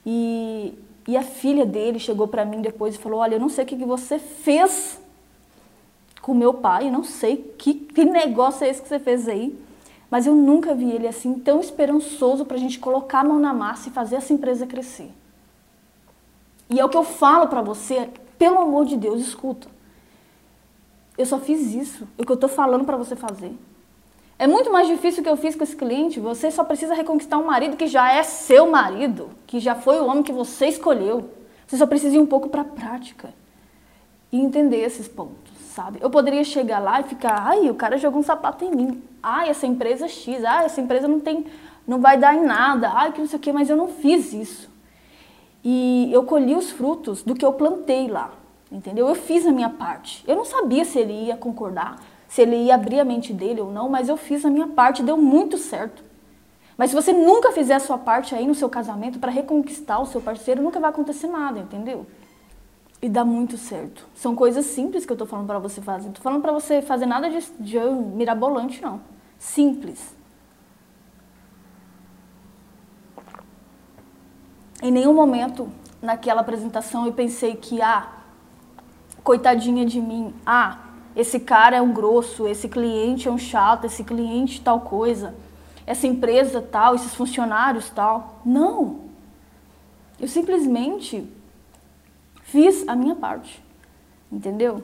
E, 0.05 0.73
e 1.07 1.17
a 1.17 1.23
filha 1.23 1.65
dele 1.65 1.99
chegou 1.99 2.27
para 2.27 2.45
mim 2.45 2.61
depois 2.61 2.95
e 2.95 2.97
falou: 2.97 3.19
Olha, 3.19 3.35
eu 3.35 3.39
não 3.39 3.49
sei 3.49 3.63
o 3.63 3.67
que, 3.67 3.77
que 3.77 3.85
você 3.85 4.19
fez 4.19 4.99
com 6.21 6.33
meu 6.33 6.53
pai, 6.53 6.87
eu 6.87 6.91
não 6.91 7.03
sei 7.03 7.37
que, 7.57 7.73
que 7.73 8.05
negócio 8.05 8.65
é 8.65 8.69
esse 8.69 8.81
que 8.81 8.87
você 8.87 8.99
fez 8.99 9.27
aí, 9.27 9.57
mas 10.09 10.27
eu 10.27 10.35
nunca 10.35 10.75
vi 10.75 10.91
ele 10.91 11.07
assim 11.07 11.33
tão 11.35 11.59
esperançoso 11.59 12.45
para 12.45 12.55
a 12.55 12.59
gente 12.59 12.79
colocar 12.79 13.21
a 13.21 13.23
mão 13.23 13.39
na 13.39 13.53
massa 13.53 13.89
e 13.89 13.91
fazer 13.91 14.17
essa 14.17 14.31
empresa 14.31 14.67
crescer. 14.67 15.11
E 16.69 16.79
é 16.79 16.85
o 16.85 16.89
que 16.89 16.97
eu 16.97 17.03
falo 17.03 17.47
para 17.47 17.61
você 17.61 18.09
pelo 18.37 18.59
amor 18.59 18.85
de 18.85 18.97
Deus, 18.97 19.21
escuta. 19.21 19.67
Eu 21.17 21.25
só 21.25 21.39
fiz 21.39 21.73
isso, 21.73 22.07
o 22.17 22.25
que 22.25 22.31
eu 22.31 22.35
estou 22.35 22.49
falando 22.49 22.85
para 22.85 22.97
você 22.97 23.15
fazer. 23.15 23.55
É 24.37 24.47
muito 24.47 24.71
mais 24.71 24.87
difícil 24.87 25.21
o 25.21 25.23
que 25.23 25.29
eu 25.29 25.37
fiz 25.37 25.55
com 25.55 25.63
esse 25.63 25.75
cliente. 25.75 26.19
Você 26.19 26.49
só 26.49 26.63
precisa 26.63 26.93
reconquistar 26.93 27.37
um 27.37 27.45
marido 27.45 27.77
que 27.77 27.87
já 27.87 28.11
é 28.11 28.23
seu 28.23 28.69
marido, 28.69 29.29
que 29.45 29.59
já 29.59 29.75
foi 29.75 29.99
o 29.99 30.05
homem 30.05 30.23
que 30.23 30.33
você 30.33 30.67
escolheu. 30.67 31.29
Você 31.67 31.77
só 31.77 31.85
precisa 31.85 32.15
ir 32.15 32.19
um 32.19 32.25
pouco 32.25 32.49
para 32.49 32.61
a 32.61 32.65
prática 32.65 33.33
e 34.31 34.41
entender 34.41 34.77
esses 34.77 35.07
pontos, 35.07 35.53
sabe? 35.73 35.99
Eu 36.01 36.09
poderia 36.09 36.43
chegar 36.43 36.79
lá 36.79 36.99
e 36.99 37.03
ficar, 37.03 37.47
ai, 37.47 37.69
o 37.69 37.75
cara 37.75 37.97
jogou 37.97 38.19
um 38.19 38.23
sapato 38.23 38.65
em 38.65 38.71
mim. 38.71 39.03
Ai, 39.21 39.49
essa 39.49 39.67
empresa 39.67 40.05
é 40.05 40.09
X, 40.09 40.43
ai, 40.43 40.65
essa 40.65 40.81
empresa 40.81 41.07
não 41.07 41.19
tem, 41.19 41.45
não 41.87 42.01
vai 42.01 42.17
dar 42.17 42.35
em 42.35 42.43
nada. 42.43 42.91
Ai, 42.93 43.11
que 43.11 43.21
não 43.21 43.27
sei 43.27 43.37
o 43.37 43.41
quê, 43.41 43.53
mas 43.53 43.69
eu 43.69 43.77
não 43.77 43.87
fiz 43.87 44.33
isso. 44.33 44.72
E 45.63 46.09
eu 46.11 46.23
colhi 46.23 46.55
os 46.55 46.71
frutos 46.71 47.23
do 47.23 47.33
que 47.33 47.45
eu 47.45 47.53
plantei 47.53 48.07
lá, 48.07 48.31
entendeu? 48.71 49.07
Eu 49.07 49.15
fiz 49.15 49.45
a 49.45 49.51
minha 49.51 49.69
parte. 49.69 50.23
Eu 50.27 50.35
não 50.35 50.43
sabia 50.43 50.83
se 50.83 50.99
ele 50.99 51.13
ia 51.13 51.37
concordar, 51.37 52.03
se 52.27 52.41
ele 52.41 52.55
ia 52.55 52.75
abrir 52.75 52.99
a 52.99 53.05
mente 53.05 53.31
dele 53.31 53.61
ou 53.61 53.71
não, 53.71 53.87
mas 53.87 54.09
eu 54.09 54.17
fiz 54.17 54.43
a 54.43 54.49
minha 54.49 54.67
parte, 54.67 55.03
deu 55.03 55.15
muito 55.15 55.57
certo. 55.57 56.03
Mas 56.77 56.89
se 56.89 56.95
você 56.95 57.13
nunca 57.13 57.51
fizer 57.51 57.75
a 57.75 57.79
sua 57.79 57.97
parte 57.97 58.33
aí 58.35 58.47
no 58.47 58.55
seu 58.55 58.67
casamento 58.67 59.19
para 59.19 59.31
reconquistar 59.31 59.99
o 59.99 60.05
seu 60.05 60.19
parceiro, 60.19 60.61
nunca 60.61 60.79
vai 60.79 60.89
acontecer 60.89 61.27
nada, 61.27 61.59
entendeu? 61.59 62.05
E 63.01 63.07
dá 63.07 63.23
muito 63.23 63.57
certo. 63.57 64.07
São 64.15 64.35
coisas 64.35 64.65
simples 64.65 65.05
que 65.05 65.13
eu 65.13 65.17
tô 65.17 65.25
falando 65.25 65.45
para 65.45 65.59
você 65.59 65.81
fazer. 65.81 66.07
Não 66.07 66.13
tô 66.13 66.21
falando 66.21 66.41
para 66.41 66.51
você 66.51 66.81
fazer 66.81 67.05
nada 67.05 67.29
de, 67.29 67.39
de 67.59 67.77
mirabolante, 67.79 68.81
não. 68.81 69.01
Simples. 69.37 70.15
Em 74.83 74.91
nenhum 74.91 75.13
momento 75.13 75.69
naquela 76.01 76.41
apresentação 76.41 77.05
eu 77.05 77.13
pensei 77.13 77.55
que, 77.55 77.81
ah, 77.81 78.11
coitadinha 79.23 79.85
de 79.85 80.01
mim, 80.01 80.33
ah, 80.45 80.77
esse 81.15 81.39
cara 81.39 81.77
é 81.77 81.81
um 81.81 81.93
grosso, 81.93 82.45
esse 82.49 82.67
cliente 82.67 83.29
é 83.29 83.31
um 83.31 83.37
chato, 83.37 83.85
esse 83.85 84.03
cliente 84.03 84.59
tal 84.59 84.81
coisa, 84.81 85.33
essa 85.87 86.05
empresa 86.05 86.61
tal, 86.61 86.95
esses 86.95 87.15
funcionários 87.15 87.89
tal. 87.91 88.41
Não. 88.45 88.99
Eu 90.19 90.27
simplesmente 90.27 91.31
fiz 92.41 92.85
a 92.85 92.93
minha 92.93 93.15
parte, 93.15 93.63
entendeu? 94.29 94.83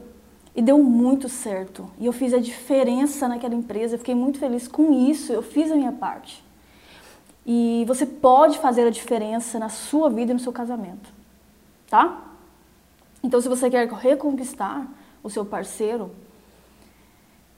E 0.55 0.61
deu 0.61 0.81
muito 0.81 1.27
certo. 1.27 1.91
E 1.99 2.05
eu 2.05 2.13
fiz 2.13 2.33
a 2.33 2.39
diferença 2.39 3.27
naquela 3.27 3.53
empresa, 3.53 3.95
eu 3.95 3.99
fiquei 3.99 4.15
muito 4.15 4.39
feliz 4.39 4.65
com 4.65 4.93
isso, 4.93 5.33
eu 5.33 5.43
fiz 5.43 5.69
a 5.69 5.75
minha 5.75 5.91
parte. 5.91 6.41
E 7.45 7.83
você 7.87 8.05
pode 8.05 8.59
fazer 8.59 8.85
a 8.85 8.89
diferença 8.89 9.57
na 9.57 9.69
sua 9.69 10.09
vida 10.09 10.31
e 10.31 10.33
no 10.33 10.39
seu 10.39 10.51
casamento, 10.51 11.09
tá? 11.89 12.21
Então, 13.23 13.41
se 13.41 13.49
você 13.49 13.69
quer 13.69 13.87
reconquistar 13.87 14.87
o 15.23 15.29
seu 15.29 15.43
parceiro, 15.43 16.11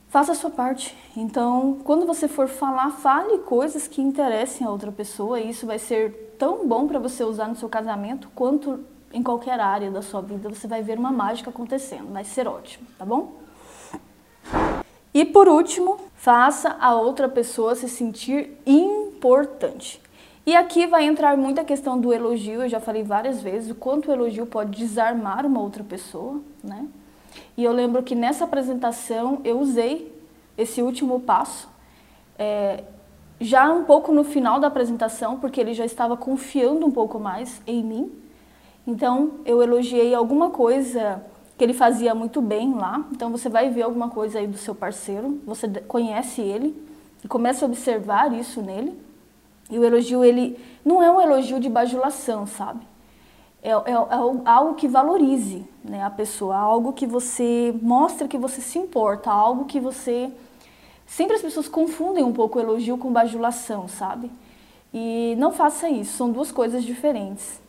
faça 0.10 0.32
a 0.32 0.36
sua 0.36 0.50
parte. 0.50 0.96
Então, 1.16 1.80
quando 1.84 2.06
você 2.06 2.28
for 2.28 2.48
falar, 2.48 2.92
fale 2.92 3.40
coisas 3.40 3.88
que 3.88 4.02
interessem 4.02 4.66
a 4.66 4.70
outra 4.72 4.92
pessoa, 4.92 5.40
e 5.40 5.50
isso 5.50 5.66
vai 5.66 5.78
ser 5.78 6.36
tão 6.40 6.68
bom 6.68 6.88
para 6.88 7.00
você 7.00 7.24
usar 7.24 7.48
no 7.48 7.56
seu 7.56 7.70
casamento 7.70 8.30
quanto 8.34 8.84
em 9.14 9.22
qualquer 9.22 9.60
área 9.60 9.92
da 9.92 10.02
sua 10.02 10.22
vida. 10.22 10.50
Você 10.50 10.68
vai 10.68 10.82
ver 10.82 10.98
uma 10.98 11.12
mágica 11.12 11.50
acontecendo, 11.50 12.12
vai 12.12 12.24
ser 12.24 12.48
ótimo, 12.48 12.88
tá 12.98 13.06
bom? 13.06 13.34
E 15.14 15.26
por 15.26 15.48
último, 15.48 15.98
faça 16.16 16.78
a 16.80 16.96
outra 16.96 17.28
pessoa 17.28 17.76
se 17.76 17.90
sentir 17.90 18.52
importante. 18.66 20.02
E 20.46 20.56
aqui 20.56 20.88
vai 20.88 21.06
entrar 21.06 21.38
muita 21.38 21.64
questão 21.64 22.00
do 22.00 22.12
elogio, 22.12 22.64
eu 22.64 22.70
já 22.70 22.80
falei 22.80 23.04
várias 23.04 23.42
vezes 23.42 23.70
o 23.70 23.76
quanto 23.76 24.10
o 24.10 24.12
elogio 24.12 24.46
pode 24.46 24.78
desarmar 24.78 25.46
uma 25.46 25.62
outra 25.62 25.84
pessoa, 25.84 26.42
né? 26.64 26.88
E 27.56 27.64
eu 27.64 27.72
lembro 27.72 28.02
que 28.02 28.16
nessa 28.16 28.46
apresentação 28.46 29.40
eu 29.44 29.60
usei 29.60 30.12
esse 30.58 30.82
último 30.82 31.20
passo, 31.20 31.70
é, 32.38 32.84
já 33.40 33.72
um 33.72 33.84
pouco 33.84 34.12
no 34.12 34.24
final 34.24 34.60
da 34.60 34.68
apresentação, 34.68 35.40
porque 35.40 35.60
ele 35.60 35.74
já 35.74 35.86
estava 35.86 36.18
confiando 36.18 36.86
um 36.86 36.92
pouco 36.92 37.20
mais 37.20 37.62
em 37.66 37.84
mim. 37.84 38.12
Então 38.86 39.40
eu 39.46 39.62
elogiei 39.62 40.14
alguma 40.14 40.50
coisa 40.50 41.24
que 41.62 41.66
ele 41.66 41.74
fazia 41.74 42.16
muito 42.16 42.42
bem 42.42 42.74
lá. 42.74 43.06
Então 43.12 43.30
você 43.30 43.48
vai 43.48 43.70
ver 43.70 43.84
alguma 43.84 44.10
coisa 44.10 44.40
aí 44.40 44.48
do 44.48 44.58
seu 44.58 44.74
parceiro, 44.74 45.40
você 45.46 45.70
conhece 45.88 46.42
ele 46.42 46.76
e 47.24 47.28
começa 47.28 47.64
a 47.64 47.68
observar 47.68 48.34
isso 48.34 48.64
nele. 48.64 49.00
E 49.70 49.78
o 49.78 49.84
elogio 49.84 50.26
ele 50.26 50.60
não 50.84 51.04
é 51.04 51.12
um 51.12 51.22
elogio 51.22 51.60
de 51.60 51.70
bajulação, 51.70 52.48
sabe? 52.48 52.82
é, 53.62 53.70
é, 53.70 53.92
é 53.92 54.50
algo 54.50 54.74
que 54.76 54.88
valorize 54.88 55.64
né, 55.84 56.04
a 56.04 56.10
pessoa, 56.10 56.58
algo 56.58 56.94
que 56.94 57.06
você 57.06 57.74
mostra 57.82 58.28
que 58.28 58.38
você 58.38 58.60
se 58.60 58.80
importa, 58.80 59.32
algo 59.32 59.66
que 59.66 59.80
você. 59.80 60.32
Sempre 61.06 61.36
as 61.36 61.42
pessoas 61.42 61.68
confundem 61.68 62.24
um 62.24 62.34
pouco 62.34 62.58
o 62.58 62.62
elogio 62.62 62.98
com 62.98 63.12
bajulação, 63.12 63.88
sabe? 63.88 64.32
E 64.94 65.36
não 65.38 65.52
faça 65.52 65.90
isso, 65.90 66.18
são 66.18 66.32
duas 66.32 66.52
coisas 66.52 66.84
diferentes. 66.84 67.62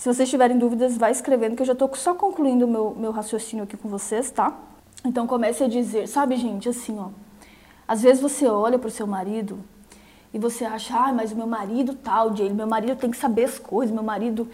Se 0.00 0.08
vocês 0.08 0.30
tiverem 0.30 0.56
dúvidas, 0.56 0.96
vai 0.96 1.12
escrevendo, 1.12 1.54
que 1.56 1.60
eu 1.60 1.66
já 1.66 1.74
estou 1.74 1.94
só 1.94 2.14
concluindo 2.14 2.64
o 2.64 2.68
meu, 2.68 2.96
meu 2.98 3.10
raciocínio 3.12 3.64
aqui 3.64 3.76
com 3.76 3.86
vocês, 3.86 4.30
tá? 4.30 4.58
Então 5.04 5.26
comece 5.26 5.62
a 5.62 5.68
dizer, 5.68 6.08
sabe, 6.08 6.36
gente, 6.36 6.70
assim, 6.70 6.98
ó. 6.98 7.10
Às 7.86 8.00
vezes 8.00 8.22
você 8.22 8.46
olha 8.46 8.78
para 8.78 8.88
o 8.88 8.90
seu 8.90 9.06
marido 9.06 9.58
e 10.32 10.38
você 10.38 10.64
acha, 10.64 10.96
ah, 10.96 11.12
mas 11.12 11.32
o 11.32 11.36
meu 11.36 11.46
marido 11.46 11.94
tal, 11.94 12.34
Jay, 12.34 12.50
meu 12.50 12.66
marido 12.66 12.96
tem 12.96 13.10
que 13.10 13.16
saber 13.18 13.44
as 13.44 13.58
coisas, 13.58 13.94
meu 13.94 14.02
marido 14.02 14.48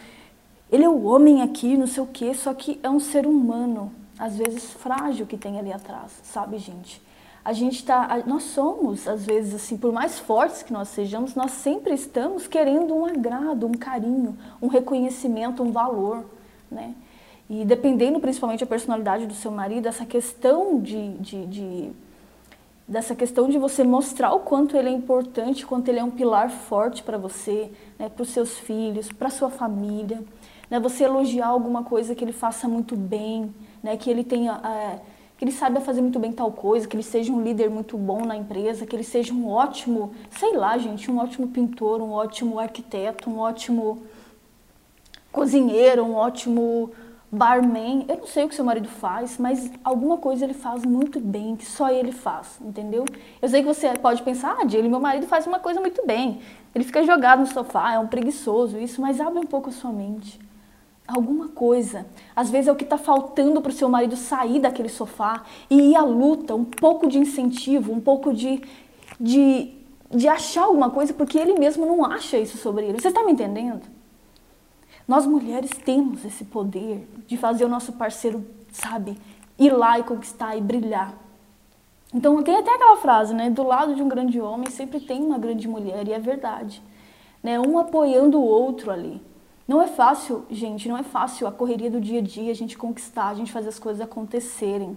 ele 0.69 0.83
é 0.83 0.89
o 0.89 1.05
homem 1.05 1.41
aqui, 1.43 1.77
não 1.77 1.87
sei 1.87 2.03
o 2.03 2.09
quê, 2.09 2.35
só 2.35 2.53
que 2.53 2.81
é 2.83 2.91
um 2.91 2.99
ser 2.99 3.25
humano, 3.25 3.93
às 4.19 4.37
vezes 4.37 4.73
frágil 4.73 5.27
que 5.27 5.37
tem 5.37 5.61
ali 5.61 5.73
atrás, 5.73 6.11
sabe, 6.25 6.59
gente? 6.59 7.01
A 7.47 7.53
gente 7.53 7.85
tá, 7.85 8.23
nós 8.27 8.43
somos, 8.43 9.07
às 9.07 9.25
vezes, 9.25 9.55
assim, 9.55 9.77
por 9.77 9.93
mais 9.93 10.19
fortes 10.19 10.65
que 10.65 10.73
nós 10.73 10.89
sejamos, 10.89 11.37
nós 11.37 11.53
sempre 11.53 11.95
estamos 11.95 12.49
querendo 12.49 12.93
um 12.93 13.07
agrado, 13.07 13.67
um 13.67 13.73
carinho, 13.73 14.37
um 14.61 14.67
reconhecimento, 14.67 15.63
um 15.63 15.71
valor, 15.71 16.25
né? 16.69 16.95
E 17.49 17.65
dependendo 17.65 18.19
principalmente 18.19 18.61
da 18.61 18.67
personalidade 18.67 19.27
do 19.27 19.35
seu 19.35 19.53
marido, 19.53 19.87
essa 19.87 20.05
questão 20.05 20.81
de, 20.81 21.13
de, 21.19 21.47
de 21.47 21.91
dessa 22.89 23.15
questão 23.15 23.49
de 23.49 23.59
você 23.59 23.85
mostrar 23.85 24.33
o 24.33 24.41
quanto 24.41 24.77
ele 24.77 24.89
é 24.89 24.93
importante, 24.93 25.65
quanto 25.65 25.89
ele 25.89 26.01
é 26.01 26.05
um 26.05 26.11
pilar 26.11 26.51
forte 26.51 27.05
para 27.05 27.17
você, 27.17 27.71
né, 27.97 28.09
para 28.09 28.23
os 28.25 28.31
seus 28.31 28.59
filhos, 28.59 29.13
para 29.13 29.31
sua 29.31 29.51
família 29.51 30.21
né? 30.71 30.81
Você 30.81 31.05
elogiar 31.05 31.49
alguma 31.49 31.83
coisa 31.85 32.15
que 32.15 32.25
ele 32.25 32.33
faça 32.33 32.69
muito 32.69 32.97
bem, 32.97 33.55
né? 33.83 33.97
Que 33.97 34.11
ele 34.11 34.25
tenha, 34.25 34.61
é, 34.65 34.99
que 35.37 35.45
ele 35.45 35.53
saiba 35.53 35.81
fazer 35.81 36.01
muito 36.01 36.19
bem 36.19 36.33
tal 36.33 36.51
coisa, 36.51 36.89
que 36.89 36.97
ele 36.97 37.03
seja 37.03 37.33
um 37.33 37.43
líder 37.43 37.69
muito 37.69 37.99
bom 37.99 38.25
na 38.25 38.37
empresa, 38.37 38.87
que 38.87 38.97
ele 38.97 39.05
seja 39.05 39.35
um 39.35 39.49
ótimo, 39.49 40.13
sei 40.31 40.57
lá, 40.57 40.79
gente, 40.79 41.11
um 41.11 41.19
ótimo 41.19 41.49
pintor, 41.49 42.01
um 42.01 42.13
ótimo 42.13 42.59
arquiteto, 42.59 43.29
um 43.29 43.39
ótimo 43.39 44.03
cozinheiro, 45.31 46.05
um 46.05 46.15
ótimo 46.15 46.91
barman. 47.31 48.07
Eu 48.09 48.17
não 48.17 48.27
sei 48.27 48.45
o 48.45 48.49
que 48.49 48.55
seu 48.55 48.65
marido 48.65 48.89
faz, 48.89 49.37
mas 49.37 49.71
alguma 49.85 50.17
coisa 50.17 50.45
ele 50.45 50.55
faz 50.55 50.87
muito 50.87 51.21
bem, 51.21 51.55
que 51.55 51.67
só 51.67 51.91
ele 51.91 52.13
faz, 52.13 52.59
entendeu? 52.63 53.05
Eu 53.43 53.49
sei 53.49 53.61
que 53.61 53.69
você 53.69 53.93
pode 53.99 54.23
pensar, 54.23 54.57
ah, 54.59 54.65
ele, 54.65 54.89
meu 54.89 55.01
marido 55.01 55.27
faz 55.27 55.47
uma 55.47 55.59
coisa 55.59 55.81
muito 55.81 56.07
bem. 56.07 56.41
Ele 56.75 56.85
fica 56.85 57.03
jogado 57.03 57.41
no 57.41 57.47
sofá, 57.47 57.93
é 57.93 57.99
um 57.99 58.07
preguiçoso, 58.07 58.79
isso, 58.79 59.03
mas 59.03 59.21
abre 59.21 59.39
um 59.39 59.47
pouco 59.47 59.69
a 59.69 59.73
sua 59.73 59.93
mente 59.93 60.46
alguma 61.07 61.49
coisa. 61.49 62.07
Às 62.35 62.51
vezes 62.51 62.69
é 62.69 62.73
o 62.73 62.77
que 62.77 62.85
está 62.85 62.99
faltando 62.99 63.61
para 63.61 63.71
o 63.71 63.75
seu 63.75 63.89
marido 63.89 64.17
sair 64.17 64.61
daquele 64.61 64.89
sofá 64.89 65.45
e 65.71 65.93
ir 65.93 65.97
à 65.97 66.03
luta, 66.03 66.55
um 66.55 66.65
pouco 66.65 67.07
de 67.07 67.19
incentivo, 67.19 67.93
um 67.93 68.01
pouco 68.01 68.33
de, 68.33 68.63
de, 69.21 69.73
de 70.11 70.29
achar 70.29 70.65
alguma 70.65 70.91
coisa, 70.91 71.13
porque 71.15 71.39
ele 71.39 71.59
mesmo 71.59 71.87
não 71.87 72.05
acha 72.05 72.39
isso 72.39 72.59
sobre 72.59 72.87
ele. 72.87 73.01
Você 73.01 73.09
está 73.09 73.25
me 73.25 73.33
entendendo? 73.33 73.83
Nós 75.07 75.25
mulheres 75.25 75.71
temos 75.85 76.25
esse 76.25 76.45
poder 76.45 77.09
de 77.27 77.37
fazer 77.37 77.65
o 77.65 77.69
nosso 77.69 77.93
parceiro, 77.93 78.45
sabe, 78.73 79.17
ir 79.59 79.71
lá 79.71 79.99
e 79.99 80.03
conquistar 80.03 80.57
e 80.57 80.61
brilhar. 80.61 81.15
Então 82.13 82.43
tem 82.43 82.57
até 82.57 82.75
aquela 82.75 82.97
frase, 82.97 83.35
né? 83.35 83.51
Do 83.51 83.63
lado 83.63 83.95
de 83.95 84.03
um 84.03 84.09
grande 84.09 84.41
homem 84.41 84.71
sempre 84.71 85.01
tem 85.01 85.23
uma 85.23 85.39
grande 85.39 85.69
mulher, 85.69 86.09
e 86.09 86.13
é 86.13 86.19
verdade. 86.19 86.83
Né? 87.43 87.61
Um 87.61 87.79
apoiando 87.79 88.39
o 88.39 88.45
outro 88.45 88.91
ali. 88.91 89.21
Não 89.67 89.83
é 89.83 89.89
fácil, 89.89 90.45
gente, 90.51 90.89
não 90.89 90.97
é 90.97 91.03
fácil 91.03 91.47
a 91.47 91.53
correria 91.53 91.91
do 91.91 92.01
dia 92.01 92.21
a 92.21 92.23
dia, 92.23 92.53
a 92.53 92.55
gente 92.55 92.79
conquistar, 92.79 93.29
a 93.29 93.35
gente 93.35 93.53
fazer 93.53 93.69
as 93.69 93.79
coisas 93.79 94.01
acontecerem. 94.01 94.97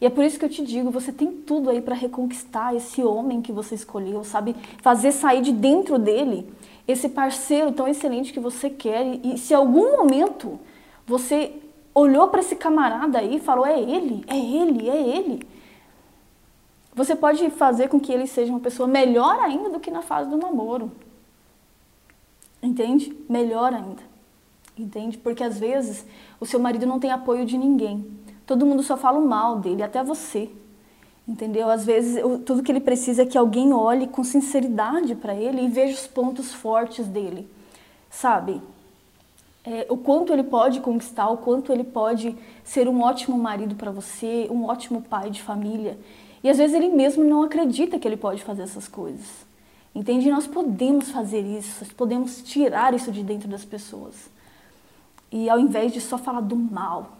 E 0.00 0.06
é 0.06 0.10
por 0.10 0.22
isso 0.24 0.38
que 0.38 0.44
eu 0.44 0.50
te 0.50 0.62
digo, 0.62 0.90
você 0.90 1.10
tem 1.10 1.32
tudo 1.32 1.70
aí 1.70 1.80
para 1.80 1.94
reconquistar 1.94 2.74
esse 2.74 3.02
homem 3.02 3.40
que 3.40 3.52
você 3.52 3.74
escolheu, 3.74 4.22
sabe? 4.22 4.54
Fazer 4.82 5.12
sair 5.12 5.40
de 5.40 5.52
dentro 5.52 5.98
dele 5.98 6.52
esse 6.86 7.08
parceiro 7.08 7.72
tão 7.72 7.88
excelente 7.88 8.32
que 8.32 8.40
você 8.40 8.68
quer. 8.68 9.18
E, 9.24 9.38
se 9.38 9.54
algum 9.54 9.96
momento 9.96 10.60
você 11.06 11.52
olhou 11.94 12.28
para 12.28 12.40
esse 12.40 12.56
camarada 12.56 13.18
aí 13.18 13.36
e 13.36 13.40
falou: 13.40 13.64
é 13.64 13.80
ele, 13.80 14.22
é 14.26 14.36
ele, 14.36 14.90
é 14.90 15.16
ele. 15.16 15.48
Você 16.94 17.16
pode 17.16 17.48
fazer 17.50 17.88
com 17.88 17.98
que 17.98 18.12
ele 18.12 18.26
seja 18.26 18.52
uma 18.52 18.60
pessoa 18.60 18.86
melhor 18.86 19.38
ainda 19.40 19.70
do 19.70 19.80
que 19.80 19.90
na 19.90 20.02
fase 20.02 20.28
do 20.28 20.36
namoro. 20.36 20.92
Entende? 22.64 23.14
Melhor 23.28 23.74
ainda. 23.74 24.02
Entende? 24.76 25.18
Porque 25.18 25.44
às 25.44 25.58
vezes 25.58 26.06
o 26.40 26.46
seu 26.46 26.58
marido 26.58 26.86
não 26.86 26.98
tem 26.98 27.10
apoio 27.10 27.44
de 27.44 27.58
ninguém. 27.58 28.10
Todo 28.46 28.64
mundo 28.64 28.82
só 28.82 28.96
fala 28.96 29.18
o 29.18 29.28
mal 29.28 29.58
dele, 29.58 29.82
até 29.82 30.02
você. 30.02 30.50
Entendeu? 31.28 31.68
Às 31.68 31.84
vezes 31.84 32.22
tudo 32.46 32.62
que 32.62 32.72
ele 32.72 32.80
precisa 32.80 33.22
é 33.22 33.26
que 33.26 33.36
alguém 33.36 33.74
olhe 33.74 34.06
com 34.06 34.24
sinceridade 34.24 35.14
para 35.14 35.34
ele 35.34 35.62
e 35.62 35.68
veja 35.68 35.92
os 35.92 36.06
pontos 36.06 36.54
fortes 36.54 37.06
dele. 37.06 37.46
Sabe? 38.10 38.62
É, 39.62 39.86
o 39.90 39.98
quanto 39.98 40.32
ele 40.32 40.42
pode 40.42 40.80
conquistar, 40.80 41.28
o 41.28 41.36
quanto 41.36 41.70
ele 41.70 41.84
pode 41.84 42.34
ser 42.64 42.88
um 42.88 43.02
ótimo 43.02 43.36
marido 43.36 43.74
para 43.74 43.90
você, 43.90 44.48
um 44.50 44.64
ótimo 44.64 45.02
pai 45.02 45.28
de 45.28 45.42
família. 45.42 45.98
E 46.42 46.48
às 46.48 46.56
vezes 46.56 46.74
ele 46.74 46.88
mesmo 46.88 47.24
não 47.24 47.42
acredita 47.42 47.98
que 47.98 48.08
ele 48.08 48.16
pode 48.16 48.42
fazer 48.42 48.62
essas 48.62 48.88
coisas. 48.88 49.43
Entende? 49.94 50.30
Nós 50.30 50.46
podemos 50.46 51.10
fazer 51.10 51.40
isso, 51.40 51.84
podemos 51.94 52.42
tirar 52.42 52.92
isso 52.94 53.12
de 53.12 53.22
dentro 53.22 53.48
das 53.48 53.64
pessoas. 53.64 54.28
E 55.30 55.48
ao 55.48 55.58
invés 55.58 55.92
de 55.92 56.00
só 56.00 56.18
falar 56.18 56.40
do 56.40 56.56
mal, 56.56 57.12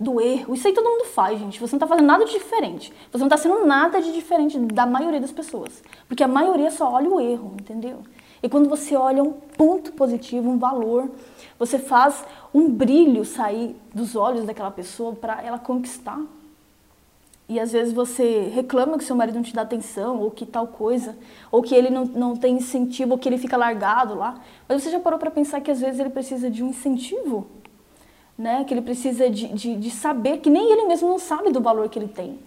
do 0.00 0.20
erro, 0.20 0.54
isso 0.54 0.66
aí 0.66 0.74
todo 0.74 0.88
mundo 0.88 1.04
faz, 1.04 1.38
gente. 1.38 1.60
Você 1.60 1.74
não 1.74 1.78
está 1.78 1.86
fazendo 1.86 2.06
nada 2.06 2.24
de 2.24 2.32
diferente. 2.32 2.92
Você 3.10 3.18
não 3.18 3.26
está 3.26 3.36
sendo 3.36 3.66
nada 3.66 4.00
de 4.00 4.12
diferente 4.12 4.58
da 4.58 4.86
maioria 4.86 5.20
das 5.20 5.32
pessoas. 5.32 5.82
Porque 6.08 6.24
a 6.24 6.28
maioria 6.28 6.70
só 6.70 6.90
olha 6.90 7.08
o 7.08 7.20
erro, 7.20 7.54
entendeu? 7.60 8.02
E 8.42 8.48
quando 8.48 8.68
você 8.68 8.96
olha 8.96 9.22
um 9.22 9.32
ponto 9.32 9.92
positivo, 9.92 10.50
um 10.50 10.58
valor, 10.58 11.08
você 11.58 11.78
faz 11.78 12.24
um 12.52 12.68
brilho 12.68 13.24
sair 13.24 13.76
dos 13.94 14.16
olhos 14.16 14.44
daquela 14.44 14.70
pessoa 14.70 15.14
para 15.14 15.40
ela 15.42 15.58
conquistar. 15.58 16.20
E 17.52 17.60
às 17.60 17.72
vezes 17.72 17.92
você 17.92 18.50
reclama 18.54 18.96
que 18.96 19.04
seu 19.04 19.14
marido 19.14 19.34
não 19.34 19.42
te 19.42 19.54
dá 19.54 19.60
atenção, 19.60 20.18
ou 20.20 20.30
que 20.30 20.46
tal 20.46 20.66
coisa, 20.66 21.14
ou 21.50 21.62
que 21.62 21.74
ele 21.74 21.90
não, 21.90 22.06
não 22.06 22.34
tem 22.34 22.56
incentivo, 22.56 23.12
ou 23.12 23.18
que 23.18 23.28
ele 23.28 23.36
fica 23.36 23.58
largado 23.58 24.14
lá. 24.14 24.40
Mas 24.66 24.82
você 24.82 24.90
já 24.90 24.98
parou 24.98 25.18
para 25.18 25.30
pensar 25.30 25.60
que 25.60 25.70
às 25.70 25.78
vezes 25.78 26.00
ele 26.00 26.08
precisa 26.08 26.50
de 26.50 26.62
um 26.62 26.68
incentivo? 26.68 27.46
Né? 28.38 28.64
Que 28.64 28.72
ele 28.72 28.80
precisa 28.80 29.28
de, 29.28 29.48
de, 29.48 29.76
de 29.76 29.90
saber 29.90 30.38
que 30.38 30.48
nem 30.48 30.72
ele 30.72 30.86
mesmo 30.86 31.08
não 31.08 31.18
sabe 31.18 31.50
do 31.50 31.60
valor 31.60 31.90
que 31.90 31.98
ele 31.98 32.08
tem. 32.08 32.38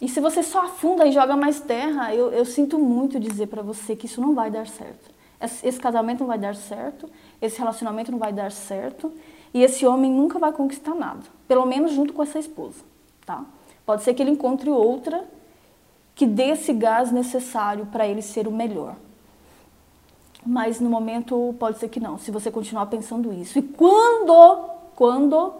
E 0.00 0.08
se 0.08 0.20
você 0.20 0.42
só 0.42 0.64
afunda 0.64 1.06
e 1.06 1.12
joga 1.12 1.36
mais 1.36 1.60
terra, 1.60 2.12
eu, 2.12 2.32
eu 2.32 2.44
sinto 2.44 2.76
muito 2.76 3.20
dizer 3.20 3.46
para 3.46 3.62
você 3.62 3.94
que 3.94 4.06
isso 4.06 4.20
não 4.20 4.34
vai 4.34 4.50
dar 4.50 4.66
certo. 4.66 5.14
Esse, 5.40 5.66
esse 5.66 5.78
casamento 5.78 6.20
não 6.20 6.26
vai 6.26 6.38
dar 6.38 6.56
certo, 6.56 7.08
esse 7.40 7.58
relacionamento 7.58 8.10
não 8.10 8.18
vai 8.18 8.32
dar 8.32 8.50
certo, 8.50 9.12
e 9.54 9.62
esse 9.62 9.86
homem 9.86 10.10
nunca 10.10 10.38
vai 10.38 10.52
conquistar 10.52 10.94
nada, 10.94 11.22
pelo 11.46 11.64
menos 11.66 11.92
junto 11.92 12.12
com 12.12 12.22
essa 12.22 12.38
esposa, 12.38 12.82
tá? 13.24 13.44
Pode 13.90 14.04
ser 14.04 14.14
que 14.14 14.22
ele 14.22 14.30
encontre 14.30 14.70
outra 14.70 15.24
que 16.14 16.24
dê 16.24 16.50
esse 16.50 16.72
gás 16.72 17.10
necessário 17.10 17.86
para 17.86 18.06
ele 18.06 18.22
ser 18.22 18.46
o 18.46 18.52
melhor. 18.52 18.94
Mas 20.46 20.78
no 20.78 20.88
momento 20.88 21.56
pode 21.58 21.80
ser 21.80 21.88
que 21.88 21.98
não, 21.98 22.16
se 22.16 22.30
você 22.30 22.52
continuar 22.52 22.86
pensando 22.86 23.32
isso. 23.32 23.58
E 23.58 23.62
quando, 23.62 24.70
quando 24.94 25.54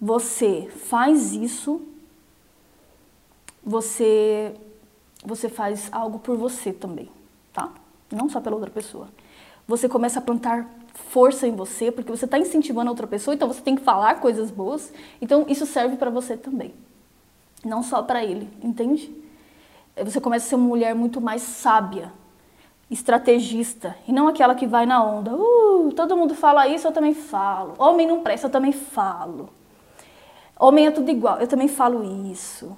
você 0.00 0.70
faz 0.74 1.34
isso, 1.34 1.82
você 3.62 4.54
você 5.22 5.50
faz 5.50 5.90
algo 5.92 6.20
por 6.20 6.38
você 6.38 6.72
também, 6.72 7.10
tá? 7.52 7.70
Não 8.10 8.30
só 8.30 8.40
pela 8.40 8.56
outra 8.56 8.70
pessoa. 8.70 9.08
Você 9.68 9.90
começa 9.90 10.20
a 10.20 10.22
plantar 10.22 10.66
força 10.94 11.46
em 11.46 11.54
você, 11.54 11.92
porque 11.92 12.10
você 12.10 12.24
está 12.24 12.38
incentivando 12.38 12.88
a 12.88 12.92
outra 12.92 13.06
pessoa, 13.06 13.34
então 13.34 13.46
você 13.46 13.60
tem 13.60 13.76
que 13.76 13.82
falar 13.82 14.20
coisas 14.20 14.50
boas. 14.50 14.90
Então 15.20 15.44
isso 15.50 15.66
serve 15.66 15.98
para 15.98 16.08
você 16.08 16.34
também, 16.34 16.72
não 17.64 17.82
só 17.82 18.02
para 18.02 18.24
ele, 18.24 18.48
entende? 18.62 19.12
Você 20.04 20.20
começa 20.20 20.46
a 20.46 20.48
ser 20.48 20.54
uma 20.54 20.68
mulher 20.68 20.94
muito 20.94 21.20
mais 21.20 21.42
sábia, 21.42 22.12
estrategista, 22.90 23.96
e 24.08 24.12
não 24.12 24.28
aquela 24.28 24.54
que 24.54 24.66
vai 24.66 24.86
na 24.86 25.02
onda. 25.04 25.34
Uh, 25.34 25.92
todo 25.94 26.16
mundo 26.16 26.34
fala 26.34 26.66
isso, 26.66 26.86
eu 26.86 26.92
também 26.92 27.14
falo. 27.14 27.74
Homem 27.78 28.06
não 28.06 28.22
presta, 28.22 28.46
eu 28.46 28.50
também 28.50 28.72
falo. 28.72 29.50
Homem 30.58 30.86
é 30.86 30.90
tudo 30.90 31.10
igual, 31.10 31.38
eu 31.38 31.46
também 31.46 31.68
falo 31.68 32.30
isso. 32.30 32.76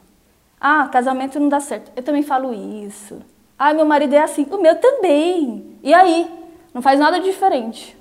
Ah, 0.61 0.89
casamento 0.89 1.41
não 1.41 1.49
dá 1.49 1.59
certo. 1.59 1.91
Eu 1.97 2.05
também 2.05 2.23
falo 2.23 2.55
isso. 2.55 3.21
Ah, 3.59 3.75
meu 3.75 3.85
marido 3.85 4.15
é 4.15 4.19
assim. 4.23 4.47
O 4.49 4.59
meu 4.59 4.77
também. 4.77 5.77
E 5.83 5.93
aí? 5.93 6.31
Não 6.73 6.81
faz 6.81 7.01
nada 7.01 7.19
diferente. 7.19 7.97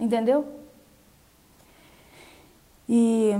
Entendeu? 0.00 0.46
E 2.88 3.34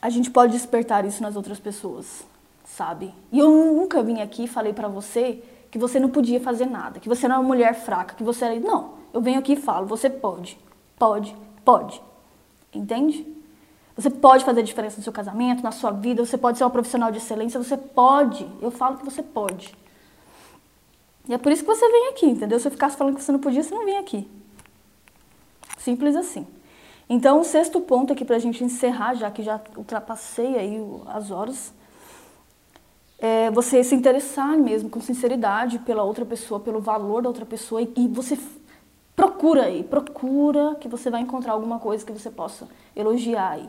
a 0.00 0.10
gente 0.10 0.30
pode 0.30 0.52
despertar 0.52 1.04
isso 1.04 1.22
nas 1.22 1.36
outras 1.36 1.58
pessoas, 1.58 2.24
sabe? 2.64 3.14
E 3.32 3.38
eu 3.38 3.50
nunca 3.50 4.02
vim 4.02 4.20
aqui 4.20 4.44
e 4.44 4.48
falei 4.48 4.72
para 4.72 4.88
você 4.88 5.42
que 5.70 5.78
você 5.78 5.98
não 5.98 6.08
podia 6.08 6.40
fazer 6.40 6.66
nada, 6.66 7.00
que 7.00 7.08
você 7.08 7.26
não 7.26 7.36
é 7.36 7.38
uma 7.38 7.48
mulher 7.48 7.74
fraca, 7.74 8.14
que 8.14 8.22
você 8.22 8.44
era. 8.44 8.60
Não, 8.60 8.94
eu 9.12 9.20
venho 9.20 9.38
aqui 9.38 9.54
e 9.54 9.56
falo, 9.56 9.86
você 9.86 10.08
pode, 10.08 10.58
pode, 10.98 11.34
pode. 11.64 12.00
Entende? 12.72 13.26
Você 13.96 14.10
pode 14.10 14.44
fazer 14.44 14.62
diferença 14.62 14.98
no 14.98 15.02
seu 15.02 15.12
casamento, 15.12 15.62
na 15.62 15.72
sua 15.72 15.90
vida, 15.90 16.24
você 16.24 16.36
pode 16.36 16.58
ser 16.58 16.64
uma 16.64 16.70
profissional 16.70 17.10
de 17.10 17.16
excelência, 17.16 17.62
você 17.62 17.76
pode. 17.76 18.46
Eu 18.60 18.70
falo 18.70 18.98
que 18.98 19.04
você 19.04 19.22
pode. 19.22 19.74
E 21.28 21.34
é 21.34 21.38
por 21.38 21.50
isso 21.50 21.62
que 21.62 21.68
você 21.68 21.88
vem 21.88 22.08
aqui, 22.08 22.26
entendeu? 22.26 22.60
Se 22.60 22.68
eu 22.68 22.72
ficasse 22.72 22.96
falando 22.96 23.16
que 23.16 23.22
você 23.22 23.32
não 23.32 23.38
podia, 23.38 23.62
você 23.62 23.74
não 23.74 23.84
vinha 23.84 24.00
aqui. 24.00 24.30
Simples 25.78 26.14
assim. 26.14 26.46
Então, 27.08 27.40
o 27.40 27.44
sexto 27.44 27.80
ponto 27.80 28.12
aqui 28.12 28.24
para 28.24 28.36
a 28.36 28.38
gente 28.40 28.64
encerrar, 28.64 29.14
já 29.14 29.30
que 29.30 29.42
já 29.42 29.60
ultrapassei 29.76 30.56
aí 30.58 30.80
as 31.06 31.30
horas, 31.30 31.72
é 33.18 33.50
você 33.50 33.82
se 33.84 33.94
interessar 33.94 34.58
mesmo 34.58 34.90
com 34.90 35.00
sinceridade 35.00 35.78
pela 35.78 36.02
outra 36.02 36.24
pessoa, 36.24 36.60
pelo 36.60 36.80
valor 36.80 37.22
da 37.22 37.28
outra 37.28 37.46
pessoa 37.46 37.80
e, 37.80 38.08
você 38.08 38.38
procura 39.14 39.64
aí, 39.64 39.82
procura 39.82 40.76
que 40.80 40.88
você 40.88 41.08
vai 41.08 41.22
encontrar 41.22 41.52
alguma 41.52 41.78
coisa 41.78 42.04
que 42.04 42.12
você 42.12 42.30
possa 42.30 42.68
elogiar 42.94 43.52
aí. 43.52 43.68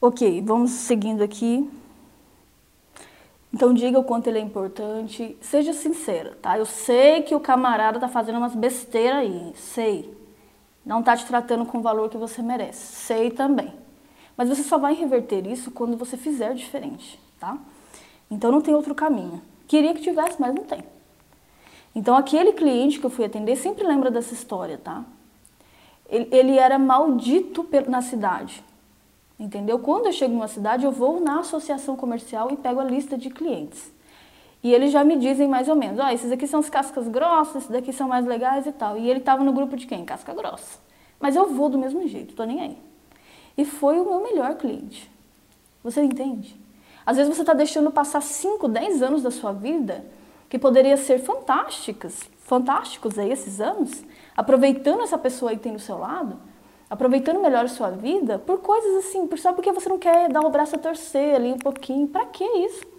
Ok, 0.00 0.42
vamos 0.42 0.70
seguindo 0.70 1.22
aqui. 1.22 1.70
Então 3.52 3.72
diga 3.72 3.98
o 3.98 4.04
quanto 4.04 4.26
ele 4.26 4.38
é 4.38 4.42
importante, 4.42 5.36
seja 5.40 5.72
sincera, 5.72 6.36
tá? 6.42 6.58
Eu 6.58 6.66
sei 6.66 7.22
que 7.22 7.34
o 7.34 7.40
camarada 7.40 8.00
tá 8.00 8.08
fazendo 8.08 8.38
umas 8.38 8.54
besteiras 8.54 9.20
aí, 9.20 9.52
sei. 9.54 10.23
Não 10.84 11.02
tá 11.02 11.16
te 11.16 11.24
tratando 11.24 11.64
com 11.64 11.78
o 11.78 11.82
valor 11.82 12.10
que 12.10 12.16
você 12.16 12.42
merece, 12.42 12.94
sei 12.96 13.30
também. 13.30 13.72
Mas 14.36 14.48
você 14.48 14.62
só 14.62 14.78
vai 14.78 14.94
reverter 14.94 15.46
isso 15.46 15.70
quando 15.70 15.96
você 15.96 16.16
fizer 16.16 16.54
diferente, 16.54 17.18
tá? 17.38 17.56
Então 18.30 18.50
não 18.50 18.60
tem 18.60 18.74
outro 18.74 18.94
caminho. 18.94 19.40
Queria 19.66 19.94
que 19.94 20.02
tivesse, 20.02 20.40
mas 20.40 20.54
não 20.54 20.64
tem. 20.64 20.84
Então 21.94 22.16
aquele 22.16 22.52
cliente 22.52 22.98
que 22.98 23.06
eu 23.06 23.10
fui 23.10 23.24
atender 23.24 23.56
sempre 23.56 23.86
lembra 23.86 24.10
dessa 24.10 24.34
história, 24.34 24.76
tá? 24.76 25.04
Ele, 26.08 26.28
ele 26.30 26.58
era 26.58 26.78
maldito 26.78 27.66
na 27.88 28.02
cidade. 28.02 28.62
Entendeu? 29.38 29.78
Quando 29.78 30.06
eu 30.06 30.12
chego 30.12 30.34
numa 30.34 30.48
cidade, 30.48 30.84
eu 30.84 30.92
vou 30.92 31.20
na 31.20 31.40
associação 31.40 31.96
comercial 31.96 32.50
e 32.52 32.56
pego 32.56 32.80
a 32.80 32.84
lista 32.84 33.16
de 33.16 33.30
clientes. 33.30 33.93
E 34.64 34.72
eles 34.72 34.90
já 34.90 35.04
me 35.04 35.18
dizem 35.18 35.46
mais 35.46 35.68
ou 35.68 35.76
menos, 35.76 36.00
ó, 36.00 36.06
oh, 36.06 36.08
esses 36.08 36.32
aqui 36.32 36.46
são 36.46 36.58
os 36.58 36.70
cascas 36.70 37.06
grossas, 37.06 37.56
esses 37.56 37.70
daqui 37.70 37.92
são 37.92 38.08
mais 38.08 38.24
legais 38.24 38.66
e 38.66 38.72
tal. 38.72 38.96
E 38.96 39.10
ele 39.10 39.18
estava 39.18 39.44
no 39.44 39.52
grupo 39.52 39.76
de 39.76 39.86
quem? 39.86 40.06
Casca 40.06 40.32
grossa. 40.32 40.78
Mas 41.20 41.36
eu 41.36 41.50
vou 41.50 41.68
do 41.68 41.76
mesmo 41.76 42.08
jeito, 42.08 42.34
tô 42.34 42.44
nem 42.44 42.62
aí. 42.62 42.78
E 43.58 43.66
foi 43.66 44.00
o 44.00 44.06
meu 44.06 44.22
melhor 44.22 44.54
cliente. 44.54 45.10
Você 45.82 46.00
entende? 46.00 46.58
Às 47.04 47.18
vezes 47.18 47.36
você 47.36 47.42
está 47.42 47.52
deixando 47.52 47.90
passar 47.90 48.22
5, 48.22 48.66
10 48.66 49.02
anos 49.02 49.22
da 49.22 49.30
sua 49.30 49.52
vida 49.52 50.02
que 50.48 50.58
poderia 50.58 50.96
ser 50.96 51.18
fantásticas, 51.18 52.22
fantásticos 52.38 53.18
aí 53.18 53.30
esses 53.30 53.60
anos, 53.60 54.02
aproveitando 54.34 55.02
essa 55.02 55.18
pessoa 55.18 55.50
aí 55.50 55.58
que 55.58 55.62
tem 55.62 55.74
do 55.74 55.78
seu 55.78 55.98
lado, 55.98 56.38
aproveitando 56.88 57.38
melhor 57.38 57.66
a 57.66 57.68
sua 57.68 57.90
vida 57.90 58.38
por 58.38 58.60
coisas 58.60 59.04
assim, 59.04 59.28
só 59.36 59.52
porque 59.52 59.72
você 59.72 59.90
não 59.90 59.98
quer 59.98 60.30
dar 60.30 60.40
o 60.40 60.48
braço 60.48 60.74
a 60.74 60.78
torcer 60.78 61.34
ali 61.34 61.52
um 61.52 61.58
pouquinho. 61.58 62.08
Para 62.08 62.24
que 62.24 62.44
isso? 62.44 62.93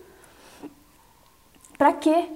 Para 1.78 1.94
quê? 1.94 2.30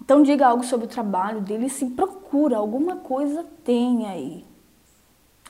Então 0.00 0.22
diga 0.22 0.46
algo 0.46 0.64
sobre 0.64 0.86
o 0.86 0.88
trabalho 0.88 1.40
dele, 1.40 1.68
sim, 1.68 1.90
procura 1.90 2.56
alguma 2.56 2.96
coisa 2.96 3.44
tem 3.64 4.06
aí. 4.06 4.44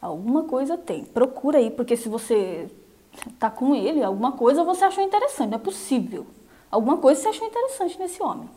Alguma 0.01 0.45
coisa 0.45 0.77
tem. 0.77 1.05
Procura 1.05 1.59
aí, 1.59 1.71
porque 1.71 1.97
se 1.97 2.09
você 2.09 2.71
tá 3.39 3.51
com 3.51 3.75
ele, 3.75 4.03
alguma 4.03 4.33
coisa 4.33 4.65
você 4.65 4.85
achou 4.85 5.05
interessante, 5.05 5.51
não 5.51 5.57
é 5.57 5.61
possível. 5.61 6.27
Alguma 6.71 6.97
coisa 6.97 7.21
você 7.21 7.29
achou 7.29 7.47
interessante 7.47 7.99
nesse 7.99 8.23
homem. 8.23 8.49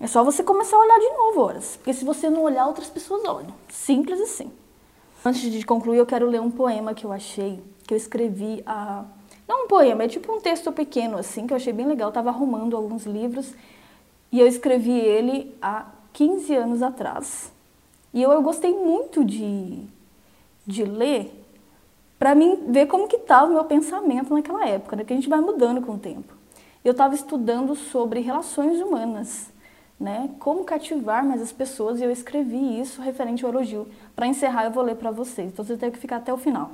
É 0.00 0.06
só 0.06 0.24
você 0.24 0.42
começar 0.42 0.76
a 0.76 0.80
olhar 0.80 0.98
de 0.98 1.08
novo, 1.10 1.40
horas. 1.42 1.76
Porque 1.76 1.94
se 1.94 2.04
você 2.04 2.28
não 2.28 2.42
olhar, 2.42 2.66
outras 2.66 2.88
pessoas 2.88 3.24
olham. 3.24 3.54
Simples 3.68 4.20
assim. 4.20 4.50
Antes 5.24 5.42
de 5.42 5.64
concluir, 5.64 5.98
eu 5.98 6.06
quero 6.06 6.26
ler 6.26 6.40
um 6.40 6.50
poema 6.50 6.92
que 6.92 7.04
eu 7.04 7.12
achei, 7.12 7.62
que 7.86 7.94
eu 7.94 7.96
escrevi 7.96 8.62
a. 8.66 9.04
Não 9.52 9.64
um 9.64 9.68
poema, 9.68 10.04
é 10.04 10.08
tipo 10.08 10.32
um 10.32 10.40
texto 10.40 10.72
pequeno, 10.72 11.18
assim, 11.18 11.46
que 11.46 11.52
eu 11.52 11.56
achei 11.58 11.74
bem 11.74 11.86
legal. 11.86 12.06
Eu 12.06 12.12
estava 12.12 12.30
arrumando 12.30 12.74
alguns 12.74 13.04
livros 13.04 13.54
e 14.32 14.40
eu 14.40 14.46
escrevi 14.46 14.98
ele 14.98 15.54
há 15.60 15.84
15 16.14 16.54
anos 16.54 16.82
atrás. 16.82 17.52
E 18.14 18.22
eu, 18.22 18.32
eu 18.32 18.40
gostei 18.40 18.72
muito 18.72 19.22
de, 19.22 19.84
de 20.66 20.84
ler 20.84 21.38
para 22.18 22.34
mim 22.34 22.64
ver 22.68 22.86
como 22.86 23.06
que 23.06 23.16
estava 23.16 23.50
o 23.50 23.52
meu 23.52 23.64
pensamento 23.64 24.32
naquela 24.32 24.66
época, 24.66 24.96
né? 24.96 25.04
que 25.04 25.12
a 25.12 25.16
gente 25.16 25.28
vai 25.28 25.40
mudando 25.40 25.82
com 25.82 25.96
o 25.96 25.98
tempo. 25.98 26.32
Eu 26.82 26.92
estava 26.92 27.14
estudando 27.14 27.74
sobre 27.74 28.20
relações 28.20 28.80
humanas 28.80 29.52
né? 30.02 30.28
Como 30.40 30.64
cativar 30.64 31.24
mais 31.24 31.40
as 31.40 31.52
pessoas 31.52 32.00
e 32.00 32.02
eu 32.02 32.10
escrevi 32.10 32.80
isso 32.80 33.00
referente 33.00 33.44
ao 33.44 33.52
elogio. 33.52 33.86
Para 34.16 34.26
encerrar, 34.26 34.64
eu 34.64 34.72
vou 34.72 34.82
ler 34.82 34.96
para 34.96 35.12
vocês, 35.12 35.52
então 35.52 35.64
você 35.64 35.76
tem 35.76 35.92
que 35.92 35.98
ficar 35.98 36.16
até 36.16 36.34
o 36.34 36.36
final. 36.36 36.72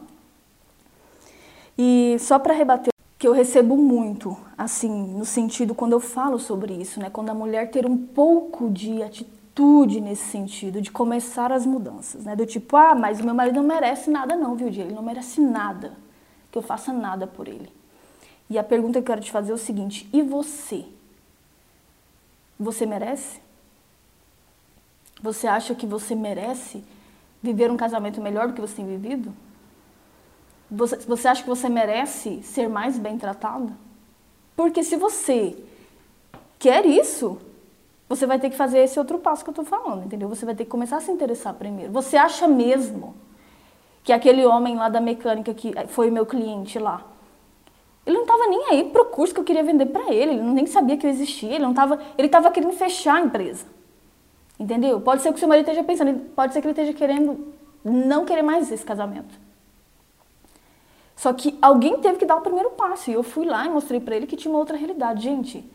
E 1.78 2.16
só 2.18 2.40
para 2.40 2.52
rebater 2.52 2.92
que 3.16 3.26
eu 3.26 3.32
recebo 3.32 3.76
muito, 3.76 4.36
assim, 4.56 5.14
no 5.14 5.24
sentido 5.24 5.74
quando 5.74 5.92
eu 5.92 6.00
falo 6.00 6.38
sobre 6.38 6.74
isso, 6.74 6.98
né? 6.98 7.08
Quando 7.08 7.30
a 7.30 7.34
mulher 7.34 7.70
ter 7.70 7.86
um 7.86 7.96
pouco 7.96 8.68
de 8.68 9.02
atitude 9.02 10.00
nesse 10.00 10.24
sentido, 10.24 10.80
de 10.80 10.90
começar 10.90 11.52
as 11.52 11.64
mudanças, 11.64 12.24
né? 12.24 12.34
Do 12.34 12.44
tipo, 12.44 12.76
ah, 12.76 12.94
mas 12.94 13.20
o 13.20 13.24
meu 13.24 13.34
marido 13.34 13.56
não 13.56 13.64
merece 13.64 14.10
nada 14.10 14.36
não, 14.36 14.56
viu, 14.56 14.70
Dia? 14.70 14.84
Ele 14.84 14.94
não 14.94 15.02
merece 15.02 15.40
nada, 15.40 15.92
que 16.50 16.58
eu 16.58 16.62
faça 16.62 16.92
nada 16.92 17.26
por 17.26 17.46
ele. 17.46 17.72
E 18.50 18.58
a 18.58 18.64
pergunta 18.64 18.94
que 18.94 18.98
eu 18.98 19.14
quero 19.14 19.20
te 19.20 19.30
fazer 19.30 19.52
é 19.52 19.54
o 19.54 19.58
seguinte, 19.58 20.08
e 20.12 20.22
você? 20.22 20.84
Você 22.58 22.86
merece? 22.86 23.40
Você 25.22 25.46
acha 25.46 25.74
que 25.74 25.86
você 25.86 26.14
merece 26.14 26.82
viver 27.42 27.70
um 27.70 27.76
casamento 27.76 28.20
melhor 28.20 28.48
do 28.48 28.54
que 28.54 28.60
você 28.60 28.76
tem 28.76 28.86
vivido? 28.86 29.32
Você, 30.70 30.96
você 30.96 31.28
acha 31.28 31.42
que 31.42 31.48
você 31.48 31.68
merece 31.68 32.42
ser 32.42 32.68
mais 32.68 32.98
bem 32.98 33.16
tratado? 33.16 33.72
Porque 34.54 34.82
se 34.82 34.96
você 34.96 35.56
quer 36.58 36.84
isso, 36.84 37.38
você 38.08 38.26
vai 38.26 38.38
ter 38.38 38.50
que 38.50 38.56
fazer 38.56 38.80
esse 38.80 38.98
outro 38.98 39.18
passo 39.18 39.44
que 39.44 39.50
eu 39.50 39.52
estou 39.52 39.64
falando, 39.64 40.04
entendeu? 40.04 40.28
Você 40.28 40.44
vai 40.44 40.54
ter 40.54 40.64
que 40.64 40.70
começar 40.70 40.96
a 40.96 41.00
se 41.00 41.10
interessar 41.10 41.54
primeiro. 41.54 41.92
Você 41.92 42.16
acha 42.16 42.46
mesmo 42.48 43.14
que 44.02 44.12
aquele 44.12 44.44
homem 44.46 44.76
lá 44.76 44.88
da 44.88 45.00
mecânica 45.00 45.52
que 45.54 45.72
foi 45.88 46.10
meu 46.10 46.26
cliente 46.26 46.78
lá, 46.78 47.04
ele 48.06 48.16
não 48.16 48.24
estava 48.24 48.46
nem 48.46 48.64
aí 48.70 48.84
pro 48.84 49.04
curso 49.06 49.34
que 49.34 49.40
eu 49.40 49.44
queria 49.44 49.62
vender 49.62 49.86
para 49.86 50.12
ele, 50.12 50.32
ele 50.32 50.42
nem 50.42 50.66
sabia 50.66 50.96
que 50.96 51.06
eu 51.06 51.10
existia, 51.10 51.50
ele 51.50 51.64
não 51.64 51.74
tava, 51.74 52.00
ele 52.16 52.26
estava 52.26 52.50
querendo 52.50 52.72
fechar 52.72 53.16
a 53.16 53.20
empresa. 53.20 53.66
Entendeu? 54.58 55.00
Pode 55.00 55.22
ser 55.22 55.28
que 55.28 55.36
o 55.36 55.38
seu 55.38 55.48
marido 55.48 55.66
esteja 55.66 55.84
pensando, 55.84 56.18
pode 56.34 56.52
ser 56.52 56.60
que 56.60 56.66
ele 56.66 56.72
esteja 56.72 56.92
querendo 56.94 57.52
não 57.84 58.24
querer 58.24 58.42
mais 58.42 58.72
esse 58.72 58.84
casamento. 58.84 59.47
Só 61.18 61.32
que 61.32 61.58
alguém 61.60 61.98
teve 61.98 62.16
que 62.16 62.24
dar 62.24 62.36
o 62.36 62.42
primeiro 62.42 62.70
passo 62.70 63.10
e 63.10 63.12
eu 63.12 63.24
fui 63.24 63.44
lá 63.44 63.66
e 63.66 63.68
mostrei 63.68 63.98
para 63.98 64.14
ele 64.14 64.24
que 64.24 64.36
tinha 64.36 64.52
uma 64.52 64.60
outra 64.60 64.76
realidade. 64.76 65.24
Gente, 65.24 65.68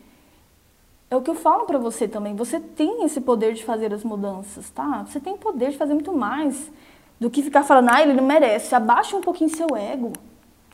é 1.10 1.14
o 1.14 1.20
que 1.20 1.28
eu 1.28 1.34
falo 1.34 1.66
para 1.66 1.78
você 1.78 2.08
também. 2.08 2.34
Você 2.34 2.58
tem 2.58 3.04
esse 3.04 3.20
poder 3.20 3.52
de 3.52 3.62
fazer 3.62 3.92
as 3.92 4.02
mudanças, 4.02 4.70
tá? 4.70 5.04
Você 5.06 5.20
tem 5.20 5.36
poder 5.36 5.72
de 5.72 5.76
fazer 5.76 5.92
muito 5.92 6.14
mais 6.14 6.72
do 7.20 7.28
que 7.28 7.42
ficar 7.42 7.62
falando, 7.62 7.90
ah, 7.90 8.00
ele 8.00 8.14
não 8.14 8.24
merece. 8.24 8.74
Abaixa 8.74 9.18
um 9.18 9.20
pouquinho 9.20 9.54
seu 9.54 9.76
ego. 9.76 10.14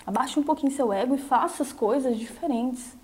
Abaixa 0.06 0.38
um 0.38 0.44
pouquinho 0.44 0.70
seu 0.70 0.92
ego 0.92 1.16
e 1.16 1.18
faça 1.18 1.64
as 1.64 1.72
coisas 1.72 2.16
diferentes. 2.16 2.96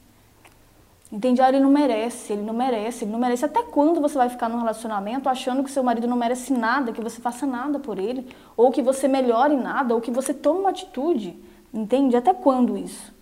Entende? 1.11 1.43
Ah, 1.43 1.49
ele 1.49 1.59
não 1.59 1.71
merece, 1.71 2.33
ele 2.33 2.43
não 2.43 2.55
merece, 2.55 3.05
ele 3.05 3.11
não 3.11 3.19
merece. 3.19 3.45
Até 3.45 3.65
quando 3.65 4.01
você 4.01 4.17
vai 4.17 4.29
ficar 4.29 4.49
num 4.49 4.59
relacionamento 4.59 5.29
achando 5.29 5.65
que 5.65 5.71
seu 5.73 5.83
marido 5.83 6.07
não 6.07 6.17
merece 6.17 6.53
nada, 6.53 6.93
que 6.93 7.03
você 7.03 7.21
faça 7.21 7.45
nada 7.45 7.81
por 7.81 7.99
ele, 7.99 8.25
ou 8.57 8.71
que 8.71 8.81
você 8.81 9.09
melhore 9.09 9.57
nada, 9.57 9.97
ou 9.97 10.01
que 10.01 10.13
você 10.13 10.33
tome 10.33 10.61
uma 10.61 10.71
atitude? 10.71 11.37
Entende? 11.73 12.17
Até 12.17 12.33
quando 12.33 12.77
isso? 12.77 13.15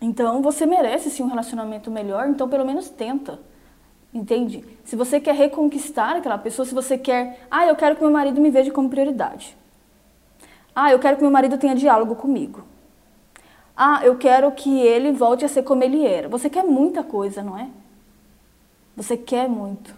Então 0.00 0.40
você 0.40 0.64
merece 0.64 1.10
sim 1.10 1.22
um 1.22 1.28
relacionamento 1.28 1.90
melhor, 1.90 2.28
então 2.28 2.48
pelo 2.48 2.64
menos 2.64 2.88
tenta. 2.88 3.38
Entende? 4.12 4.64
Se 4.84 4.96
você 4.96 5.20
quer 5.20 5.34
reconquistar 5.34 6.16
aquela 6.16 6.38
pessoa, 6.38 6.66
se 6.66 6.74
você 6.74 6.98
quer, 6.98 7.46
ah, 7.50 7.66
eu 7.66 7.76
quero 7.76 7.94
que 7.94 8.02
meu 8.02 8.10
marido 8.10 8.40
me 8.40 8.50
veja 8.50 8.72
como 8.72 8.88
prioridade. 8.88 9.56
Ah, 10.74 10.90
eu 10.90 10.98
quero 10.98 11.16
que 11.16 11.22
meu 11.22 11.30
marido 11.30 11.58
tenha 11.58 11.74
diálogo 11.74 12.16
comigo. 12.16 12.64
Ah, 13.76 14.00
eu 14.04 14.16
quero 14.16 14.50
que 14.52 14.80
ele 14.80 15.12
volte 15.12 15.44
a 15.44 15.48
ser 15.48 15.62
como 15.62 15.82
ele 15.84 16.04
era. 16.04 16.28
Você 16.28 16.50
quer 16.50 16.64
muita 16.64 17.02
coisa, 17.02 17.42
não 17.42 17.56
é? 17.58 17.68
Você 18.96 19.16
quer 19.16 19.48
muito. 19.48 19.94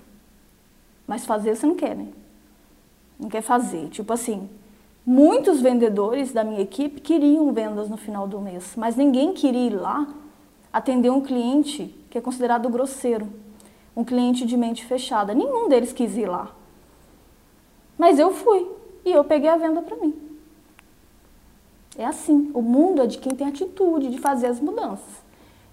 Mas 1.07 1.25
fazer 1.25 1.57
você 1.57 1.67
não 1.67 1.75
quer, 1.75 1.97
né? 1.97 2.09
Não 3.19 3.29
quer 3.29 3.43
fazer. 3.43 3.89
Tipo 3.89 4.13
assim, 4.13 4.49
muitos 5.05 5.61
vendedores 5.61 6.33
da 6.33 6.45
minha 6.45 6.61
equipe 6.61 7.01
queriam 7.01 7.53
vendas 7.53 7.89
no 7.89 7.97
final 7.97 8.27
do 8.27 8.41
mês, 8.41 8.75
mas 8.77 8.97
ninguém 8.97 9.33
queria 9.33 9.67
ir 9.67 9.75
lá 9.75 10.07
atender 10.73 11.11
um 11.11 11.21
cliente 11.21 11.95
que 12.09 12.17
é 12.17 12.21
considerado 12.21 12.69
grosseiro, 12.69 13.29
um 13.97 14.05
cliente 14.05 14.47
de 14.47 14.57
mente 14.57 14.85
fechada. 14.85 15.35
Nenhum 15.35 15.69
deles 15.69 15.93
quis 15.93 16.17
ir 16.17 16.27
lá. 16.27 16.51
Mas 17.99 18.19
eu 18.19 18.33
fui 18.33 18.67
e 19.05 19.13
eu 19.13 19.23
peguei 19.25 19.49
a 19.49 19.57
venda 19.57 19.83
para 19.83 19.97
mim. 19.97 20.15
É 21.97 22.07
assim. 22.07 22.51
O 22.55 22.63
mundo 22.63 23.03
é 23.03 23.07
de 23.07 23.19
quem 23.19 23.35
tem 23.35 23.47
atitude 23.47 24.09
de 24.09 24.19
fazer 24.19 24.47
as 24.47 24.61
mudanças. 24.61 25.23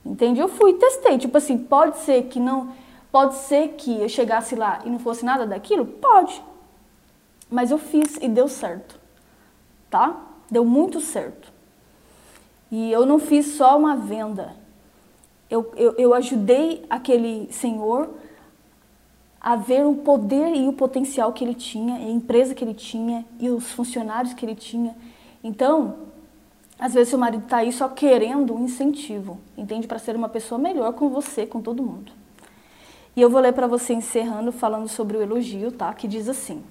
Entende? 0.06 0.40
Eu 0.40 0.48
fui, 0.48 0.74
testei. 0.74 1.18
Tipo 1.18 1.38
assim, 1.38 1.58
pode 1.58 1.98
ser 2.00 2.24
que 2.24 2.40
não. 2.40 2.74
Pode 3.12 3.36
ser 3.36 3.70
que 3.70 4.02
eu 4.02 4.10
chegasse 4.10 4.56
lá 4.56 4.82
e 4.86 4.90
não 4.90 5.00
fosse 5.00 5.24
nada 5.24 5.46
daquilo? 5.48 5.86
Pode. 5.86 6.44
Mas 7.50 7.72
eu 7.72 7.78
fiz 7.78 8.18
e 8.22 8.28
deu 8.28 8.48
certo. 8.48 8.99
Tá? 9.90 10.22
Deu 10.50 10.64
muito 10.66 11.00
certo. 11.00 11.52
E 12.72 12.92
eu 12.92 13.06
não 13.06 13.20
fiz 13.20 13.56
só 13.56 13.78
uma 13.78 13.96
venda. 13.96 14.56
Eu, 15.50 15.72
eu, 15.76 15.94
eu 15.98 16.14
ajudei 16.14 16.86
aquele 16.90 17.52
senhor 17.52 18.10
a 19.42 19.56
ver 19.56 19.86
o 19.86 19.96
poder 19.96 20.54
e 20.54 20.68
o 20.68 20.74
potencial 20.74 21.32
que 21.32 21.44
ele 21.44 21.56
tinha, 21.56 21.96
a 21.96 22.10
empresa 22.10 22.54
que 22.54 22.64
ele 22.64 22.74
tinha 22.74 23.26
e 23.40 23.50
os 23.50 23.72
funcionários 23.72 24.34
que 24.34 24.46
ele 24.46 24.56
tinha. 24.56 24.96
Então, 25.44 25.96
às 26.78 26.94
vezes 26.94 27.10
seu 27.10 27.18
marido 27.18 27.44
está 27.44 27.58
aí 27.58 27.72
só 27.72 27.88
querendo 27.88 28.54
um 28.54 28.66
incentivo, 28.66 29.40
entende? 29.58 29.88
Para 29.88 29.98
ser 29.98 30.16
uma 30.16 30.30
pessoa 30.30 30.60
melhor 30.60 30.94
com 30.94 31.10
você, 31.10 31.46
com 31.46 31.62
todo 31.62 31.82
mundo. 31.82 32.12
E 33.16 33.22
eu 33.22 33.30
vou 33.30 33.42
ler 33.42 33.54
para 33.54 33.68
você 33.68 33.94
encerrando 33.94 34.52
falando 34.52 34.88
sobre 34.88 35.18
o 35.18 35.22
elogio, 35.22 35.72
tá? 35.72 35.94
Que 35.94 36.08
diz 36.08 36.30
assim: 36.30 36.64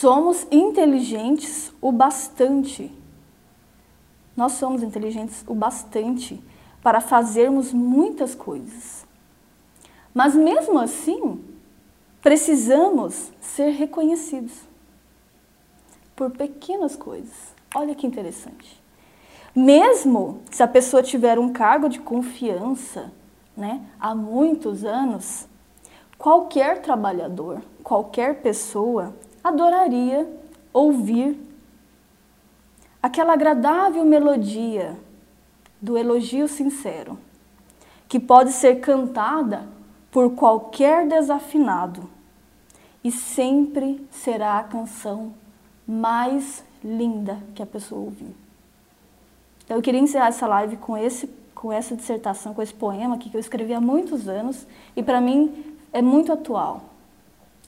Somos 0.00 0.46
inteligentes 0.50 1.72
o 1.80 1.90
bastante. 1.90 2.92
Nós 4.36 4.52
somos 4.52 4.82
inteligentes 4.82 5.42
o 5.46 5.54
bastante 5.54 6.38
para 6.82 7.00
fazermos 7.00 7.72
muitas 7.72 8.34
coisas. 8.34 9.06
Mas 10.12 10.34
mesmo 10.34 10.78
assim, 10.78 11.42
precisamos 12.20 13.32
ser 13.40 13.70
reconhecidos 13.70 14.52
por 16.14 16.30
pequenas 16.30 16.94
coisas. 16.94 17.54
Olha 17.74 17.94
que 17.94 18.06
interessante. 18.06 18.78
Mesmo 19.54 20.42
se 20.50 20.62
a 20.62 20.68
pessoa 20.68 21.02
tiver 21.02 21.38
um 21.38 21.54
cargo 21.54 21.88
de 21.88 22.00
confiança, 22.00 23.10
né, 23.56 23.80
há 23.98 24.14
muitos 24.14 24.84
anos, 24.84 25.48
qualquer 26.18 26.82
trabalhador, 26.82 27.62
qualquer 27.82 28.42
pessoa 28.42 29.14
adoraria 29.48 30.28
ouvir 30.72 31.38
aquela 33.02 33.34
agradável 33.34 34.04
melodia 34.04 34.96
do 35.80 35.96
elogio 35.96 36.48
sincero, 36.48 37.18
que 38.08 38.18
pode 38.18 38.52
ser 38.52 38.80
cantada 38.80 39.68
por 40.10 40.34
qualquer 40.34 41.06
desafinado 41.06 42.10
e 43.04 43.12
sempre 43.12 44.04
será 44.10 44.58
a 44.58 44.64
canção 44.64 45.32
mais 45.86 46.64
linda 46.82 47.38
que 47.54 47.62
a 47.62 47.66
pessoa 47.66 48.00
ouviu. 48.00 48.34
Então 49.64 49.76
eu 49.76 49.82
queria 49.82 50.00
encerrar 50.00 50.28
essa 50.28 50.46
live 50.46 50.76
com 50.76 50.96
esse 50.96 51.28
com 51.54 51.72
essa 51.72 51.96
dissertação, 51.96 52.52
com 52.52 52.60
esse 52.60 52.74
poema 52.74 53.14
aqui 53.14 53.30
que 53.30 53.36
eu 53.36 53.40
escrevi 53.40 53.72
há 53.72 53.80
muitos 53.80 54.28
anos 54.28 54.66
e 54.94 55.02
para 55.02 55.22
mim 55.22 55.76
é 55.90 56.02
muito 56.02 56.30
atual. 56.30 56.82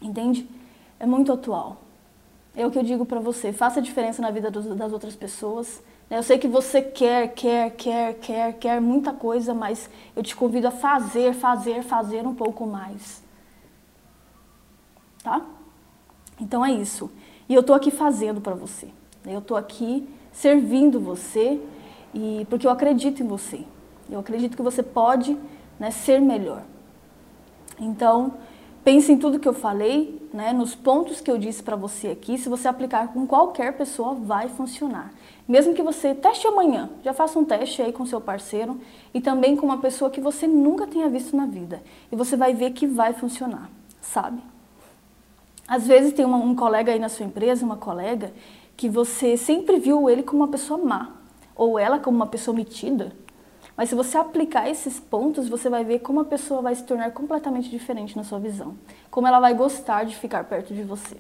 Entende? 0.01 0.47
É 0.99 1.07
muito 1.07 1.33
atual. 1.33 1.79
É 2.55 2.67
o 2.67 2.71
que 2.71 2.79
eu 2.79 2.83
digo 2.83 3.07
para 3.07 3.21
você, 3.21 3.53
faça 3.53 3.79
a 3.79 3.83
diferença 3.83 4.21
na 4.21 4.31
vida 4.31 4.51
das 4.51 4.93
outras 4.93 5.15
pessoas. 5.15 5.81
Né? 6.11 6.19
Eu 6.19 6.23
sei 6.23 6.39
que 6.39 6.49
você 6.49 6.83
quer, 6.83 7.33
quer, 7.35 7.71
quer, 7.77 8.15
quer, 8.15 8.53
quer 8.55 8.81
muita 8.81 9.13
coisa, 9.13 9.55
mas 9.55 9.89
eu 10.17 10.23
te 10.23 10.35
convido 10.35 10.67
a 10.67 10.71
fazer, 10.73 11.35
fazer, 11.35 11.83
fazer 11.83 12.27
um 12.27 12.35
pouco 12.35 12.67
mais. 12.67 13.23
Tá? 15.23 15.43
Então 16.41 16.65
é 16.65 16.73
isso. 16.73 17.11
E 17.49 17.55
eu 17.55 17.61
estou 17.61 17.77
aqui 17.77 17.91
fazendo 17.91 18.41
para 18.41 18.55
você. 18.55 18.89
Eu 19.25 19.39
estou 19.39 19.57
aqui 19.57 20.09
servindo 20.33 21.01
você 21.01 21.61
e 22.15 22.47
porque 22.49 22.67
eu 22.67 22.71
acredito 22.71 23.23
em 23.23 23.27
você. 23.27 23.65
Eu 24.11 24.21
acredito 24.21 24.57
que 24.57 24.63
você 24.63 24.83
pode 24.83 25.39
né, 25.79 25.91
ser 25.91 26.21
melhor. 26.21 26.63
Então, 27.79 28.35
pense 28.83 29.13
em 29.13 29.19
tudo 29.19 29.39
que 29.39 29.47
eu 29.47 29.53
falei, 29.53 30.18
né, 30.39 30.53
nos 30.53 30.73
pontos 30.73 31.21
que 31.21 31.29
eu 31.29 31.37
disse 31.37 31.65
para 31.65 31.75
você 31.75 32.07
aqui. 32.11 32.39
Se 32.39 32.49
você 32.49 32.69
aplicar 32.69 33.09
com 33.09 33.27
qualquer 33.27 33.77
pessoa, 33.77 34.15
vai 34.15 34.49
funcionar. 34.49 35.13
Mesmo 35.49 35.75
que 35.75 35.83
você 35.83 36.15
teste 36.15 36.47
amanhã, 36.47 36.89
já 37.03 37.13
faça 37.13 37.37
um 37.41 37.45
teste 37.45 37.83
aí 37.83 37.93
com 37.93 38.07
seu 38.07 38.21
parceiro 38.21 38.81
e 39.13 39.21
também 39.21 39.57
com 39.57 39.67
uma 39.67 39.79
pessoa 39.79 40.13
que 40.13 40.21
você 40.21 40.47
nunca 40.47 40.87
tenha 40.87 41.09
visto 41.09 41.37
na 41.37 41.45
vida. 41.45 41.83
E 42.13 42.15
você 42.15 42.37
vai 42.37 42.55
ver 42.55 42.71
que 42.71 42.87
vai 42.87 43.13
funcionar, 43.15 43.69
sabe? 44.01 44.41
Às 45.67 45.89
vezes 45.89 46.13
tem 46.13 46.25
uma, 46.25 46.37
um 46.39 46.55
colega 46.55 46.93
aí 46.93 47.01
na 47.01 47.09
sua 47.09 47.27
empresa, 47.27 47.65
uma 47.65 47.77
colega, 47.77 48.33
que 48.77 48.89
você 48.89 49.37
sempre 49.37 49.81
viu 49.81 50.09
ele 50.09 50.23
como 50.23 50.43
uma 50.45 50.49
pessoa 50.49 50.79
má, 50.79 51.17
ou 51.57 51.81
ela 51.81 51.99
como 51.99 52.15
uma 52.17 52.29
pessoa 52.29 52.55
metida. 52.55 53.13
Mas 53.79 53.91
se 53.91 53.95
você 53.95 54.19
aplicar 54.19 54.69
esses 54.69 54.99
pontos, 54.99 55.49
você 55.49 55.71
vai 55.71 55.85
ver 55.85 56.01
como 56.01 56.19
a 56.19 56.25
pessoa 56.25 56.61
vai 56.61 56.75
se 56.75 56.83
tornar 56.83 57.13
completamente 57.13 57.71
diferente 57.71 58.17
na 58.17 58.25
sua 58.25 58.41
visão. 58.41 58.75
Como 59.09 59.29
ela 59.29 59.39
vai 59.39 59.55
gostar 59.55 60.03
de 60.05 60.17
ficar 60.17 60.43
perto 60.43 60.75
de 60.75 60.83
você. 60.83 61.17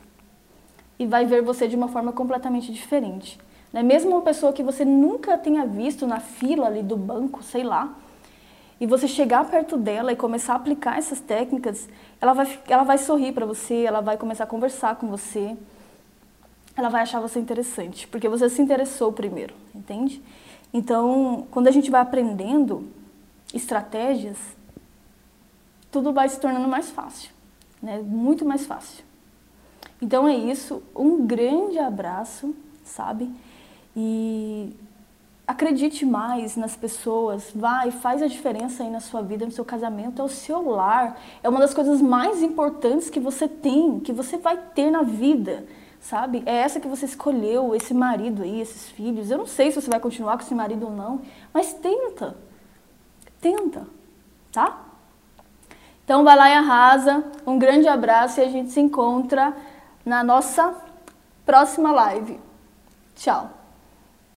E 0.98 1.06
vai 1.06 1.24
ver 1.24 1.40
você 1.40 1.68
de 1.68 1.76
uma 1.76 1.86
forma 1.86 2.12
completamente 2.12 2.72
diferente. 2.72 3.38
Né? 3.72 3.80
Mesmo 3.84 4.11
uma 4.11 4.22
pessoa 4.22 4.52
que 4.52 4.64
você 4.64 4.84
nunca 4.84 5.38
tenha 5.38 5.64
visto 5.64 6.04
na 6.04 6.18
fila 6.18 6.66
ali 6.66 6.82
do 6.82 6.96
banco, 6.96 7.44
sei 7.44 7.62
lá, 7.62 7.94
e 8.80 8.86
você 8.86 9.06
chegar 9.06 9.44
perto 9.44 9.76
dela 9.76 10.12
e 10.12 10.16
começar 10.16 10.54
a 10.54 10.56
aplicar 10.56 10.98
essas 10.98 11.20
técnicas, 11.20 11.88
ela 12.20 12.32
vai, 12.32 12.59
ela 12.66 12.82
vai 12.82 12.98
sorrir 12.98 13.30
para 13.30 13.46
você, 13.46 13.84
ela 13.84 14.00
vai 14.00 14.16
começar 14.16 14.42
a 14.42 14.46
conversar 14.48 14.96
com 14.96 15.06
você, 15.06 15.56
ela 16.76 16.88
vai 16.88 17.02
achar 17.02 17.20
você 17.20 17.38
interessante, 17.38 18.09
porque 18.09 18.28
você 18.28 18.48
se 18.48 18.61
interessou 18.61 19.12
primeiro, 19.12 19.54
entende? 19.72 20.20
Então, 20.72 21.46
quando 21.50 21.68
a 21.68 21.70
gente 21.70 21.90
vai 21.90 22.00
aprendendo 22.00 22.88
estratégias, 23.54 24.36
tudo 25.90 26.12
vai 26.12 26.28
se 26.28 26.38
tornando 26.38 26.68
mais 26.68 26.90
fácil, 26.90 27.30
né? 27.82 27.98
Muito 27.98 28.44
mais 28.44 28.66
fácil. 28.66 29.04
Então 30.00 30.28
é 30.28 30.34
isso, 30.34 30.82
um 30.94 31.26
grande 31.26 31.78
abraço, 31.78 32.54
sabe? 32.84 33.30
E 33.96 34.72
acredite 35.46 36.04
mais 36.04 36.56
nas 36.56 36.76
pessoas, 36.76 37.50
vai, 37.54 37.90
faz 37.90 38.22
a 38.22 38.28
diferença 38.28 38.84
aí 38.84 38.90
na 38.90 39.00
sua 39.00 39.22
vida, 39.22 39.44
no 39.44 39.50
seu 39.50 39.64
casamento, 39.64 40.20
é 40.20 40.24
o 40.24 40.28
seu 40.28 40.68
lar. 40.68 41.18
É 41.42 41.48
uma 41.48 41.58
das 41.58 41.74
coisas 41.74 42.00
mais 42.00 42.42
importantes 42.42 43.10
que 43.10 43.18
você 43.18 43.48
tem, 43.48 43.98
que 43.98 44.12
você 44.12 44.36
vai 44.36 44.56
ter 44.56 44.90
na 44.90 45.02
vida, 45.02 45.64
sabe? 46.01 46.42
É 46.46 46.55
essa 46.57 46.80
que 46.80 46.88
você 46.88 47.07
escolheu, 47.07 47.74
esse 47.74 47.92
marido 47.92 48.42
aí, 48.42 48.61
esses 48.61 48.88
filhos. 48.88 49.30
Eu 49.30 49.38
não 49.38 49.46
sei 49.46 49.70
se 49.70 49.80
você 49.80 49.90
vai 49.90 50.01
continuar 50.01 50.36
com 50.36 50.42
esse 50.42 50.55
marido 50.55 50.86
ou 50.86 50.92
não, 50.92 51.22
mas 51.53 51.72
tenta. 51.74 52.36
Tenta, 53.40 53.86
tá? 54.53 54.84
Então 56.05 56.24
vai 56.24 56.36
lá 56.36 56.49
e 56.49 56.55
arrasa. 56.55 57.24
Um 57.46 57.59
grande 57.59 57.86
abraço 57.86 58.40
e 58.40 58.44
a 58.44 58.49
gente 58.49 58.70
se 58.70 58.80
encontra 58.80 59.55
na 60.05 60.24
nossa 60.24 60.74
próxima 61.44 61.92
live. 61.92 62.40
Tchau. 63.14 63.57